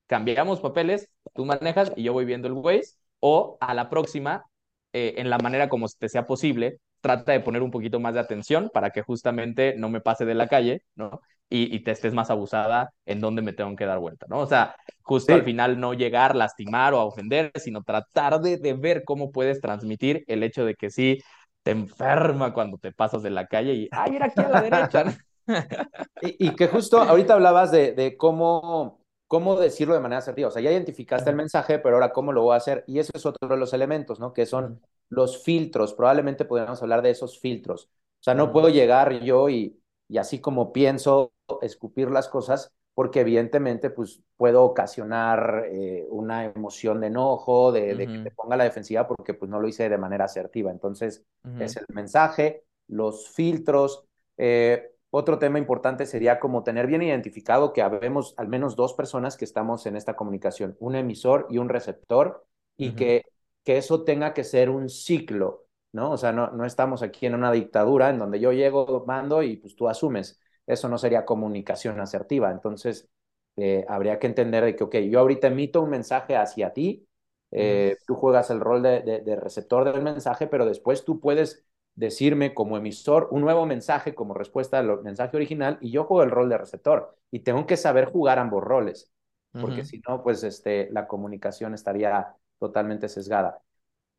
cambiamos 0.07 0.59
papeles, 0.59 1.09
tú 1.33 1.45
manejas 1.45 1.91
y 1.95 2.03
yo 2.03 2.13
voy 2.13 2.25
viendo 2.25 2.47
el 2.47 2.53
Waze, 2.53 2.95
o 3.19 3.57
a 3.61 3.73
la 3.73 3.89
próxima, 3.89 4.45
eh, 4.93 5.15
en 5.17 5.29
la 5.29 5.37
manera 5.39 5.69
como 5.69 5.87
te 5.87 6.09
sea 6.09 6.27
posible, 6.27 6.79
trata 7.03 7.33
de 7.33 7.41
poner 7.41 7.61
un 7.61 7.69
poquito 7.69 7.99
más 7.99 8.13
de 8.13 8.21
atención 8.21 8.71
para 8.73 8.91
que 8.91 9.01
justamente 9.01 9.75
no 9.77 9.89
me 9.89 9.99
pase 9.99 10.23
de 10.23 10.35
la 10.35 10.47
calle, 10.47 10.83
¿no? 10.95 11.19
Y, 11.49 11.75
y 11.75 11.83
te 11.83 11.91
estés 11.91 12.13
más 12.13 12.31
abusada 12.31 12.93
en 13.05 13.19
dónde 13.19 13.41
me 13.41 13.51
tengo 13.51 13.75
que 13.75 13.85
dar 13.85 13.99
vuelta, 13.99 14.25
¿no? 14.29 14.39
O 14.39 14.47
sea, 14.47 14.75
justo 15.01 15.33
sí. 15.33 15.37
al 15.37 15.43
final 15.43 15.79
no 15.79 15.93
llegar, 15.93 16.33
lastimar 16.33 16.93
o 16.93 16.99
a 16.99 17.03
ofender, 17.03 17.51
sino 17.55 17.83
tratar 17.83 18.39
de, 18.39 18.57
de 18.57 18.73
ver 18.73 19.03
cómo 19.03 19.31
puedes 19.33 19.59
transmitir 19.59 20.23
el 20.27 20.43
hecho 20.43 20.63
de 20.63 20.75
que 20.75 20.89
sí, 20.89 21.19
te 21.61 21.71
enferma 21.71 22.53
cuando 22.53 22.77
te 22.77 22.93
pasas 22.93 23.21
de 23.21 23.31
la 23.31 23.47
calle 23.47 23.73
y, 23.73 23.89
ay, 23.91 24.15
era 24.15 24.27
aquí 24.27 24.39
a 24.41 24.49
la 24.49 24.61
derecha. 24.61 25.03
y, 26.21 26.47
y, 26.47 26.55
que 26.55 26.67
justo 26.67 27.01
ahorita 27.01 27.33
hablabas 27.33 27.69
de, 27.71 27.91
de 27.91 28.15
cómo 28.15 29.03
cómo 29.33 29.59
decirlo 29.59 29.95
de 29.95 29.99
manera 29.99 30.19
asertiva. 30.19 30.49
O 30.49 30.51
sea, 30.51 30.61
ya 30.61 30.71
identificaste 30.71 31.27
el 31.31 31.35
mensaje, 31.35 31.79
pero 31.79 31.95
ahora 31.95 32.13
cómo 32.13 32.31
lo 32.31 32.43
voy 32.43 32.53
a 32.53 32.57
hacer. 32.57 32.83
Y 32.85 32.99
ese 32.99 33.11
es 33.15 33.25
otro 33.25 33.49
de 33.49 33.57
los 33.57 33.73
elementos, 33.73 34.19
¿no? 34.19 34.31
Que 34.31 34.45
son 34.45 34.79
los 35.13 35.43
filtros. 35.43 35.93
Probablemente 35.93 36.45
podríamos 36.45 36.81
hablar 36.81 37.01
de 37.01 37.11
esos 37.11 37.39
filtros. 37.39 37.85
O 37.85 38.23
sea, 38.23 38.33
no 38.33 38.51
puedo 38.51 38.69
llegar 38.69 39.21
yo 39.21 39.49
y, 39.49 39.79
y 40.07 40.17
así 40.17 40.39
como 40.39 40.71
pienso, 40.71 41.33
escupir 41.61 42.09
las 42.09 42.29
cosas, 42.29 42.71
porque 42.95 43.21
evidentemente 43.21 43.89
pues 43.89 44.21
puedo 44.37 44.63
ocasionar 44.63 45.65
eh, 45.67 46.05
una 46.09 46.45
emoción 46.45 47.01
de 47.01 47.07
enojo, 47.07 47.71
de, 47.71 47.93
uh 47.93 47.97
-huh. 47.97 48.23
que 48.23 48.29
te 48.29 48.35
ponga 48.35 48.55
la 48.55 48.63
defensiva 48.65 49.07
porque 49.07 49.33
pues 49.33 49.49
no 49.49 49.59
lo 49.59 49.67
hice 49.67 49.89
de 49.89 49.97
manera 49.97 50.25
asertiva. 50.25 50.71
Entonces, 50.71 51.25
uh 51.43 51.49
-huh. 51.49 51.63
es 51.63 51.75
el 51.77 51.85
mensaje, 51.89 52.63
los 52.87 53.29
filtros. 53.29 54.05
Eh, 54.37 54.91
otro 55.09 55.37
tema 55.37 55.59
importante 55.59 56.05
sería 56.05 56.39
como 56.39 56.63
tener 56.63 56.87
bien 56.87 57.01
identificado 57.01 57.73
que 57.73 57.81
habemos 57.81 58.33
al 58.37 58.47
menos 58.47 58.75
dos 58.75 58.93
personas 58.93 59.37
que 59.37 59.45
estamos 59.45 59.85
en 59.85 59.95
esta 59.95 60.15
comunicación, 60.15 60.75
un 60.79 60.95
emisor 60.95 61.47
y 61.49 61.57
un 61.57 61.69
receptor, 61.69 62.45
y 62.77 62.89
uh 62.89 62.91
-huh. 62.91 62.95
que, 62.95 63.23
que 63.63 63.77
eso 63.77 64.03
tenga 64.03 64.33
que 64.33 64.43
ser 64.43 64.69
un 64.69 64.89
ciclo, 64.89 65.65
¿no? 65.91 66.11
O 66.11 66.17
sea, 66.17 66.31
no, 66.31 66.51
no 66.51 66.65
estamos 66.65 67.01
aquí 67.03 67.25
en 67.25 67.35
una 67.35 67.51
dictadura 67.51 68.09
en 68.09 68.19
donde 68.19 68.39
yo 68.39 68.51
llego, 68.51 69.05
mando 69.07 69.43
y 69.43 69.57
pues 69.57 69.75
tú 69.75 69.87
asumes. 69.89 70.39
Eso 70.65 70.89
no 70.89 70.97
sería 70.97 71.25
comunicación 71.25 71.99
asertiva. 71.99 72.51
Entonces, 72.51 73.09
eh, 73.55 73.85
habría 73.87 74.19
que 74.19 74.27
entender 74.27 74.63
de 74.65 74.75
que, 74.75 74.83
ok, 74.83 74.95
yo 75.09 75.19
ahorita 75.19 75.47
emito 75.47 75.81
un 75.81 75.89
mensaje 75.89 76.35
hacia 76.35 76.73
ti, 76.73 77.07
eh, 77.51 77.97
tú 78.07 78.15
juegas 78.15 78.49
el 78.49 78.59
rol 78.59 78.81
de, 78.81 79.01
de, 79.01 79.21
de 79.21 79.35
receptor 79.35 79.91
del 79.91 80.01
mensaje, 80.01 80.47
pero 80.47 80.65
después 80.65 81.03
tú 81.05 81.19
puedes 81.19 81.65
decirme 81.95 82.53
como 82.55 82.77
emisor 82.77 83.27
un 83.31 83.41
nuevo 83.41 83.65
mensaje 83.67 84.15
como 84.15 84.33
respuesta 84.33 84.79
al 84.79 85.03
mensaje 85.03 85.37
original 85.37 85.77
y 85.79 85.91
yo 85.91 86.05
juego 86.05 86.23
el 86.23 86.31
rol 86.31 86.49
de 86.49 86.57
receptor 86.57 87.15
y 87.29 87.41
tengo 87.41 87.67
que 87.67 87.77
saber 87.77 88.05
jugar 88.11 88.39
ambos 88.39 88.63
roles, 88.63 89.11
porque 89.59 89.81
uh 89.81 89.83
-huh. 89.83 89.87
si 89.87 90.01
no, 90.07 90.23
pues 90.23 90.43
este, 90.43 90.89
la 90.91 91.07
comunicación 91.07 91.73
estaría 91.75 92.35
totalmente 92.67 93.09
sesgada. 93.09 93.59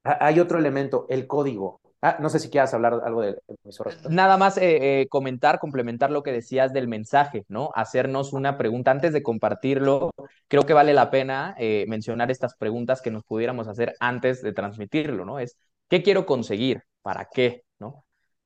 Hay 0.03 0.39
otro 0.39 0.59
elemento, 0.59 1.07
el 1.09 1.27
código. 1.27 1.81
Ah, 2.03 2.19
no 2.21 2.29
sé 2.29 2.39
si 2.39 2.51
quieras 2.51 2.75
hablar 2.75 3.01
algo 3.03 3.25
emisor. 3.65 3.95
Nada 4.11 4.37
más 4.37 4.59
eh, 4.59 5.01
eh, 5.01 5.09
comentar, 5.09 5.59
complementar 5.59 6.11
lo 6.11 6.23
que 6.23 6.33
decías 6.33 6.75
del 6.75 6.87
mensaje, 6.87 7.47
¿no? 7.49 7.71
Hacernos 7.75 8.35
una 8.35 8.59
pregunta 8.59 8.91
antes 8.91 9.15
de 9.15 9.23
compartirlo. 9.23 10.11
Creo 10.47 10.65
que 10.67 10.75
vale 10.75 10.93
la 10.93 11.11
pena 11.11 11.55
eh, 11.59 11.87
mencionar 11.89 12.31
estas 12.31 12.57
preguntas 12.57 13.01
que 13.01 13.11
nos 13.11 13.25
pudiéramos 13.25 13.69
hacer 13.69 13.95
antes 14.01 14.43
de 14.43 14.53
transmitirlo, 14.53 15.25
¿no? 15.25 15.39
Es, 15.39 15.57
¿qué 15.89 16.03
quiero 16.03 16.27
conseguir? 16.27 16.83
¿Para 17.01 17.27
qué? 17.33 17.63
¿No? 17.79 18.05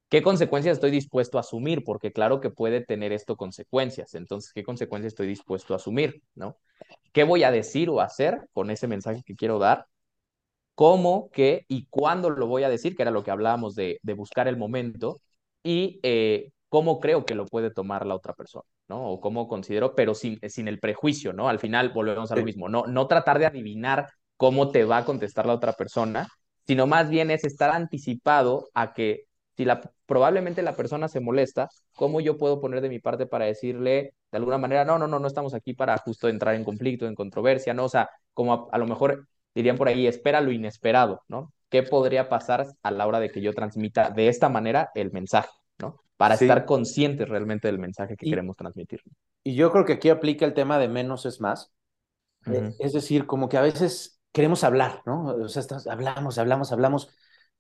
¿Qué 0.09 0.23
consecuencias 0.23 0.77
estoy 0.77 0.93
dispuesto 0.93 1.37
a 1.37 1.41
asumir? 1.41 1.83
Porque 1.83 2.13
claro 2.13 2.41
que 2.41 2.51
puede 2.51 2.85
tener 2.85 3.11
esto 3.11 3.37
consecuencias. 3.37 4.15
Entonces, 4.15 4.53
¿qué 4.53 4.63
consecuencias 4.63 5.15
estoy 5.15 5.27
dispuesto 5.27 5.75
a 5.75 5.79
asumir? 5.79 6.23
¿No? 6.37 6.57
¿Qué 7.19 7.25
voy 7.25 7.43
a 7.43 7.51
decir 7.51 7.91
o 7.91 8.01
hacer 8.01 8.49
con 8.53 8.71
ese 8.71 8.87
mensaje 8.87 9.25
que 9.27 9.35
quiero 9.35 9.59
dar? 9.59 9.87
¿Cómo, 10.77 11.31
qué 11.33 11.65
y 11.67 11.87
cuándo 11.91 12.31
lo 12.31 12.47
voy 12.47 12.63
a 12.63 12.69
decir? 12.69 12.95
Que 12.95 13.03
era 13.03 13.11
lo 13.11 13.25
que 13.25 13.33
hablábamos 13.33 13.75
de, 13.75 13.99
de 14.05 14.15
buscar 14.15 14.47
el 14.47 14.57
momento. 14.57 15.21
Y 15.65 15.99
eh, 16.05 16.53
cómo 16.69 17.01
creo 17.01 17.27
que 17.27 17.35
lo 17.35 17.47
puede 17.47 17.73
tomar 17.73 18.07
la 18.07 18.15
otra 18.15 18.35
persona, 18.35 18.63
¿no? 18.87 19.05
O 19.11 19.21
cómo 19.21 19.49
considero, 19.49 19.97
pero 19.97 20.15
sin, 20.15 20.39
sin 20.49 20.69
el 20.69 20.79
prejuicio, 20.79 21.33
¿no? 21.33 21.49
Al 21.49 21.59
final 21.59 21.89
volvemos 21.89 22.31
a 22.31 22.37
lo 22.37 22.45
mismo. 22.45 22.69
No, 22.69 22.87
no 22.87 23.09
tratar 23.09 23.41
de 23.41 23.47
adivinar 23.47 24.07
cómo 24.37 24.71
te 24.71 24.85
va 24.85 24.99
a 24.99 25.05
contestar 25.05 25.45
la 25.45 25.55
otra 25.55 25.73
persona, 25.73 26.29
sino 26.69 26.87
más 26.87 27.11
bien 27.11 27.33
es 27.33 27.43
estar 27.43 27.73
anticipado 27.73 28.69
a 28.75 28.93
que 28.95 29.25
si 29.57 29.65
la, 29.65 29.81
probablemente 30.07 30.63
la 30.63 30.77
persona 30.77 31.09
se 31.09 31.19
molesta, 31.19 31.69
¿cómo 31.97 32.21
yo 32.21 32.39
puedo 32.39 32.61
poner 32.61 32.81
de 32.81 32.91
mi 32.91 33.01
parte 33.01 33.27
para 33.27 33.47
decirle 33.47 34.15
de 34.31 34.39
alguna 34.39 34.59
manera, 34.59 34.85
no, 34.85 34.99
no, 34.99 35.07
no, 35.07 35.19
no 35.19 35.27
estamos 35.27 35.55
aquí 35.55 35.75
para 35.75 35.97
justo 35.99 36.29
entrar 36.29 36.55
en 36.55 36.65
conflicto, 36.65 37.07
en 37.07 37.15
controversia, 37.15 37.75
¿no? 37.75 37.85
O 37.85 37.89
sea, 37.89 38.11
como 38.35 38.53
a, 38.53 38.67
a 38.73 38.79
lo 38.79 38.87
mejor 38.87 39.27
dirían 39.55 39.77
por 39.77 39.89
ahí, 39.89 40.07
espera 40.07 40.41
lo 40.41 40.53
inesperado, 40.53 41.23
¿no? 41.29 41.53
¿Qué 41.69 41.83
podría 41.83 42.29
pasar 42.29 42.67
a 42.83 42.91
la 42.91 43.07
hora 43.07 43.21
de 43.21 43.31
que 43.31 43.41
yo 43.41 43.53
transmita 43.53 44.11
de 44.11 44.29
esta 44.29 44.49
manera 44.49 44.91
el 44.95 45.13
mensaje, 45.13 45.51
¿no? 45.79 46.01
Para 46.17 46.37
sí. 46.37 46.45
estar 46.45 46.65
conscientes 46.65 47.29
realmente 47.29 47.69
del 47.69 47.79
mensaje 47.79 48.17
que 48.17 48.27
y, 48.27 48.31
queremos 48.31 48.57
transmitir. 48.57 49.03
Y 49.45 49.55
yo 49.55 49.71
creo 49.73 49.85
que 49.85 49.95
aquí 49.95 50.11
aplica 50.11 50.45
el 50.45 50.55
tema 50.55 50.79
de 50.79 50.89
menos 50.89 51.27
es 51.27 51.41
más. 51.41 51.73
Uh 52.47 52.51
-huh. 52.51 52.77
Es 52.79 52.93
decir, 52.93 53.27
como 53.27 53.49
que 53.49 53.57
a 53.57 53.63
veces 53.63 54.21
queremos 54.33 54.65
hablar, 54.65 55.03
¿no? 55.07 55.27
O 55.27 55.49
sea, 55.49 55.61
estás, 55.61 55.87
hablamos, 55.87 56.39
hablamos, 56.39 56.73
hablamos, 56.73 57.15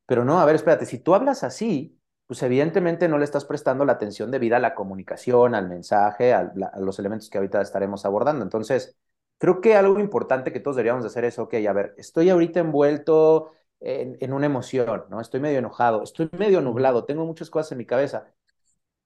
pero 0.07 0.25
no, 0.25 0.41
a 0.41 0.45
ver, 0.45 0.57
espérate, 0.57 0.87
si 0.87 0.99
tú 0.99 1.15
hablas 1.15 1.43
así, 1.43 1.98
pues 2.29 2.43
evidentemente 2.43 3.09
no 3.09 3.19
le 3.19 3.25
estás 3.25 3.47
prestando 3.47 3.85
la 3.87 3.95
atención 3.95 4.31
debida 4.31 4.59
a 4.59 4.61
la 4.61 4.75
comunicación, 4.75 5.55
al 5.55 5.69
mensaje, 5.69 6.35
a, 6.35 6.53
los 6.79 6.99
elementos 6.99 7.31
que 7.31 7.39
ahorita 7.39 7.63
estaremos 7.63 8.05
abordando. 8.05 8.45
Entonces, 8.45 8.97
creo 9.39 9.61
que 9.63 9.77
algo 9.77 9.99
importante 9.99 10.53
que 10.53 10.61
todos 10.61 10.77
deberíamos 10.77 11.07
hacer 11.07 11.25
es, 11.25 11.39
ok, 11.39 11.55
a 11.69 11.73
ver, 11.73 11.95
estoy 11.97 12.31
ahorita 12.31 12.61
envuelto 12.61 13.53
en, 13.81 14.19
en 14.21 14.33
una 14.35 14.47
emoción, 14.47 15.05
¿no? 15.11 15.21
Estoy 15.23 15.41
medio 15.41 15.59
enojado, 15.59 16.03
estoy 16.03 16.29
medio 16.39 16.61
nublado, 16.61 17.05
tengo 17.07 17.25
muchas 17.25 17.51
cosas 17.51 17.73
en 17.73 17.79
mi 17.79 17.87
cabeza. 17.87 18.29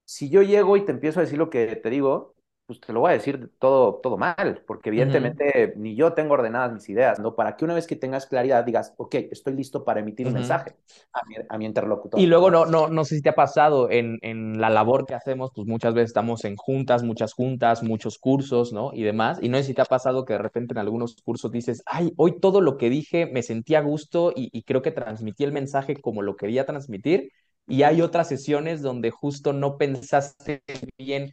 Si 0.04 0.28
yo 0.30 0.42
llego 0.42 0.76
y 0.76 0.84
te 0.84 0.92
empiezo 0.92 1.20
a 1.20 1.22
decir 1.24 1.38
lo 1.38 1.50
que 1.50 1.76
te 1.76 1.90
digo, 1.90 2.34
pues 2.66 2.80
te 2.80 2.92
lo 2.92 3.00
voy 3.00 3.10
a 3.10 3.14
decir 3.14 3.50
todo, 3.58 3.96
todo 3.96 4.16
mal, 4.16 4.62
porque 4.66 4.90
evidentemente 4.90 5.74
ni 5.76 5.96
yo 5.96 6.12
tengo 6.12 6.34
ordenadas 6.34 6.72
mis 6.72 6.88
ideas, 6.88 7.18
¿no? 7.18 7.34
Para 7.34 7.56
que 7.56 7.64
una 7.64 7.74
vez 7.74 7.86
que 7.86 7.96
tengas 7.96 8.26
claridad 8.26 8.64
digas, 8.64 8.94
ok, 8.96 9.14
estoy 9.30 9.54
listo 9.54 9.84
para 9.84 10.00
emitir 10.00 10.28
un 10.28 10.34
mensaje 10.34 10.76
a 11.12 11.26
mi, 11.26 11.34
a 11.48 11.58
mi, 11.58 11.66
interlocutor. 11.66 12.20
Y 12.20 12.26
luego 12.26 12.50
no, 12.50 12.64
no, 12.64 12.88
no 12.88 13.04
sé 13.04 13.16
si 13.16 13.22
te 13.22 13.30
ha 13.30 13.34
pasado 13.34 13.90
en, 13.90 14.18
en 14.22 14.60
la 14.60 14.70
labor 14.70 15.06
que 15.06 15.14
hacemos, 15.14 15.50
pues 15.54 15.66
muchas 15.66 15.94
veces 15.94 16.10
estamos 16.10 16.44
en 16.44 16.56
juntas, 16.56 17.02
muchas 17.02 17.32
juntas, 17.32 17.82
muchos 17.82 18.18
cursos, 18.18 18.72
¿no? 18.72 18.92
Y 18.94 19.02
demás. 19.02 19.38
Y 19.42 19.48
no 19.48 19.58
sé 19.58 19.64
si 19.64 19.74
te 19.74 19.82
ha 19.82 19.86
pasado 19.86 20.24
que 20.24 20.34
de 20.34 20.38
repente 20.38 20.72
en 20.72 20.78
algunos 20.78 21.16
cursos 21.22 21.50
dices, 21.50 21.82
ay, 21.86 22.12
hoy 22.16 22.38
todo 22.38 22.60
lo 22.60 22.76
que 22.76 22.90
dije 22.90 23.26
me 23.26 23.42
sentí 23.42 23.74
a 23.74 23.80
gusto 23.80 24.32
y, 24.34 24.50
y 24.52 24.62
creo 24.62 24.82
que 24.82 24.92
transmití 24.92 25.42
el 25.42 25.52
mensaje 25.52 25.96
como 25.96 26.22
lo 26.22 26.36
quería 26.36 26.64
transmitir. 26.64 27.32
Y 27.66 27.82
hay 27.84 28.02
otras 28.02 28.28
sesiones 28.28 28.82
donde 28.82 29.10
justo 29.10 29.52
no 29.52 29.78
pensaste 29.78 30.62
bien 30.98 31.32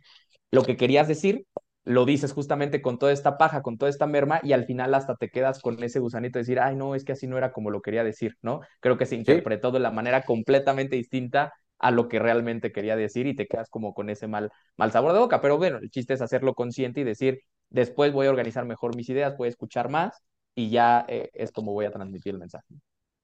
lo 0.52 0.64
que 0.64 0.78
querías 0.78 1.08
decir, 1.08 1.46
lo 1.84 2.06
dices 2.06 2.34
justamente 2.34 2.82
con 2.82 3.00
toda 3.00 3.12
esta 3.12 3.38
paja, 3.38 3.62
con 3.62 3.78
toda 3.78 3.90
esta 3.90 4.06
merma, 4.08 4.40
y 4.44 4.54
al 4.54 4.66
final 4.66 4.94
hasta 4.94 5.16
te 5.16 5.30
quedas 5.30 5.62
con 5.62 5.82
ese 5.84 6.00
gusanito 6.00 6.38
de 6.38 6.44
decir, 6.44 6.60
ay, 6.60 6.76
no, 6.76 6.96
es 6.96 7.04
que 7.04 7.14
así 7.14 7.28
no 7.28 7.38
era 7.38 7.52
como 7.52 7.72
lo 7.72 7.82
quería 7.82 8.04
decir, 8.04 8.36
¿no? 8.42 8.62
Creo 8.80 8.98
que 8.98 9.06
se 9.06 9.16
interpretó 9.16 9.72
de 9.72 9.80
la 9.80 9.92
manera 9.92 10.24
completamente 10.24 10.96
distinta 10.96 11.54
a 11.80 11.92
lo 11.92 12.08
que 12.10 12.20
realmente 12.20 12.72
quería 12.72 12.96
decir 12.96 13.26
y 13.26 13.36
te 13.36 13.48
quedas 13.48 13.70
como 13.70 13.94
con 13.94 14.10
ese 14.10 14.28
mal, 14.28 14.52
mal 14.76 14.92
sabor 14.92 15.14
de 15.14 15.20
boca. 15.20 15.42
Pero 15.42 15.58
bueno, 15.58 15.78
el 15.78 15.90
chiste 15.90 16.14
es 16.14 16.22
hacerlo 16.22 16.54
consciente 16.54 17.02
y 17.02 17.04
decir, 17.06 17.42
después 17.70 18.12
voy 18.12 18.28
a 18.28 18.30
organizar 18.30 18.66
mejor 18.66 18.96
mis 18.96 19.10
ideas, 19.10 19.38
voy 19.38 19.48
a 19.48 19.50
escuchar 19.50 19.90
más 19.90 20.22
y 20.54 20.70
ya 20.70 21.06
eh, 21.08 21.30
es 21.34 21.52
como 21.52 21.72
voy 21.72 21.86
a 21.86 21.92
transmitir 21.92 22.34
el 22.34 22.40
mensaje. 22.40 22.66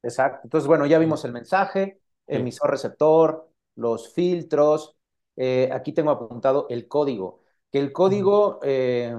Exacto. 0.01 0.41
Entonces, 0.45 0.67
bueno, 0.67 0.85
ya 0.85 0.99
vimos 0.99 1.25
el 1.25 1.33
mensaje, 1.33 1.99
emisor 2.27 2.71
receptor, 2.71 3.49
los 3.75 4.13
filtros. 4.13 4.94
Eh, 5.35 5.69
aquí 5.73 5.93
tengo 5.93 6.11
apuntado 6.11 6.67
el 6.69 6.87
código, 6.87 7.41
que 7.71 7.79
el 7.79 7.91
código 7.91 8.59
eh, 8.63 9.13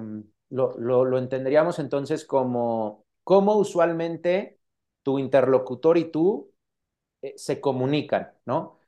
lo, 0.51 0.79
lo, 0.79 1.05
lo, 1.05 1.19
entenderíamos 1.19 1.79
entonces 1.79 2.25
como 2.25 3.05
cómo 3.25 3.57
usualmente 3.57 4.59
tu 5.03 5.19
interlocutor 5.19 5.99
y 5.99 6.11
tú 6.11 6.53
eh, 7.23 7.35
se 7.37 7.61
comunican, 7.61 8.33
¿no? 8.47 8.79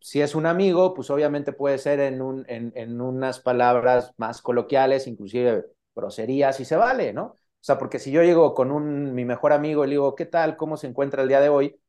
Si 0.00 0.20
es 0.20 0.34
un 0.34 0.46
amigo, 0.46 0.94
pues 0.94 1.10
obviamente 1.10 1.52
puede 1.52 1.78
ser 1.78 2.00
en, 2.00 2.20
un, 2.22 2.44
en, 2.48 2.72
en 2.76 3.00
unas 3.00 3.40
palabras 3.40 4.12
más 4.16 4.42
coloquiales, 4.42 5.06
inclusive 5.06 5.66
groserías, 5.94 6.60
y 6.60 6.64
se 6.64 6.76
vale, 6.76 7.12
¿no? 7.12 7.24
O 7.24 7.38
sea, 7.64 7.78
porque 7.78 7.98
si 7.98 8.10
yo 8.12 8.22
llego 8.22 8.54
con 8.54 8.70
un, 8.72 9.14
mi 9.14 9.24
mejor 9.24 9.52
amigo 9.52 9.84
y 9.84 9.88
le 9.88 9.92
digo, 9.94 10.14
¿qué 10.16 10.26
tal? 10.26 10.56
¿Cómo 10.56 10.76
se 10.76 10.86
encuentra 10.88 11.22
el 11.22 11.28
día 11.28 11.40
de 11.40 11.48
hoy? 11.48 11.80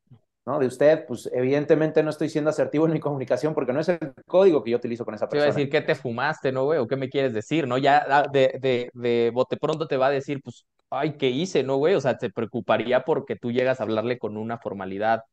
¿No? 0.46 0.60
De 0.60 0.68
usted, 0.68 1.06
pues 1.06 1.30
evidentemente 1.34 2.04
no 2.04 2.10
estoy 2.10 2.30
siendo 2.30 2.50
asertivo 2.50 2.86
en 2.86 2.94
mi 2.94 3.00
comunicación 3.00 3.54
porque 3.54 3.74
no 3.74 3.80
es 3.80 3.90
el 3.90 4.00
código 4.28 4.64
que 4.64 4.72
yo 4.72 4.78
utilizo 4.78 5.06
con 5.06 5.16
esa 5.16 5.28
persona. 5.28 5.46
Te 5.46 5.48
iba 5.50 5.54
a 5.54 5.58
decir, 5.58 5.72
¿qué 5.72 5.82
te 5.82 5.96
fumaste, 5.96 6.52
no, 6.52 6.66
güey? 6.66 6.80
¿O 6.80 6.88
qué 6.88 6.96
me 6.96 7.10
quieres 7.10 7.34
decir, 7.34 7.68
no? 7.68 7.78
Ya 7.78 8.06
ah, 8.10 8.28
de, 8.32 8.60
de, 8.62 8.92
de 8.94 9.32
bote 9.34 9.58
pronto 9.58 9.88
te 9.88 9.98
va 9.98 10.08
a 10.08 10.12
decir, 10.12 10.42
pues, 10.44 10.66
ay, 10.90 11.18
¿qué 11.18 11.30
hice, 11.30 11.64
no, 11.64 11.78
güey? 11.78 11.96
O 11.96 12.02
sea, 12.02 12.18
te 12.18 12.30
preocuparía 12.30 13.04
porque 13.06 13.36
tú 13.36 13.52
llegas 13.52 13.80
a 13.80 13.84
hablarle 13.84 14.20
con 14.20 14.38
una 14.38 14.58
formalidad 14.58 15.24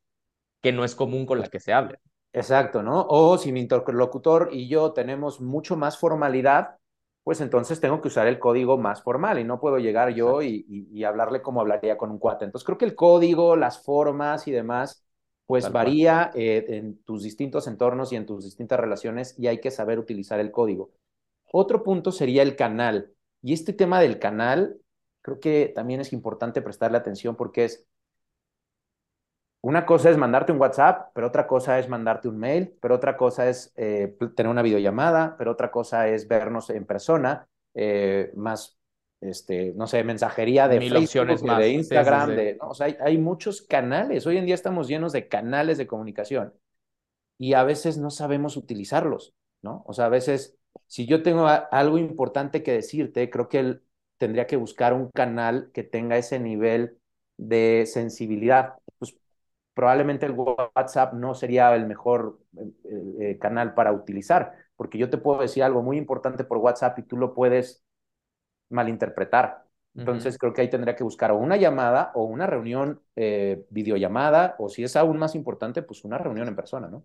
que 0.62 0.72
no 0.72 0.84
es 0.84 0.94
común 0.94 1.26
con 1.26 1.40
la 1.40 1.48
que 1.48 1.60
se 1.60 1.72
hable. 1.72 1.98
Exacto, 2.32 2.82
¿no? 2.82 3.06
O 3.08 3.38
si 3.38 3.52
mi 3.52 3.60
interlocutor 3.60 4.50
y 4.52 4.68
yo 4.68 4.92
tenemos 4.92 5.40
mucho 5.40 5.76
más 5.76 5.98
formalidad, 5.98 6.76
pues 7.22 7.40
entonces 7.40 7.80
tengo 7.80 8.00
que 8.00 8.08
usar 8.08 8.26
el 8.26 8.38
código 8.38 8.78
más 8.78 9.02
formal 9.02 9.38
y 9.38 9.44
no 9.44 9.60
puedo 9.60 9.78
llegar 9.78 10.14
yo 10.14 10.42
y, 10.42 10.64
y, 10.68 10.88
y, 10.98 11.04
hablarle 11.04 11.42
como 11.42 11.60
hablaría 11.60 11.96
con 11.96 12.10
un 12.10 12.18
cuate. 12.18 12.44
Entonces 12.44 12.64
creo 12.64 12.78
que 12.78 12.86
el 12.86 12.94
código, 12.94 13.56
las 13.56 13.82
formas 13.84 14.48
y 14.48 14.52
demás, 14.52 15.04
pues 15.50 15.64
Tal 15.64 15.72
varía 15.72 16.30
eh, 16.34 16.64
en 16.68 17.02
tus 17.02 17.24
distintos 17.24 17.66
entornos 17.66 18.12
y 18.12 18.16
en 18.16 18.24
tus 18.24 18.44
distintas 18.44 18.78
relaciones 18.78 19.36
y 19.36 19.48
hay 19.48 19.60
que 19.60 19.72
saber 19.72 19.98
utilizar 19.98 20.38
el 20.38 20.52
código. 20.52 20.92
Otro 21.50 21.82
punto 21.82 22.12
sería 22.12 22.42
el 22.42 22.54
canal. 22.54 23.12
Y 23.42 23.52
este 23.52 23.72
tema 23.72 24.00
del 24.00 24.20
canal, 24.20 24.80
creo 25.22 25.40
que 25.40 25.72
también 25.74 26.00
es 26.00 26.12
importante 26.12 26.62
prestarle 26.62 26.98
atención 26.98 27.34
porque 27.34 27.64
es, 27.64 27.84
una 29.62 29.84
cosa 29.86 30.10
es 30.10 30.16
mandarte 30.16 30.52
un 30.52 30.60
WhatsApp, 30.60 31.10
pero 31.14 31.26
otra 31.28 31.46
cosa 31.46 31.78
es 31.78 31.88
mandarte 31.88 32.28
un 32.28 32.38
mail, 32.38 32.76
pero 32.80 32.94
otra 32.94 33.16
cosa 33.16 33.48
es 33.48 33.72
eh, 33.76 34.16
tener 34.36 34.50
una 34.50 34.62
videollamada, 34.62 35.36
pero 35.38 35.50
otra 35.52 35.70
cosa 35.70 36.08
es 36.08 36.28
vernos 36.28 36.70
en 36.70 36.86
persona, 36.86 37.46
eh, 37.74 38.32
más, 38.36 38.78
este, 39.20 39.72
no 39.76 39.86
sé, 39.86 40.02
mensajería 40.04 40.66
de 40.68 40.80
Mil 40.80 40.96
Facebook, 40.96 40.96
opciones 40.96 41.44
más. 41.44 41.56
de 41.56 41.70
Instagram, 41.70 42.34
Sí, 42.34 42.38
sí, 42.38 42.42
sí. 42.42 42.42
de, 42.42 42.56
¿no? 42.60 42.70
o 42.70 42.74
sea, 42.74 42.86
hay, 42.86 42.96
hay 43.00 43.18
muchos 43.18 43.62
canales. 43.62 44.26
Hoy 44.26 44.38
en 44.38 44.46
día 44.46 44.54
estamos 44.54 44.88
llenos 44.88 45.12
de 45.12 45.28
canales 45.28 45.76
de 45.78 45.86
comunicación 45.86 46.54
y 47.38 47.54
a 47.54 47.64
veces 47.64 47.98
no 47.98 48.10
sabemos 48.10 48.56
utilizarlos, 48.56 49.34
¿no? 49.62 49.82
O 49.86 49.92
sea, 49.92 50.06
a 50.06 50.08
veces, 50.08 50.56
si 50.86 51.06
yo 51.06 51.22
tengo 51.22 51.46
a- 51.46 51.56
algo 51.56 51.98
importante 51.98 52.62
que 52.62 52.72
decirte, 52.72 53.30
creo 53.30 53.48
que 53.48 53.58
él 53.60 53.82
tendría 54.18 54.46
que 54.46 54.56
buscar 54.56 54.92
un 54.94 55.10
canal 55.10 55.70
que 55.72 55.82
tenga 55.84 56.18
ese 56.18 56.38
nivel 56.38 56.98
de 57.38 57.84
sensibilidad. 57.86 58.74
Pues 58.98 59.16
probablemente 59.74 60.26
el 60.26 60.32
WhatsApp 60.32 61.14
no 61.14 61.34
sería 61.34 61.74
el 61.74 61.86
mejor 61.86 62.38
eh, 62.56 62.72
eh, 63.20 63.38
canal 63.38 63.74
para 63.74 63.92
utilizar, 63.92 64.54
porque 64.76 64.98
yo 64.98 65.10
te 65.10 65.18
puedo 65.18 65.40
decir 65.40 65.62
algo 65.62 65.82
muy 65.82 65.96
importante 65.96 66.44
por 66.44 66.58
WhatsApp 66.58 66.98
y 66.98 67.02
tú 67.02 67.16
lo 67.16 67.34
puedes 67.34 67.84
malinterpretar. 68.70 69.64
Entonces 69.94 70.38
creo 70.38 70.52
que 70.52 70.60
ahí 70.62 70.70
tendría 70.70 70.94
que 70.96 71.04
buscar 71.04 71.32
o 71.32 71.36
una 71.36 71.56
llamada 71.56 72.12
o 72.14 72.24
una 72.24 72.46
reunión 72.46 73.02
eh, 73.16 73.66
videollamada, 73.70 74.54
o 74.58 74.68
si 74.68 74.84
es 74.84 74.96
aún 74.96 75.18
más 75.18 75.34
importante, 75.34 75.82
pues 75.82 76.04
una 76.04 76.18
reunión 76.18 76.48
en 76.48 76.56
persona, 76.56 76.88
¿no? 76.88 77.04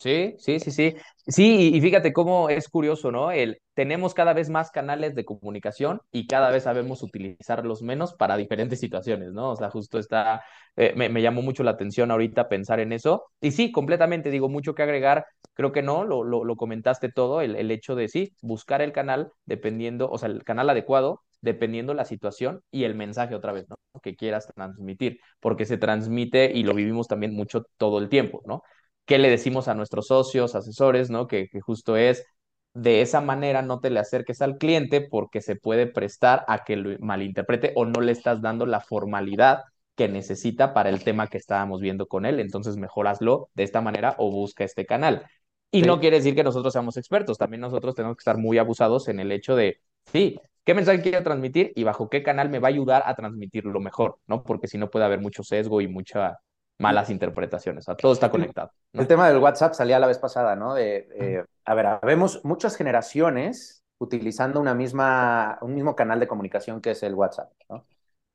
Sí, 0.00 0.36
sí, 0.38 0.60
sí, 0.60 0.70
sí. 0.70 0.94
Sí, 1.26 1.70
y, 1.74 1.80
fíjate 1.80 2.12
cómo 2.12 2.48
es 2.50 2.68
curioso, 2.68 3.10
¿no? 3.10 3.32
El, 3.32 3.60
tenemos 3.74 4.14
cada 4.14 4.32
vez 4.32 4.48
más 4.48 4.70
canales 4.70 5.16
de 5.16 5.24
comunicación 5.24 6.00
y 6.12 6.28
cada 6.28 6.50
vez 6.52 6.62
sabemos 6.62 7.02
utilizarlos 7.02 7.82
menos 7.82 8.14
para 8.14 8.36
diferentes 8.36 8.78
situaciones, 8.78 9.32
¿no? 9.32 9.50
O 9.50 9.56
sea, 9.56 9.70
justo 9.70 9.98
está, 9.98 10.44
eh, 10.76 10.92
me, 10.96 11.08
me 11.08 11.20
llamó 11.20 11.42
mucho 11.42 11.64
la 11.64 11.72
atención 11.72 12.12
ahorita 12.12 12.48
pensar 12.48 12.78
en 12.78 12.92
eso. 12.92 13.24
Y 13.40 13.50
sí, 13.50 13.72
completamente, 13.72 14.30
digo, 14.30 14.48
mucho 14.48 14.72
que 14.76 14.84
agregar, 14.84 15.26
creo 15.54 15.72
que 15.72 15.82
no, 15.82 16.04
lo, 16.04 16.22
lo, 16.22 16.44
lo 16.44 16.56
comentaste 16.56 17.10
todo, 17.10 17.40
el, 17.40 17.56
el 17.56 17.70
hecho 17.72 17.96
de 17.96 18.08
sí, 18.08 18.32
buscar 18.40 18.80
el 18.82 18.92
canal 18.92 19.32
dependiendo, 19.46 20.08
o 20.10 20.16
sea, 20.18 20.28
el 20.28 20.44
canal 20.44 20.70
adecuado 20.70 21.22
dependiendo 21.40 21.94
la 21.94 22.04
situación 22.04 22.62
y 22.72 22.82
el 22.84 22.96
mensaje 22.96 23.34
otra 23.36 23.52
vez, 23.52 23.68
¿no? 23.68 23.76
Que 24.02 24.16
quieras 24.16 24.48
transmitir, 24.56 25.20
porque 25.40 25.66
se 25.66 25.76
transmite 25.78 26.50
y 26.52 26.64
lo 26.64 26.74
vivimos 26.74 27.06
también 27.08 27.32
mucho 27.34 27.64
todo 27.76 27.98
el 28.00 28.08
tiempo, 28.08 28.42
¿no? 28.46 28.62
Qué 29.08 29.18
le 29.18 29.30
decimos 29.30 29.68
a 29.68 29.74
nuestros 29.74 30.08
socios, 30.08 30.54
asesores, 30.54 31.08
¿no? 31.10 31.26
Que, 31.26 31.48
que 31.48 31.60
justo 31.62 31.96
es 31.96 32.26
de 32.74 33.00
esa 33.00 33.22
manera 33.22 33.62
no 33.62 33.80
te 33.80 33.88
le 33.88 34.00
acerques 34.00 34.42
al 34.42 34.58
cliente 34.58 35.00
porque 35.00 35.40
se 35.40 35.56
puede 35.56 35.86
prestar 35.86 36.44
a 36.46 36.62
que 36.62 36.76
lo 36.76 36.96
malinterprete 37.00 37.72
o 37.74 37.86
no 37.86 38.02
le 38.02 38.12
estás 38.12 38.42
dando 38.42 38.66
la 38.66 38.80
formalidad 38.80 39.62
que 39.96 40.08
necesita 40.08 40.74
para 40.74 40.90
el 40.90 41.02
tema 41.02 41.26
que 41.26 41.38
estábamos 41.38 41.80
viendo 41.80 42.06
con 42.06 42.26
él. 42.26 42.38
Entonces, 42.38 42.76
mejoraslo 42.76 43.48
de 43.54 43.64
esta 43.64 43.80
manera 43.80 44.14
o 44.18 44.30
busca 44.30 44.62
este 44.62 44.84
canal. 44.84 45.26
Y 45.70 45.82
no 45.82 46.00
quiere 46.00 46.18
decir 46.18 46.34
que 46.34 46.44
nosotros 46.44 46.72
seamos 46.74 46.98
expertos, 46.98 47.38
también 47.38 47.62
nosotros 47.62 47.94
tenemos 47.94 48.16
que 48.16 48.20
estar 48.20 48.36
muy 48.36 48.58
abusados 48.58 49.08
en 49.08 49.20
el 49.20 49.32
hecho 49.32 49.56
de, 49.56 49.80
sí, 50.12 50.38
¿qué 50.64 50.74
mensaje 50.74 51.00
quiero 51.00 51.22
transmitir 51.22 51.72
y 51.74 51.82
bajo 51.82 52.10
qué 52.10 52.22
canal 52.22 52.50
me 52.50 52.58
va 52.58 52.68
a 52.68 52.72
ayudar 52.72 53.02
a 53.06 53.14
transmitirlo 53.14 53.80
mejor? 53.80 54.18
¿no? 54.26 54.42
Porque 54.42 54.68
si 54.68 54.76
no 54.76 54.90
puede 54.90 55.06
haber 55.06 55.20
mucho 55.20 55.42
sesgo 55.42 55.80
y 55.80 55.88
mucha 55.88 56.38
malas 56.78 57.10
interpretaciones. 57.10 57.84
O 57.84 57.86
sea, 57.86 57.96
todo 57.96 58.12
está 58.12 58.30
conectado, 58.30 58.72
el 58.92 59.06
tema 59.06 59.28
del 59.28 59.38
WhatsApp 59.38 59.74
salía 59.74 59.98
la 59.98 60.06
vez 60.06 60.18
pasada, 60.18 60.56
¿no? 60.56 60.74
De, 60.74 61.08
eh, 61.14 61.44
a 61.64 61.74
ver, 61.74 61.86
vemos 62.02 62.44
muchas 62.44 62.76
generaciones 62.76 63.82
utilizando 63.98 64.60
una 64.60 64.74
misma, 64.74 65.58
un 65.60 65.74
mismo 65.74 65.96
canal 65.96 66.20
de 66.20 66.28
comunicación 66.28 66.80
que 66.80 66.92
es 66.92 67.02
el 67.02 67.14
WhatsApp, 67.14 67.52
¿no? 67.68 67.84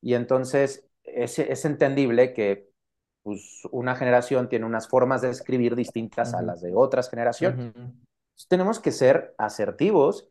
Y 0.02 0.16
entonces 0.16 0.86
es, 1.04 1.40
es 1.40 1.66
entendible 1.66 2.34
que 2.34 2.70
pues, 3.24 3.62
una 3.72 3.96
generación 3.96 4.50
tiene 4.50 4.66
unas 4.66 4.88
formas 4.88 5.22
de 5.22 5.30
escribir 5.30 5.76
distintas 5.76 6.34
a 6.34 6.42
las 6.42 6.62
de 6.62 6.74
otras 6.76 7.10
generaciones. 7.10 7.68
Entonces, 7.68 8.48
tenemos 8.50 8.80
que 8.80 8.92
ser 8.92 9.34
asertivos 9.38 10.28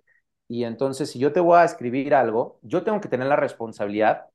y 0.47 0.65
entonces 0.65 1.11
si 1.11 1.19
yo 1.19 1.33
te 1.33 1.41
voy 1.41 1.59
a 1.59 1.65
escribir 1.65 2.15
algo, 2.15 2.59
yo 2.61 2.83
tengo 2.83 3.01
que 3.01 3.09
tener 3.09 3.27
la 3.27 3.37
responsabilidad 3.37 4.27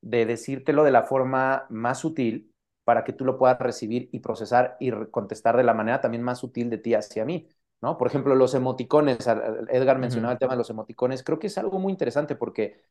de 0.00 0.24
decírtelo 0.24 0.84
de 0.84 0.90
la 0.92 1.02
forma 1.02 1.66
más 1.68 1.98
sutil 1.98 2.54
para 2.86 3.04
que 3.04 3.12
tú 3.14 3.26
lo 3.26 3.38
puedas 3.38 3.60
recibir 3.60 4.10
y 4.12 4.20
procesar 4.20 4.78
y 4.80 4.92
contestar 5.12 5.58
de 5.58 5.64
la 5.64 5.74
manera 5.74 6.00
también 6.02 6.24
más 6.24 6.40
sutil 6.40 6.70
de 6.70 6.78
ti 6.78 6.94
hacia 6.94 7.26
mí, 7.26 7.50
¿no? 7.82 7.98
Por 7.98 8.08
ejemplo, 8.08 8.34
los 8.36 8.54
emoticones, 8.54 9.26
Edgar 9.70 9.98
mencionaba 10.00 10.32
Ujú. 10.32 10.34
el 10.34 10.40
tema 10.40 10.54
de 10.54 10.58
los 10.58 10.70
emoticones, 10.70 11.24
creo 11.24 11.40
que 11.40 11.48
es 11.48 11.58
algo 11.58 11.80
muy 11.80 11.92
interesante 11.92 12.36
porque 12.36 12.82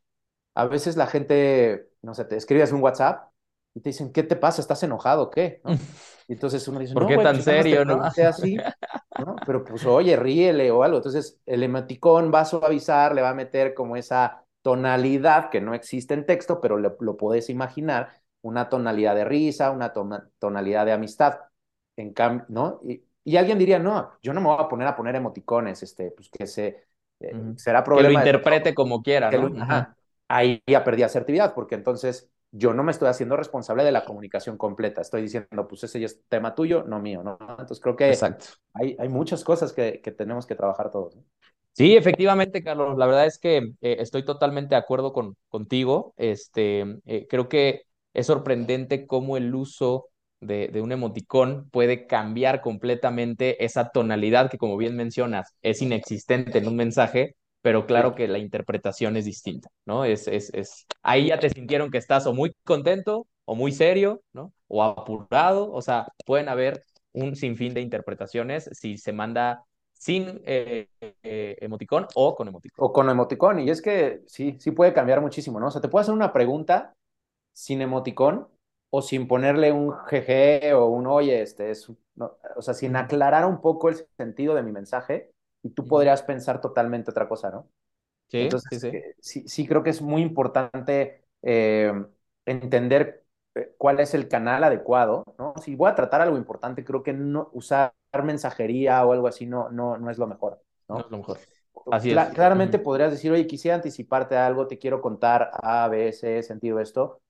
a 0.55 0.65
veces 0.67 0.97
la 0.97 1.07
gente, 1.07 1.89
no 2.01 2.13
sé, 2.13 2.25
te 2.25 2.37
escribes 2.37 2.71
un 2.71 2.81
WhatsApp 2.81 3.31
y 3.73 3.81
te 3.81 3.89
dicen, 3.89 4.11
¿qué 4.13 4.23
te 4.23 4.35
pasa? 4.37 4.61
¿Estás 4.61 4.83
enojado 4.83 5.29
qué? 5.31 5.61
¿No? 5.63 5.85
Y 6.27 6.33
entonces 6.33 6.67
uno 6.67 6.79
dice, 6.79 6.95
¿Por 6.95 7.05
no, 7.05 7.07
qué 7.07 7.17
güey, 7.17 7.27
tan 7.27 7.41
pues 7.43 7.43
serio, 7.43 7.85
no? 7.85 8.01
así, 8.25 8.71
¿no? 9.17 9.43
Pero 9.45 9.63
pues 9.65 9.85
oye, 9.85 10.15
ríele 10.15 10.71
o 10.71 10.83
algo. 10.83 10.97
Entonces 10.97 11.39
el 11.45 11.63
emoticón 11.63 12.31
va 12.33 12.41
a 12.41 12.45
suavizar, 12.45 13.13
le 13.15 13.21
va 13.21 13.29
a 13.31 13.33
meter 13.33 13.73
como 13.73 13.95
esa 13.97 14.45
tonalidad 14.61 15.49
que 15.49 15.61
no 15.61 15.73
existe 15.73 16.13
en 16.13 16.25
texto, 16.25 16.59
pero 16.61 16.77
lo, 16.77 16.97
lo 16.99 17.17
puedes 17.17 17.49
imaginar, 17.49 18.09
una 18.45 18.69
tonalidad 18.69 19.15
de 19.15 19.25
risa, 19.25 19.71
una 19.71 19.91
tona, 19.91 20.29
tonalidad 20.37 20.85
de 20.85 20.91
amistad. 20.91 21.39
En 21.97 22.13
cambio, 22.13 22.45
¿no? 22.49 22.79
Y, 22.83 23.03
y, 23.23 23.37
alguien 23.37 23.57
diría, 23.57 23.79
no, 23.79 24.11
yo 24.21 24.33
no 24.33 24.41
me 24.41 24.47
voy 24.47 24.57
a 24.59 24.67
poner 24.67 24.87
a 24.87 24.95
poner 24.95 25.15
emoticones, 25.15 25.81
este, 25.81 26.11
pues 26.11 26.29
que 26.29 26.45
se, 26.45 26.85
será 27.55 27.83
problema. 27.83 28.09
Que 28.09 28.13
lo 28.13 28.19
interprete 28.19 28.75
como 28.75 29.01
quiera, 29.01 29.31
¿no? 29.31 29.95
ahí 30.27 30.61
ya 30.67 30.83
perdí 30.83 31.03
asertividad, 31.03 31.53
porque 31.53 31.75
entonces 31.75 32.29
yo 32.51 32.73
no 32.73 32.83
me 32.83 32.91
estoy 32.91 33.07
haciendo 33.07 33.35
responsable 33.35 33.83
de 33.83 33.91
la 33.91 34.05
comunicación 34.05 34.57
completa. 34.57 35.01
Estoy 35.01 35.23
diciendo, 35.23 35.67
pues 35.67 35.83
ese 35.83 35.99
ya 35.99 36.05
es 36.05 36.21
tema 36.27 36.53
tuyo, 36.53 36.83
no 36.83 36.99
mío, 36.99 37.23
¿no? 37.23 37.37
Entonces 37.39 37.79
creo 37.79 37.95
que 37.95 38.15
Hay, 38.73 38.95
hay 38.99 39.09
muchas 39.09 39.43
cosas 39.43 39.73
que, 39.73 40.01
que 40.01 40.11
tenemos 40.11 40.45
que 40.45 40.55
trabajar 40.55 40.91
todos. 40.91 41.17
Sí, 41.71 41.97
efectivamente, 41.97 42.63
Carlos. 42.63 42.97
La 42.97 43.05
verdad 43.05 43.25
es 43.25 43.37
que 43.37 43.57
eh, 43.57 43.97
estoy 43.99 44.23
totalmente 44.23 44.75
de 44.75 44.79
acuerdo 44.79 45.11
con, 45.11 45.35
contigo. 45.49 46.13
Este, 46.15 46.85
eh, 47.05 47.27
creo 47.29 47.49
que 47.49 47.83
es 48.15 48.27
sorprendente 48.27 49.05
cómo 49.05 49.37
el 49.37 49.53
uso 49.53 50.07
de, 50.39 50.69
de, 50.69 50.81
un 50.81 50.91
emoticón 50.91 51.69
puede 51.69 52.07
cambiar 52.07 52.61
completamente 52.61 53.63
esa 53.63 53.89
tonalidad 53.89 54.49
que, 54.49 54.57
como 54.57 54.77
bien 54.77 54.95
mencionas, 54.95 55.53
es 55.61 55.81
inexistente 55.81 56.57
en 56.57 56.67
un 56.67 56.75
mensaje, 56.75 57.35
pero 57.61 57.85
claro 57.85 58.15
que 58.15 58.27
la 58.27 58.37
interpretación 58.37 59.17
es 59.17 59.25
distinta, 59.25 59.69
¿no? 59.85 60.05
Es, 60.05 60.27
es, 60.27 60.53
es, 60.53 60.85
ahí 61.03 61.27
ya 61.27 61.39
te 61.39 61.49
sintieron 61.49 61.91
que 61.91 61.97
estás 61.97 62.25
o 62.25 62.33
muy 62.33 62.53
contento 62.63 63.27
o 63.43 63.55
muy 63.55 63.71
serio, 63.71 64.21
¿no? 64.33 64.53
O 64.67 64.83
apurado, 64.83 65.71
o 65.71 65.81
sea, 65.81 66.07
pueden 66.25 66.47
haber 66.47 66.83
un 67.11 67.35
sinfín 67.35 67.73
de 67.73 67.81
interpretaciones 67.81 68.69
si 68.73 68.97
se 68.97 69.13
manda 69.13 69.63
sin 69.93 70.41
eh, 70.45 70.87
eh, 71.01 71.57
emoticón 71.59 72.07
o 72.15 72.35
con 72.35 72.47
emoticón. 72.47 72.85
O 72.85 72.93
con 72.93 73.09
emoticón, 73.09 73.59
y 73.59 73.69
es 73.69 73.81
que 73.81 74.21
sí, 74.27 74.55
sí 74.59 74.71
puede 74.71 74.93
cambiar 74.93 75.21
muchísimo, 75.21 75.59
¿no? 75.59 75.67
O 75.67 75.71
sea, 75.71 75.81
te 75.81 75.87
puedo 75.89 76.01
hacer 76.01 76.13
una 76.13 76.31
pregunta 76.31 76.93
sin 77.55 77.81
emoticón 77.81 78.49
o 78.91 79.01
sin 79.01 79.27
ponerle 79.27 79.71
un 79.71 79.93
jeje 80.07 80.73
o 80.73 80.87
un 80.87 81.07
oye, 81.07 81.41
este 81.41 81.71
es, 81.71 81.89
o 81.89 82.61
sea, 82.61 82.73
sin 82.73 82.95
aclarar 82.97 83.45
un 83.45 83.61
poco 83.61 83.89
el 83.89 83.95
sentido 84.17 84.55
de 84.55 84.63
mi 84.63 84.71
mensaje 84.73 85.31
y 85.63 85.71
tú 85.71 85.87
podrías 85.87 86.23
pensar 86.23 86.61
totalmente 86.61 87.11
otra 87.11 87.27
cosa, 87.29 87.51
¿no? 87.51 87.69
Sí, 88.27 88.49
Entonces, 88.49 88.69
sí, 88.69 88.79
sí. 88.79 88.99
sí, 89.47 89.67
creo 89.67 89.83
que 89.83 89.91
es 89.91 90.01
muy 90.01 90.21
importante 90.21 91.25
eh, 91.41 91.91
entender 92.45 93.25
cuál 93.77 93.99
es 93.99 94.13
el 94.13 94.27
canal 94.27 94.63
adecuado, 94.63 95.23
¿no? 95.37 95.53
Si 95.63 95.75
voy 95.75 95.89
a 95.89 95.95
tratar 95.95 96.21
algo 96.21 96.37
importante, 96.37 96.83
creo 96.85 97.03
que 97.03 97.13
no 97.13 97.49
usar 97.53 97.93
mensajería 98.23 99.05
o 99.05 99.13
algo 99.13 99.27
así 99.27 99.45
no, 99.45 99.69
no, 99.69 99.97
no 99.97 100.09
es 100.11 100.17
lo 100.17 100.27
mejor, 100.27 100.61
¿no? 100.89 100.99
es 100.99 101.11
lo 101.11 101.17
mejor. 101.17 101.39
Así 101.91 102.11
es. 102.11 102.33
Claramente 102.33 102.79
podrías 102.79 103.11
decir, 103.11 103.31
oye, 103.31 103.47
quisiera 103.47 103.75
anticiparte 103.75 104.37
algo, 104.37 104.67
te 104.67 104.77
quiero 104.79 105.01
contar 105.01 105.51
A, 105.61 105.87
B, 105.87 106.11
C, 106.13 106.43
sentido 106.43 106.79
esto. 106.79 107.21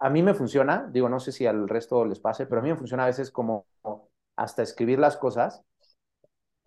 A, 0.00 0.10
mí 0.10 0.22
me 0.22 0.34
funciona, 0.34 0.88
digo, 0.92 1.08
no 1.08 1.20
sé 1.20 1.32
si 1.32 1.46
al 1.46 1.68
resto 1.68 2.04
les 2.04 2.20
pase, 2.20 2.46
pero 2.46 2.60
a 2.60 2.64
mí 2.64 2.70
me 2.70 2.76
funciona 2.76 3.04
a 3.04 3.06
veces 3.06 3.30
como 3.30 3.66
hasta 4.36 4.62
escribir 4.62 4.98
las 4.98 5.16
cosas 5.16 5.62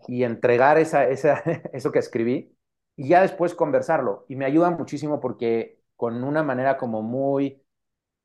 y 0.08 0.24
entregar 0.24 0.78
esa, 0.78 1.08
esa, 1.08 1.36
eso 1.74 1.92
que 1.92 2.00
escribí 2.00 2.56
y 2.96 3.10
ya 3.10 3.22
después 3.22 3.54
conversarlo. 3.54 4.26
Y 4.28 4.36
me 4.36 4.46
ayuda 4.46 4.70
muchísimo 4.70 5.20
porque 5.20 5.80
con 5.96 6.24
una 6.24 6.44
manera 6.44 6.78
como 6.78 7.02
muy 7.02 7.62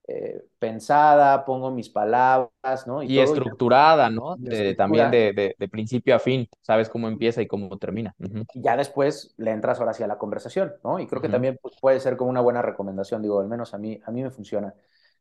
eh, 0.06 0.44
pensada, 0.58 1.46
pongo 1.46 1.70
mis 1.70 1.88
palabras, 1.88 2.86
¿no? 2.86 3.02
Y, 3.02 3.18
estructurada, 3.20 4.10
¿no? 4.10 4.36
también 4.76 5.10
de, 5.10 5.54
de, 5.58 5.68
principio 5.68 6.14
a 6.14 6.18
fin, 6.18 6.46
sabes 6.60 6.90
cómo 6.90 7.08
empieza 7.08 7.40
y 7.40 7.46
cómo 7.46 7.78
termina. 7.78 8.14
Y 8.52 8.60
ya 8.60 8.76
después 8.76 9.34
le 9.38 9.50
entras 9.50 9.78
ahora 9.78 9.92
hacia 9.92 10.06
la 10.06 10.18
conversación, 10.18 10.74
¿no? 10.84 10.98
Y 10.98 11.06
creo 11.06 11.22
que 11.22 11.30
también 11.30 11.58
pues, 11.60 11.76
puede 11.80 12.00
ser 12.00 12.18
como 12.18 12.28
una 12.28 12.42
buena 12.42 12.60
recomendación, 12.60 13.22
digo, 13.22 13.40
al 13.40 13.48
menos 13.48 13.72
a 13.72 13.78
mí, 13.78 13.98
a 14.04 14.10
mí 14.10 14.22
me 14.22 14.30
funciona. 14.30 14.74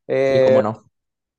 Eh, 0.08 0.46
cómo 0.50 0.62
no. 0.62 0.84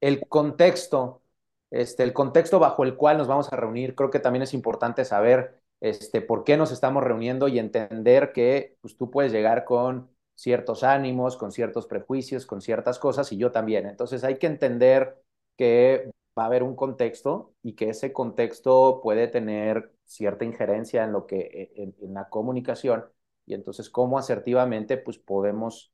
El 0.01 0.27
contexto, 0.29 1.23
este, 1.71 2.03
el 2.03 2.13
contexto 2.13 2.59
bajo 2.59 2.85
el 2.85 2.97
cual 2.97 3.19
nos 3.19 3.27
vamos 3.27 3.53
a 3.53 3.57
reunir, 3.57 3.95
creo 3.95 4.11
que 4.11 4.21
también 4.21 4.43
es 4.43 4.55
importante 4.55 5.05
saber 5.05 5.61
este, 5.81 6.21
por 6.21 6.45
qué 6.45 6.57
nos 6.57 6.73
estamos 6.73 7.03
reuniendo 7.03 7.49
y 7.49 7.59
entender 7.59 8.33
que 8.33 8.77
pues, 8.81 8.97
tú 8.97 9.11
puedes 9.11 9.33
llegar 9.33 9.65
con 9.65 10.11
ciertos 10.35 10.83
ánimos, 10.83 11.37
con 11.37 11.53
ciertos 11.53 11.87
prejuicios, 11.87 12.47
con 12.47 12.61
ciertas 12.61 12.99
cosas, 12.99 13.31
y 13.33 13.37
yo 13.37 13.53
también. 13.53 13.87
Entonces 13.87 14.25
hay 14.25 14.39
que 14.39 14.47
entender 14.47 15.23
que 15.57 16.11
va 16.39 16.45
a 16.45 16.47
haber 16.47 16.63
un 16.63 16.75
contexto 16.75 17.55
y 17.63 17.75
que 17.75 17.91
ese 17.91 18.13
contexto 18.13 19.01
puede 19.03 19.29
tener 19.29 19.93
cierta 20.05 20.45
injerencia 20.45 21.05
en 21.05 21.13
lo 21.13 21.27
que 21.27 21.73
en, 21.77 22.15
la 22.15 22.29
comunicación 22.29 23.05
y 23.47 23.55
entonces 23.55 23.89
cómo 23.91 24.19
asertivamente 24.19 24.97
pues 24.97 25.19
podemos 25.19 25.93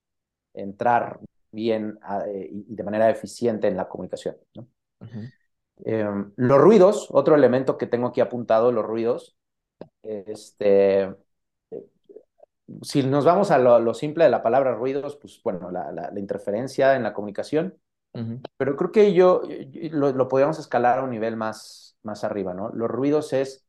entrar 0.55 1.21
bien 1.53 1.99
eh, 2.27 2.49
y 2.51 2.75
de 2.75 2.83
manera 2.83 3.11
eficiente 3.11 3.69
en 3.69 3.77
la 3.77 3.89
comunicación. 3.89 4.37
Em, 5.85 6.33
los 6.37 6.59
ruidos, 6.59 7.09
otro 7.11 7.35
elemento 7.35 7.79
que 7.79 7.87
tengo 7.87 8.09
aquí 8.09 8.21
apuntado, 8.21 8.73
los 8.73 8.85
ruidos, 8.85 9.37
este, 10.03 11.15
si 12.83 13.03
nos 13.03 13.25
vamos 13.25 13.51
a 13.51 13.59
lo, 13.59 13.95
simple 13.95 14.25
de 14.25 14.31
la 14.31 14.43
palabra 14.43 14.75
ruidos, 14.75 15.17
pues 15.17 15.41
bueno, 15.43 15.71
la, 15.71 16.13
interferencia 16.17 16.97
en 16.97 17.03
la 17.03 17.13
comunicación, 17.13 17.79
pero 18.57 18.77
creo 18.77 18.91
que 18.91 19.15
yo, 19.15 19.43
lo, 19.93 20.29
podríamos 20.29 20.59
escalar 20.59 20.99
a 20.99 21.05
un 21.05 21.11
nivel 21.11 21.37
más, 21.37 21.97
más 22.03 22.25
arriba, 22.25 22.55
¿no? 22.55 22.71
Los 22.71 22.91
ruidos 22.91 23.33
es 23.33 23.65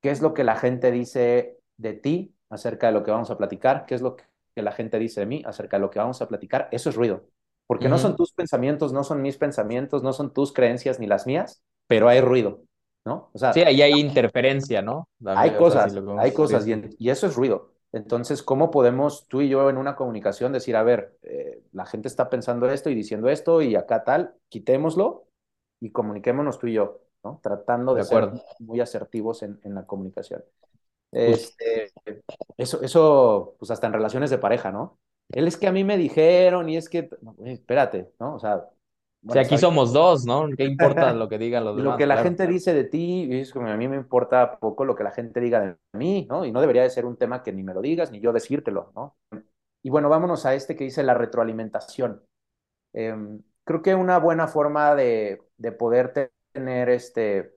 qué 0.00 0.10
es 0.10 0.22
lo 0.22 0.34
que 0.34 0.44
la 0.44 0.56
gente 0.56 0.90
dice 0.90 1.58
de 1.76 1.92
ti 1.94 2.34
acerca 2.50 2.88
de 2.88 2.92
lo 2.94 3.02
que 3.02 3.10
vamos 3.10 3.30
a 3.30 3.38
platicar, 3.38 3.86
qué 3.86 3.94
es 3.94 4.02
lo 4.02 4.16
que 4.16 4.24
la 4.62 4.72
gente 4.72 4.98
dice 4.98 5.20
de 5.20 5.26
mí 5.26 5.42
acerca 5.46 5.76
de 5.76 5.82
lo 5.82 5.90
que 5.90 5.98
vamos 5.98 6.20
a 6.22 6.28
platicar, 6.28 6.68
eso 6.72 6.90
es 6.90 6.96
ruido, 6.96 7.24
porque 7.66 7.88
no 7.88 7.98
son 7.98 8.16
tus 8.16 8.32
pensamientos, 8.32 8.92
no 8.92 9.04
son 9.04 9.22
mis 9.22 9.36
pensamientos, 9.36 10.02
no 10.02 10.12
son 10.12 10.32
tus 10.32 10.52
creencias 10.52 11.00
ni 11.00 11.06
las 11.06 11.26
mías, 11.26 11.62
pero 11.86 12.08
hay 12.08 12.20
ruido. 12.20 12.62
¿No? 13.06 13.28
O 13.34 13.38
sea, 13.38 13.52
sí, 13.52 13.60
ahí 13.60 13.82
hay 13.82 14.00
interferencia, 14.00 14.80
¿no? 14.80 15.10
hay 15.26 15.50
cosas, 15.56 15.94
hay 16.18 16.32
cosas, 16.32 16.66
y, 16.66 17.10
eso 17.10 17.26
es 17.26 17.34
ruido. 17.34 17.74
Entonces, 17.92 18.42
¿cómo 18.42 18.70
podemos 18.70 19.28
tú 19.28 19.42
y 19.42 19.48
yo 19.48 19.68
en 19.68 19.76
una 19.76 19.94
comunicación 19.94 20.52
decir, 20.52 20.74
a 20.74 20.82
ver, 20.82 21.16
eh, 21.22 21.62
la 21.72 21.84
gente 21.84 22.08
está 22.08 22.30
pensando 22.30 22.68
esto 22.68 22.88
y 22.88 22.94
diciendo 22.94 23.28
esto 23.28 23.60
y 23.60 23.76
acá 23.76 24.04
tal, 24.04 24.34
quitémoslo 24.48 25.28
y 25.80 25.90
comuniquémonos 25.90 26.58
tú 26.58 26.66
y 26.66 26.72
yo, 26.72 27.02
¿no? 27.22 27.40
Tratando 27.42 27.94
de, 27.94 28.04
ser 28.04 28.30
muy 28.58 28.80
asertivos 28.80 29.42
en, 29.42 29.60
la 29.62 29.84
comunicación. 29.84 30.42
Este, 31.14 31.92
eso, 32.56 32.82
eso, 32.82 33.54
pues 33.58 33.70
hasta 33.70 33.86
en 33.86 33.92
relaciones 33.92 34.30
de 34.30 34.38
pareja, 34.38 34.72
¿no? 34.72 34.98
Él 35.30 35.46
es 35.46 35.56
que 35.56 35.68
a 35.68 35.72
mí 35.72 35.84
me 35.84 35.96
dijeron 35.96 36.68
y 36.68 36.76
es 36.76 36.88
que, 36.88 37.08
espérate, 37.44 38.10
¿no? 38.18 38.34
O 38.34 38.38
sea, 38.38 38.68
si 39.32 39.38
aquí 39.38 39.56
somos 39.56 39.92
dos, 39.92 40.26
¿no? 40.26 40.48
¿Qué 40.56 40.64
importa 40.64 41.12
lo 41.14 41.28
que 41.28 41.38
digan 41.38 41.64
los 41.64 41.76
demás? 41.76 41.92
Lo 41.92 41.98
que 41.98 42.06
la 42.06 42.18
gente 42.18 42.46
dice 42.46 42.74
de 42.74 42.84
ti, 42.84 43.28
es 43.30 43.52
como 43.52 43.68
a 43.68 43.76
mí 43.76 43.88
me 43.88 43.96
importa 43.96 44.58
poco 44.58 44.84
lo 44.84 44.94
que 44.94 45.04
la 45.04 45.12
gente 45.12 45.40
diga 45.40 45.60
de 45.60 45.76
mí, 45.92 46.26
¿no? 46.28 46.44
Y 46.44 46.52
no 46.52 46.60
debería 46.60 46.82
de 46.82 46.90
ser 46.90 47.06
un 47.06 47.16
tema 47.16 47.42
que 47.42 47.52
ni 47.52 47.62
me 47.62 47.74
lo 47.74 47.80
digas, 47.80 48.10
ni 48.10 48.20
yo 48.20 48.32
decírtelo, 48.32 48.92
¿no? 48.94 49.16
Y 49.82 49.90
bueno, 49.90 50.08
vámonos 50.08 50.44
a 50.46 50.54
este 50.54 50.76
que 50.76 50.84
dice 50.84 51.02
la 51.02 51.14
retroalimentación. 51.14 52.22
Em, 52.92 53.40
creo 53.64 53.82
que 53.82 53.94
una 53.94 54.18
buena 54.18 54.46
forma 54.46 54.94
de, 54.94 55.42
de 55.56 55.72
poder 55.72 56.30
tener 56.52 56.88
este, 56.90 57.54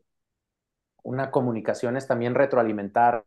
una 1.07 1.31
comunicación 1.31 1.95
es 1.95 2.05
también 2.05 2.35
retroalimentar 2.35 3.23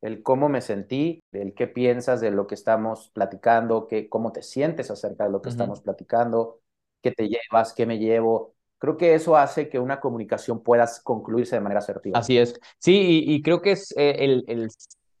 el 0.00 0.22
cómo 0.22 0.48
me 0.48 0.62
sentí, 0.62 1.20
el 1.30 1.52
qué 1.52 1.66
piensas 1.66 2.22
de 2.22 2.30
lo 2.30 2.46
que 2.46 2.54
estamos 2.54 3.10
platicando, 3.12 3.86
qué, 3.86 4.08
cómo 4.08 4.32
te 4.32 4.42
sientes 4.42 4.90
acerca 4.90 5.24
de 5.24 5.30
lo 5.30 5.42
que 5.42 5.50
estamos 5.50 5.82
platicando, 5.82 6.60
qué 7.02 7.10
te 7.10 7.28
llevas, 7.28 7.74
qué 7.74 7.84
me 7.84 7.98
llevo. 7.98 8.54
Creo 8.78 8.96
que 8.96 9.14
eso 9.14 9.36
hace 9.36 9.68
que 9.68 9.78
una 9.78 10.00
comunicación 10.00 10.62
pueda 10.62 10.88
concluirse 11.04 11.56
de 11.56 11.60
manera 11.60 11.80
asertiva. 11.80 12.18
Así 12.18 12.38
es. 12.38 12.58
Sí, 12.78 13.24
y, 13.26 13.42
creo 13.42 13.60
que 13.60 13.72
es 13.72 13.92
eh, 13.98 14.16
el, 14.20 14.44
el, 14.48 14.70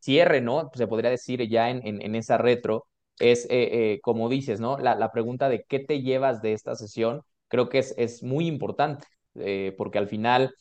cierre, 0.00 0.40
¿no? 0.40 0.70
Se 0.72 0.86
podría 0.86 1.10
decir 1.10 1.46
ya 1.46 1.68
en, 1.68 1.82
en, 1.84 2.14
esa 2.14 2.38
retro, 2.38 2.86
es 3.18 3.44
eh, 3.46 3.48
eh, 3.50 4.00
como 4.02 4.30
dices, 4.30 4.60
¿no? 4.60 4.78
La, 4.78 4.94
la, 4.94 5.12
pregunta 5.12 5.50
de 5.50 5.64
qué 5.64 5.80
te 5.80 6.00
llevas 6.00 6.40
de 6.40 6.54
esta 6.54 6.74
sesión, 6.74 7.22
creo 7.48 7.68
que 7.68 7.80
es, 7.80 7.94
es 7.98 8.22
muy 8.22 8.46
importante, 8.46 9.06
porque 9.76 9.98
al 9.98 10.08
final 10.08 10.54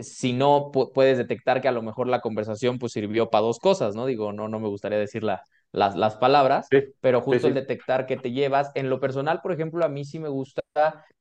si 0.00 0.32
no 0.32 0.70
puedes 0.70 1.18
detectar 1.18 1.60
que 1.60 1.68
a 1.68 1.72
lo 1.72 1.82
mejor 1.82 2.06
la 2.06 2.20
conversación 2.20 2.78
pues 2.78 2.92
sirvió 2.92 3.30
para 3.30 3.42
dos 3.42 3.58
cosas, 3.58 3.94
¿no? 3.94 4.06
Digo, 4.06 4.32
no, 4.32 4.48
no 4.48 4.60
me 4.60 4.68
gustaría 4.68 4.98
decir 4.98 5.22
la, 5.22 5.42
las, 5.72 5.96
las 5.96 6.16
palabras, 6.16 6.68
pero 7.00 7.20
justo 7.22 7.48
el 7.48 7.54
detectar 7.54 8.06
que 8.06 8.16
te 8.16 8.32
llevas. 8.32 8.70
En 8.74 8.90
lo 8.90 9.00
personal, 9.00 9.40
por 9.42 9.52
ejemplo, 9.52 9.84
a 9.84 9.88
mí 9.88 10.04
sí 10.04 10.18
me 10.18 10.28
gusta 10.28 10.62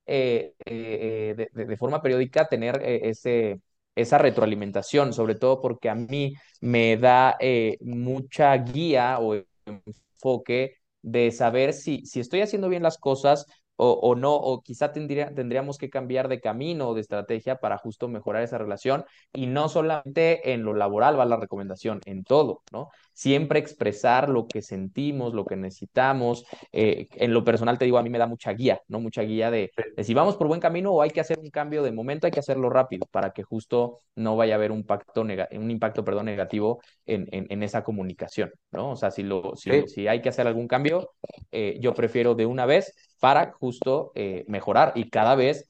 eh, 0.05 0.53
eh, 0.65 1.49
de, 1.53 1.65
de, 1.65 1.77
forma 1.77 2.01
periódica 2.01 2.47
tener 2.47 2.81
eh, 2.83 3.09
ese, 3.09 3.61
esa 3.95 4.17
retroalimentación, 4.17 5.13
sobre 5.13 5.35
todo 5.35 5.61
porque 5.61 5.89
a 5.89 5.95
mí 5.95 6.33
me 6.59 6.97
da 6.97 7.37
mucha 7.79 8.55
guía 8.57 9.19
o 9.19 9.41
enfoque 9.65 10.75
de 11.01 11.31
saber 11.31 11.73
si, 11.73 12.05
si 12.05 12.19
estoy 12.19 12.41
haciendo 12.41 12.69
bien 12.69 12.83
las 12.83 12.97
cosas 12.97 13.45
o, 13.75 13.91
o 13.93 14.15
no, 14.15 14.35
o 14.35 14.61
quizá 14.61 14.91
tendría, 14.91 15.33
tendríamos 15.33 15.77
que 15.77 15.89
cambiar 15.89 16.27
de 16.27 16.39
camino 16.39 16.89
o 16.89 16.93
de 16.93 17.01
estrategia 17.01 17.57
para 17.57 17.77
justo 17.77 18.07
mejorar 18.07 18.43
esa 18.43 18.57
relación 18.57 19.05
y 19.33 19.47
no 19.47 19.69
solamente 19.69 20.53
en 20.53 20.63
lo 20.63 20.73
laboral 20.73 21.19
va 21.19 21.25
la 21.25 21.37
recomendación, 21.37 22.01
en 22.05 22.23
todo, 22.23 22.61
¿no? 22.71 22.89
Siempre 23.13 23.59
expresar 23.59 24.29
lo 24.29 24.47
que 24.47 24.61
sentimos, 24.61 25.33
lo 25.33 25.45
que 25.45 25.55
necesitamos. 25.55 26.45
Eh, 26.71 27.07
en 27.13 27.33
lo 27.33 27.43
personal 27.43 27.77
te 27.77 27.85
digo, 27.85 27.97
a 27.97 28.03
mí 28.03 28.09
me 28.09 28.17
da 28.17 28.27
mucha 28.27 28.51
guía, 28.53 28.81
¿no? 28.87 28.99
Mucha 28.99 29.21
guía 29.21 29.51
de, 29.51 29.71
de, 29.95 30.03
si 30.03 30.13
vamos 30.13 30.35
por 30.37 30.47
buen 30.47 30.59
camino 30.59 30.91
o 30.91 31.01
hay 31.01 31.09
que 31.09 31.21
hacer 31.21 31.39
un 31.39 31.49
cambio 31.49 31.83
de 31.83 31.91
momento, 31.91 32.27
hay 32.27 32.31
que 32.31 32.39
hacerlo 32.39 32.69
rápido 32.69 33.07
para 33.11 33.31
que 33.31 33.43
justo 33.43 33.99
no 34.15 34.35
vaya 34.35 34.55
a 34.55 34.57
haber 34.57 34.71
un, 34.71 34.83
pacto 34.83 35.21
un 35.21 35.71
impacto 35.71 36.03
perdón, 36.03 36.25
negativo 36.25 36.81
en, 37.05 37.27
en, 37.31 37.47
en, 37.49 37.63
esa 37.63 37.83
comunicación, 37.83 38.51
¿no? 38.71 38.91
O 38.91 38.95
sea, 38.95 39.11
si, 39.11 39.23
lo, 39.23 39.55
si, 39.55 39.71
sí. 39.71 39.87
si 39.87 40.07
hay 40.07 40.21
que 40.21 40.29
hacer 40.29 40.47
algún 40.47 40.67
cambio, 40.67 41.11
eh, 41.51 41.77
yo 41.79 41.93
prefiero 41.93 42.35
de 42.35 42.45
una 42.45 42.65
vez 42.65 42.93
para 43.21 43.53
justo 43.53 44.11
eh, 44.15 44.45
mejorar 44.47 44.93
y 44.95 45.09
cada 45.11 45.35
vez, 45.35 45.69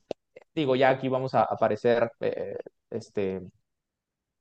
digo, 0.56 0.76
ya 0.78 0.90
aquí 0.90 1.10
vamos 1.10 1.36
a 1.36 1.44
aparecer 1.44 2.12
eh, 2.22 2.58
este, 2.90 3.42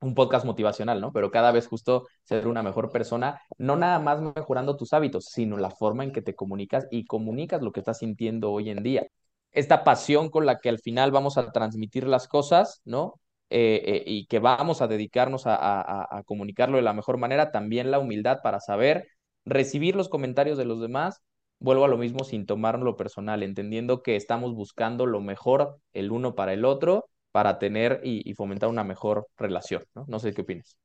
un 0.00 0.14
podcast 0.14 0.46
motivacional, 0.46 1.00
¿no? 1.00 1.12
Pero 1.12 1.30
cada 1.30 1.52
vez 1.52 1.66
justo 1.66 2.06
ser 2.22 2.46
una 2.46 2.62
mejor 2.62 2.90
persona, 2.92 3.40
no 3.58 3.76
nada 3.76 3.98
más 3.98 4.20
mejorando 4.20 4.76
tus 4.76 4.92
hábitos, 4.92 5.26
sino 5.26 5.56
la 5.58 5.70
forma 5.70 6.04
en 6.04 6.12
que 6.12 6.22
te 6.22 6.34
comunicas 6.34 6.86
y 6.90 7.04
comunicas 7.04 7.62
lo 7.62 7.72
que 7.72 7.80
estás 7.80 7.98
sintiendo 7.98 8.52
hoy 8.52 8.70
en 8.70 8.82
día. 8.82 9.06
Esta 9.52 9.84
pasión 9.84 10.30
con 10.30 10.46
la 10.46 10.58
que 10.58 10.68
al 10.68 10.78
final 10.78 11.10
vamos 11.10 11.36
a 11.36 11.50
transmitir 11.52 12.06
las 12.06 12.28
cosas, 12.28 12.80
¿no? 12.84 13.20
Eh, 13.50 14.04
y 14.06 14.26
que 14.26 14.38
vamos 14.38 14.80
a 14.82 14.86
dedicarnos 14.86 15.46
a, 15.48 15.56
a, 15.56 16.18
a 16.18 16.22
comunicarlo 16.22 16.76
de 16.76 16.82
la 16.84 16.92
mejor 16.94 17.18
manera, 17.18 17.50
también 17.50 17.90
la 17.90 17.98
humildad 17.98 18.38
para 18.44 18.60
saber 18.60 19.08
recibir 19.44 19.96
los 19.96 20.08
comentarios 20.08 20.56
de 20.56 20.64
los 20.64 20.80
demás 20.80 21.20
vuelvo 21.60 21.84
a 21.84 21.88
lo 21.88 21.96
mismo 21.96 22.24
sin 22.24 22.46
tomárnoslo 22.46 22.96
personal, 22.96 23.42
entendiendo 23.42 24.02
que 24.02 24.16
estamos 24.16 24.54
buscando 24.54 25.06
lo 25.06 25.20
mejor 25.20 25.78
el 25.92 26.10
uno 26.10 26.34
para 26.34 26.52
el 26.52 26.64
otro 26.64 27.08
para 27.32 27.58
tener 27.60 28.00
y, 28.02 28.28
y 28.28 28.34
fomentar 28.34 28.68
una 28.68 28.82
mejor 28.82 29.28
relación, 29.36 29.84
¿no? 29.94 30.04
No 30.08 30.18
sé 30.18 30.32
qué 30.32 30.42
opinas. 30.42 30.76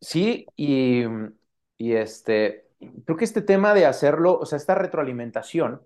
Sí, 0.00 0.46
y, 0.56 1.04
y 1.76 1.92
este, 1.92 2.68
creo 3.04 3.16
que 3.16 3.24
este 3.24 3.42
tema 3.42 3.74
de 3.74 3.84
hacerlo, 3.84 4.38
o 4.38 4.46
sea, 4.46 4.56
esta 4.56 4.74
retroalimentación, 4.74 5.82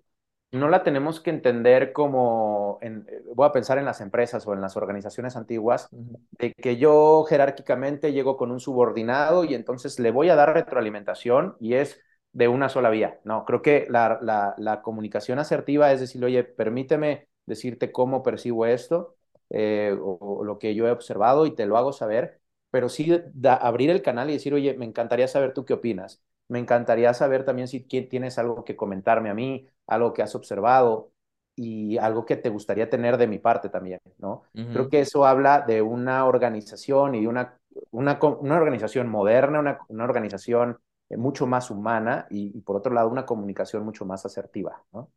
no 0.52 0.68
la 0.68 0.84
tenemos 0.84 1.20
que 1.20 1.30
entender 1.30 1.92
como, 1.92 2.78
en, 2.80 3.07
voy 3.34 3.46
a 3.48 3.52
pensar 3.52 3.78
en 3.78 3.84
las 3.84 4.00
empresas 4.00 4.46
o 4.46 4.55
en 4.55 4.61
las 4.61 4.76
organizaciones 4.76 5.34
antiguas, 5.34 5.88
de 5.90 6.52
que 6.52 6.76
yo 6.76 7.24
jerárquicamente 7.24 8.12
llego 8.12 8.36
con 8.36 8.52
un 8.52 8.61
subordinado 8.61 9.42
y 9.42 9.55
entonces 9.55 9.98
le 9.98 10.12
voy 10.12 10.28
a 10.28 10.36
dar 10.36 10.55
retroalimentación 10.55 11.57
y 11.59 11.74
es 11.74 12.00
de 12.35 12.49
una 12.49 12.68
sola 12.68 12.91
vía. 12.91 13.20
No, 13.24 13.45
creo 13.47 13.62
que 13.62 13.87
la, 13.89 14.18
la, 14.20 14.55
la 14.59 14.82
comunicación 14.82 15.39
asertiva 15.39 15.93
es 15.93 16.01
decir, 16.01 16.22
oye, 16.24 16.45
permíteme 16.45 17.28
decirte 17.47 17.93
cómo 17.93 18.22
percibo 18.22 18.66
esto 18.66 19.16
eh, 19.51 19.97
o, 19.99 20.18
o, 20.20 20.45
lo 20.45 20.59
que 20.59 20.74
yo 20.74 20.87
he 20.87 20.91
observado 20.91 21.47
y 21.47 21.55
te 21.55 21.66
lo 21.66 21.78
hago 21.78 21.93
saber, 21.93 22.41
pero 22.70 22.89
sí 22.89 23.22
da, 23.32 23.55
abrir 23.55 23.89
el 23.91 24.03
canal 24.03 24.30
y 24.30 24.35
decir, 24.35 24.53
oye, 24.53 24.74
me 24.74 24.85
encantaría 24.85 25.28
saber 25.28 25.55
tú 25.55 25.64
qué 25.64 25.74
opinas. 25.74 26.22
Me 26.49 26.59
encantaría 26.59 27.14
saber 27.14 27.45
también 27.45 27.68
si 27.68 27.80
tienes 27.80 28.37
algo 28.39 28.64
que 28.64 28.76
comentarme 28.76 29.30
a 29.30 29.35
mí, 29.35 29.66
algo 29.87 30.12
que 30.12 30.22
has 30.22 30.35
observado 30.35 31.12
y 31.57 31.99
algo 31.99 32.26
que 32.26 32.37
te 32.37 32.49
gustaría 32.51 32.91
tener 32.91 33.16
de 33.16 33.28
mi 33.28 33.39
parte 33.39 33.68
también, 33.68 34.01
¿no? 34.18 34.43
Uh 34.55 34.59
-huh. 34.59 34.72
Creo 34.72 34.89
que 34.89 35.01
eso 35.01 35.24
habla 35.24 35.61
de 35.61 35.82
una 35.82 36.26
organización 36.26 37.14
y 37.14 37.20
de 37.22 37.28
una, 37.28 37.57
una, 37.93 38.18
una 38.20 38.57
organización 38.57 39.09
moderna, 39.09 39.61
una, 39.61 39.78
una 39.89 40.05
organización 40.05 40.78
mucho 41.16 41.46
más 41.46 41.70
humana 41.70 42.26
y, 42.30 42.60
por 42.62 42.76
otro 42.76 42.92
lado 42.92 43.08
una 43.08 43.26
comunicación 43.26 43.84
mucho 43.84 44.04
más 44.04 44.24
asertiva, 44.26 44.84
¿no? 44.92 45.10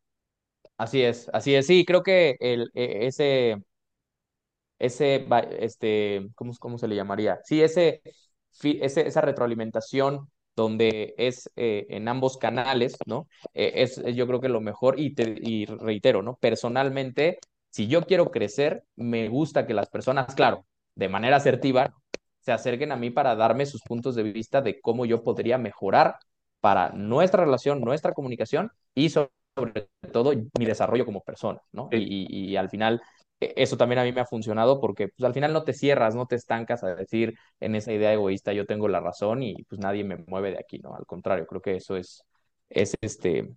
Así 0.78 1.02
es, 1.02 1.30
así 1.34 1.56
es, 1.56 1.68
sí, 1.68 1.86
creo 1.86 2.04
que 2.04 2.38
el, 2.40 2.72
e, 2.76 3.08
ese, 3.08 3.58
ese, 4.80 5.28
este, 5.60 6.28
¿cómo, 6.36 6.54
cómo 6.60 6.78
se 6.78 6.88
le 6.88 6.96
llamaría? 6.96 7.40
Sí, 7.44 7.62
ese, 7.62 8.02
ese 8.64 9.08
esa 9.08 9.22
retroalimentación 9.22 10.30
donde 10.56 11.14
es 11.18 11.52
eh, 11.56 11.86
en 11.90 12.08
ambos 12.08 12.38
canales, 12.38 12.98
¿no? 13.06 13.28
Eh, 13.54 13.74
es, 13.76 14.00
es, 14.00 14.16
yo 14.16 14.26
creo 14.28 14.42
que 14.42 14.50
lo 14.50 14.60
mejor 14.60 15.00
y, 15.00 15.14
te, 15.14 15.36
y 15.40 15.66
reitero, 15.66 16.24
¿no? 16.24 16.36
Personalmente, 16.38 17.38
si 17.70 17.88
yo 17.88 18.04
quiero 18.06 18.32
crecer, 18.32 18.84
me 18.96 19.30
gusta 19.30 19.68
que 19.68 19.76
las 19.76 19.90
personas, 19.90 20.34
claro, 20.34 20.66
de 20.96 21.10
manera 21.10 21.38
asertiva, 21.38 21.94
se 22.48 22.54
acerquen 22.54 22.94
a 22.94 22.96
mí 22.96 23.10
para 23.10 23.36
darme 23.36 23.66
sus 23.66 23.82
puntos 23.82 24.16
de 24.16 24.24
vista 24.24 24.62
de 24.62 24.80
cómo 24.80 25.06
yo 25.06 25.22
podría 25.22 25.58
mejorar 25.58 26.16
para 26.62 26.92
nuestra 26.92 27.44
relación, 27.44 27.82
nuestra 27.82 28.14
comunicación 28.14 28.72
y 28.96 29.10
sobre 29.10 29.30
todo 30.14 30.32
mi 30.58 30.66
desarrollo 30.66 31.06
como 31.06 31.20
persona, 31.20 31.60
¿no? 31.74 31.90
Sí. 31.92 31.98
Y, 31.98 32.26
y, 32.30 32.52
y, 32.52 32.56
al 32.56 32.70
final 32.70 33.02
e, 33.42 33.54
eso 33.58 33.76
también 33.76 34.00
a 34.00 34.06
mí 34.06 34.14
me 34.14 34.22
ha 34.22 34.26
funcionado 34.26 34.80
porque 34.80 35.10
pues 35.10 35.26
al 35.26 35.34
final 35.34 35.52
no 35.52 35.66
te 35.66 35.74
cierras, 35.74 36.16
no 36.16 36.26
te 36.26 36.38
estancas 36.38 36.86
a 36.86 36.96
decir 36.96 37.34
en 37.60 37.76
esa 37.76 37.92
idea 37.92 38.14
egoísta 38.14 38.54
yo 38.54 38.66
tengo 38.66 38.88
la 38.88 39.02
razón 39.02 39.44
y 39.44 39.62
pues 39.66 39.82
nadie 39.82 40.06
me 40.06 40.16
mueve 40.16 40.52
de 40.52 40.60
aquí, 40.60 40.80
¿no? 40.80 40.96
Al 40.96 41.06
contrario, 41.06 41.46
creo 41.48 41.60
que 41.62 41.76
eso 41.76 41.98
es, 41.98 42.24
es 42.70 42.96
este, 43.02 43.50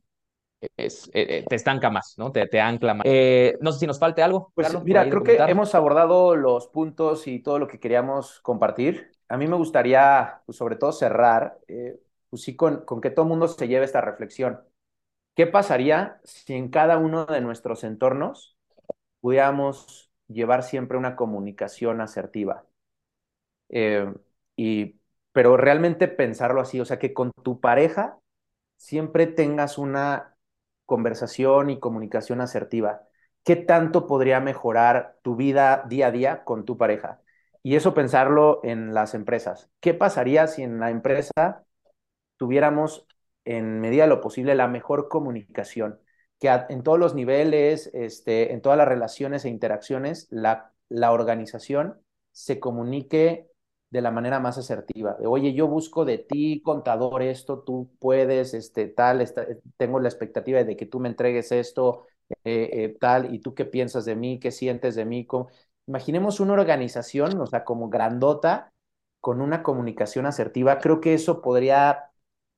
es, 0.76 1.10
eh, 1.14 1.44
te 1.48 1.56
estanca 1.56 1.90
más, 1.90 2.14
¿no? 2.18 2.32
Te, 2.32 2.46
te 2.46 2.60
ancla 2.60 2.94
más. 2.94 3.06
Eh, 3.06 3.56
no 3.60 3.72
sé 3.72 3.80
si 3.80 3.86
nos 3.86 3.98
falte 3.98 4.22
algo. 4.22 4.52
Pues 4.54 4.66
Carlos, 4.66 4.84
mira, 4.84 5.08
creo 5.08 5.22
que 5.22 5.36
hemos 5.36 5.74
abordado 5.74 6.36
los 6.36 6.68
puntos 6.68 7.26
y 7.26 7.40
todo 7.40 7.58
lo 7.58 7.66
que 7.68 7.80
queríamos 7.80 8.40
compartir. 8.40 9.10
A 9.28 9.36
mí 9.36 9.46
me 9.46 9.56
gustaría, 9.56 10.42
pues, 10.44 10.58
sobre 10.58 10.76
todo, 10.76 10.92
cerrar, 10.92 11.58
eh, 11.68 12.00
pues 12.28 12.42
sí, 12.42 12.56
con, 12.56 12.84
con 12.84 13.00
que 13.00 13.10
todo 13.10 13.24
el 13.24 13.30
mundo 13.30 13.48
se 13.48 13.68
lleve 13.68 13.84
esta 13.84 14.00
reflexión. 14.00 14.60
¿Qué 15.34 15.46
pasaría 15.46 16.20
si 16.24 16.54
en 16.54 16.68
cada 16.68 16.98
uno 16.98 17.24
de 17.26 17.40
nuestros 17.40 17.84
entornos 17.84 18.56
pudiéramos 19.20 20.10
llevar 20.28 20.62
siempre 20.62 20.98
una 20.98 21.16
comunicación 21.16 22.00
asertiva? 22.00 22.64
Eh, 23.68 24.12
y, 24.56 24.96
pero 25.32 25.56
realmente 25.56 26.08
pensarlo 26.08 26.60
así, 26.60 26.80
o 26.80 26.84
sea, 26.84 26.98
que 26.98 27.14
con 27.14 27.30
tu 27.42 27.60
pareja 27.60 28.18
siempre 28.76 29.26
tengas 29.26 29.78
una 29.78 30.36
conversación 30.90 31.70
y 31.70 31.78
comunicación 31.78 32.40
asertiva. 32.40 33.06
¿Qué 33.44 33.54
tanto 33.54 34.08
podría 34.08 34.40
mejorar 34.40 35.18
tu 35.22 35.36
vida 35.36 35.84
día 35.88 36.08
a 36.08 36.10
día 36.10 36.42
con 36.42 36.64
tu 36.64 36.76
pareja? 36.76 37.22
Y 37.62 37.76
eso 37.76 37.94
pensarlo 37.94 38.58
en 38.64 38.92
las 38.92 39.14
empresas. 39.14 39.70
¿Qué 39.78 39.94
pasaría 39.94 40.48
si 40.48 40.64
en 40.64 40.80
la 40.80 40.90
empresa 40.90 41.64
tuviéramos 42.38 43.06
en 43.44 43.80
medida 43.80 44.02
de 44.02 44.08
lo 44.08 44.20
posible 44.20 44.56
la 44.56 44.66
mejor 44.66 45.08
comunicación? 45.08 46.00
Que 46.40 46.48
en 46.48 46.82
todos 46.82 46.98
los 46.98 47.14
niveles, 47.14 47.88
este, 47.94 48.52
en 48.52 48.60
todas 48.60 48.76
las 48.76 48.88
relaciones 48.88 49.44
e 49.44 49.48
interacciones, 49.48 50.26
la 50.32 51.12
organización 51.12 52.02
se 52.32 52.58
comunique 52.58 53.49
de 53.90 54.00
la 54.00 54.10
manera 54.10 54.40
más 54.40 54.56
asertiva. 54.58 55.14
De, 55.18 55.26
Oye, 55.26 55.52
yo 55.52 55.66
busco 55.68 56.04
de 56.04 56.18
ti, 56.18 56.62
contador, 56.62 57.22
esto, 57.22 57.60
tú 57.60 57.90
puedes, 57.98 58.54
este, 58.54 58.86
tal, 58.88 59.20
esta, 59.20 59.46
tengo 59.76 60.00
la 60.00 60.08
expectativa 60.08 60.62
de 60.64 60.76
que 60.76 60.86
tú 60.86 61.00
me 61.00 61.08
entregues 61.08 61.50
esto, 61.52 62.06
eh, 62.44 62.70
eh, 62.72 62.96
tal, 63.00 63.34
y 63.34 63.40
tú 63.40 63.54
qué 63.54 63.64
piensas 63.64 64.04
de 64.04 64.14
mí, 64.16 64.38
qué 64.38 64.52
sientes 64.52 64.94
de 64.94 65.04
mí. 65.04 65.26
Imaginemos 65.86 66.40
una 66.40 66.52
organización, 66.54 67.40
o 67.40 67.46
sea, 67.46 67.64
como 67.64 67.88
grandota, 67.88 68.72
con 69.20 69.40
una 69.40 69.62
comunicación 69.62 70.26
asertiva. 70.26 70.78
Creo 70.78 71.00
que 71.00 71.14
eso 71.14 71.42
podría 71.42 72.10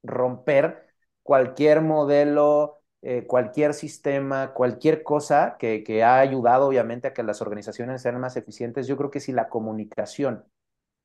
romper 0.02 0.86
cualquier 1.22 1.80
modelo, 1.80 2.80
eh, 3.02 3.26
cualquier 3.26 3.74
sistema, 3.74 4.52
cualquier 4.54 5.02
cosa 5.02 5.56
que 5.58 6.02
ha 6.04 6.18
ayudado, 6.20 6.66
obviamente, 6.68 7.08
a 7.08 7.14
que 7.14 7.22
las 7.22 7.40
organizaciones 7.40 8.02
sean 8.02 8.20
más 8.20 8.36
eficientes. 8.36 8.86
Yo 8.86 8.96
creo 8.96 9.10
que 9.10 9.20
si 9.20 9.32
la 9.32 9.48
comunicación 9.48 10.44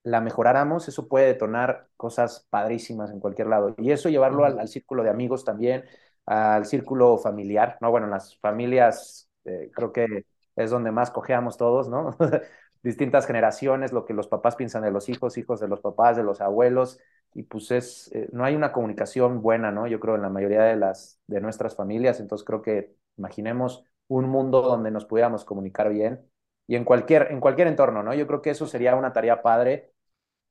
la 0.03 0.21
mejoráramos, 0.21 0.87
eso 0.87 1.07
puede 1.07 1.27
detonar 1.27 1.89
cosas 1.97 2.47
padrísimas 2.49 3.11
en 3.11 3.19
cualquier 3.19 3.47
lado. 3.47 3.75
Y 3.77 3.91
eso 3.91 4.09
llevarlo 4.09 4.45
al, 4.45 4.59
al 4.59 4.67
círculo 4.67 5.03
de 5.03 5.09
amigos 5.09 5.43
también, 5.45 5.83
al 6.25 6.65
círculo 6.65 7.17
familiar, 7.17 7.77
¿no? 7.81 7.91
Bueno, 7.91 8.05
en 8.07 8.11
las 8.11 8.37
familias 8.39 9.29
eh, 9.45 9.71
creo 9.73 9.91
que 9.93 10.25
es 10.55 10.69
donde 10.71 10.91
más 10.91 11.11
cojeamos 11.11 11.57
todos, 11.57 11.89
¿no? 11.89 12.15
Distintas 12.83 13.25
generaciones, 13.27 13.91
lo 13.91 14.05
que 14.05 14.13
los 14.13 14.27
papás 14.27 14.55
piensan 14.55 14.83
de 14.83 14.91
los 14.91 15.09
hijos, 15.09 15.37
hijos 15.37 15.59
de 15.59 15.67
los 15.67 15.81
papás, 15.81 16.15
de 16.17 16.23
los 16.23 16.41
abuelos, 16.41 16.99
y 17.33 17.43
pues 17.43 17.71
es, 17.71 18.09
eh, 18.13 18.29
no 18.31 18.43
hay 18.45 18.55
una 18.55 18.71
comunicación 18.71 19.41
buena, 19.41 19.71
¿no? 19.71 19.87
Yo 19.87 19.99
creo 19.99 20.15
en 20.15 20.21
la 20.21 20.29
mayoría 20.29 20.63
de 20.63 20.75
las, 20.77 21.19
de 21.27 21.41
nuestras 21.41 21.75
familias, 21.75 22.19
entonces 22.19 22.45
creo 22.45 22.61
que 22.61 22.95
imaginemos 23.17 23.83
un 24.07 24.25
mundo 24.29 24.61
donde 24.61 24.91
nos 24.91 25.05
pudiéramos 25.05 25.43
comunicar 25.45 25.89
bien 25.89 26.25
y 26.67 26.75
en 26.75 26.83
cualquier, 26.83 27.31
en 27.31 27.39
cualquier 27.39 27.67
entorno, 27.67 28.03
¿no? 28.03 28.13
Yo 28.13 28.27
creo 28.27 28.41
que 28.41 28.49
eso 28.49 28.67
sería 28.67 28.95
una 28.95 29.13
tarea 29.13 29.41
padre 29.41 29.93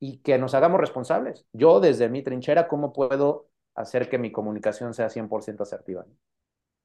y 0.01 0.19
que 0.19 0.39
nos 0.39 0.55
hagamos 0.55 0.81
responsables. 0.81 1.47
Yo 1.53 1.81
desde 1.81 2.09
mi 2.09 2.23
trinchera, 2.23 2.69
¿cómo 2.69 2.93
puedo 2.93 3.49
hacer 3.75 4.09
que 4.09 4.19
mi 4.19 4.33
comunicación 4.33 4.95
sea 4.95 5.11
100% 5.11 5.63
asertiva? 5.63 6.07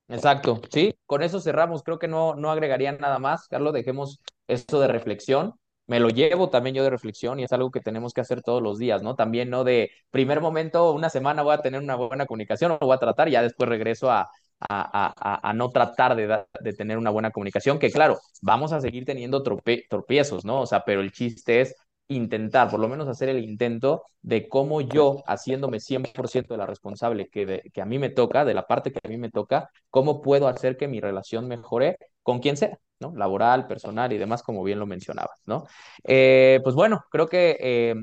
Exacto, 0.09 0.59
sí, 0.69 0.93
con 1.05 1.23
eso 1.23 1.39
cerramos, 1.39 1.83
creo 1.83 1.97
que 1.97 2.09
no, 2.09 2.35
no 2.35 2.51
agregaría 2.51 2.91
nada 2.91 3.17
más, 3.17 3.47
Carlos, 3.47 3.73
dejemos 3.73 4.21
esto 4.47 4.81
de 4.81 4.89
reflexión, 4.89 5.53
me 5.87 6.01
lo 6.01 6.09
llevo 6.09 6.49
también 6.49 6.75
yo 6.75 6.83
de 6.83 6.89
reflexión 6.89 7.39
y 7.39 7.43
es 7.43 7.53
algo 7.53 7.71
que 7.71 7.79
tenemos 7.79 8.13
que 8.13 8.19
hacer 8.19 8.41
todos 8.41 8.61
los 8.61 8.77
días, 8.77 9.03
¿no? 9.03 9.15
También, 9.15 9.49
¿no? 9.49 9.63
De 9.63 9.91
primer 10.09 10.41
momento, 10.41 10.91
una 10.91 11.09
semana 11.09 11.43
voy 11.43 11.53
a 11.53 11.61
tener 11.61 11.81
una 11.81 11.95
buena 11.95 12.25
comunicación, 12.25 12.71
lo 12.71 12.79
voy 12.79 12.95
a 12.95 12.99
tratar 12.99 13.29
ya 13.29 13.41
después 13.41 13.69
regreso 13.69 14.11
a, 14.11 14.29
a, 14.69 15.53
no 15.55 15.69
tratar 15.69 16.15
de, 16.15 16.45
de, 16.61 16.73
tener 16.73 16.97
una 16.97 17.09
buena 17.09 17.31
comunicación, 17.31 17.79
que 17.79 17.91
claro, 17.91 18.19
vamos 18.41 18.73
a 18.73 18.81
seguir 18.81 19.05
teniendo 19.05 19.43
tropiezos, 19.43 20.45
¿no? 20.45 20.61
O 20.61 20.65
sea, 20.65 20.83
pero 20.85 21.01
el 21.01 21.11
chiste 21.11 21.61
es 21.61 21.75
intentar, 22.07 22.69
por 22.69 22.79
lo 22.79 22.87
menos 22.87 23.07
hacer 23.07 23.29
el 23.29 23.43
intento 23.43 24.03
de 24.21 24.47
cómo 24.47 24.81
yo, 24.81 25.23
haciéndome 25.27 25.79
100% 25.79 26.53
de 26.53 26.57
la 26.57 26.65
responsable 26.65 27.29
que, 27.29 27.61
que 27.73 27.81
a 27.81 27.85
mí 27.85 27.99
me 27.99 28.09
toca, 28.09 28.45
de 28.45 28.53
la 28.53 28.67
parte 28.67 28.91
que 28.91 28.99
a 29.03 29.09
mí 29.09 29.17
me 29.17 29.29
toca, 29.29 29.69
cómo 29.89 30.21
puedo 30.21 30.47
hacer 30.47 30.77
que 30.77 30.87
mi 30.87 30.99
relación 30.99 31.47
mejore 31.47 31.97
con 32.21 32.39
quien 32.39 32.57
sea, 32.57 32.77
¿no? 32.99 33.13
Laboral, 33.15 33.67
personal 33.67 34.11
y 34.13 34.17
demás, 34.17 34.43
como 34.43 34.63
bien 34.63 34.79
lo 34.79 34.85
mencionabas, 34.85 35.41
¿no? 35.45 35.65
Eh, 36.03 36.59
pues 36.63 36.75
bueno, 36.75 37.03
creo 37.09 37.27
que 37.27 37.57
eh, 37.59 37.95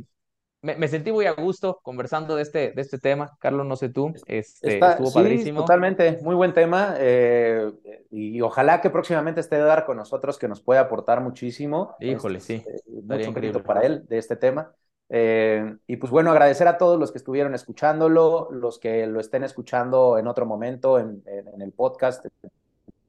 me, 0.60 0.88
sentí 0.88 1.12
muy 1.12 1.26
a 1.26 1.32
gusto 1.32 1.78
conversando 1.82 2.34
de 2.34 2.42
este, 2.42 2.72
de 2.72 2.82
este 2.82 2.98
tema. 2.98 3.36
Carlos, 3.38 3.64
no 3.66 3.76
sé 3.76 3.90
tú, 3.90 4.12
este, 4.26 4.78
estuvo 4.78 5.12
padrísimo. 5.12 5.60
Totalmente, 5.60 6.18
muy 6.22 6.34
buen 6.34 6.52
tema. 6.52 6.94
Eh, 6.98 7.70
y 8.10 8.40
ojalá 8.40 8.80
que 8.80 8.90
próximamente 8.90 9.40
esté 9.40 9.58
Dar 9.58 9.86
con 9.86 9.96
nosotros, 9.96 10.38
que 10.38 10.48
nos 10.48 10.60
pueda 10.60 10.80
aportar 10.80 11.20
muchísimo. 11.20 11.94
Híjole, 12.00 12.40
sí. 12.40 12.64
Eh, 12.66 13.02
mucho 13.02 13.32
crédito 13.32 13.62
para 13.62 13.82
él 13.82 14.06
de 14.08 14.18
este 14.18 14.36
tema. 14.36 14.72
Eh, 15.10 15.76
y 15.86 15.96
pues 15.96 16.10
bueno, 16.10 16.30
agradecer 16.30 16.68
a 16.68 16.76
todos 16.76 16.98
los 16.98 17.12
que 17.12 17.18
estuvieron 17.18 17.54
escuchándolo, 17.54 18.48
los 18.50 18.78
que 18.78 19.06
lo 19.06 19.20
estén 19.20 19.44
escuchando 19.44 20.18
en 20.18 20.26
otro 20.26 20.44
momento 20.44 20.98
en, 20.98 21.22
en, 21.26 21.62
el 21.62 21.72
podcast, 21.72 22.26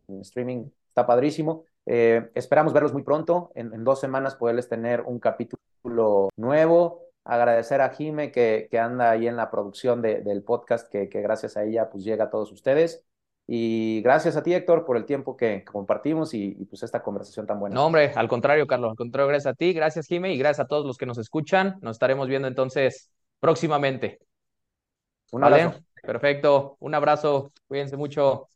en 0.07 0.21
streaming, 0.21 0.65
está 0.87 1.05
padrísimo. 1.05 1.65
esperamos 1.85 2.73
verlos 2.73 2.93
muy 2.93 3.03
pronto, 3.03 3.51
en, 3.55 3.73
en 3.73 3.83
dos 3.83 3.99
semanas 3.99 4.35
poderles 4.35 4.69
tener 4.69 5.01
un 5.01 5.19
capítulo 5.19 6.29
nuevo 6.37 7.08
agradecer 7.23 7.81
a 7.81 7.89
Jime 7.89 8.31
que, 8.31 8.67
que 8.71 8.79
anda 8.79 9.11
ahí 9.11 9.27
en 9.27 9.35
la 9.35 9.51
producción 9.51 10.01
del 10.01 10.43
podcast, 10.43 10.89
que, 10.91 11.09
que, 11.09 11.21
gracias 11.21 11.57
a 11.57 11.63
ella 11.63 11.89
pues 11.89 12.03
llega 12.03 12.25
a 12.25 12.29
todos 12.29 12.51
ustedes. 12.51 13.05
Y 13.51 14.01
gracias 14.03 14.35
a 14.35 14.43
ti, 14.43 14.53
Héctor, 14.53 14.85
por 14.85 14.95
el 14.95 15.05
tiempo 15.05 15.35
que, 15.35 15.63
compartimos 15.63 16.35
y, 16.35 16.51
pues 16.65 16.83
esta 16.83 17.01
conversación 17.01 17.47
tan 17.47 17.59
buena. 17.59 17.73
No, 17.73 17.87
hombre, 17.87 18.11
al 18.15 18.27
contrario, 18.27 18.67
Carlos, 18.67 18.91
al 18.91 18.95
contrario, 18.95 19.27
gracias 19.27 19.53
a 19.53 19.55
ti, 19.55 19.73
gracias, 19.73 20.05
Jime, 20.05 20.31
y 20.31 20.37
gracias 20.37 20.65
a 20.65 20.67
todos 20.67 20.85
los 20.85 20.97
que 20.97 21.07
nos 21.07 21.17
escuchan. 21.17 21.77
Nos 21.81 21.95
estaremos 21.95 22.27
viendo 22.27 22.47
entonces 22.47 23.11
próximamente. 23.39 24.19
Un 25.31 25.43
abrazo. 25.43 25.79
Perfecto, 26.03 26.77
un 26.79 26.93
abrazo, 26.93 27.51
cuídense 27.67 27.97
mucho. 27.97 28.49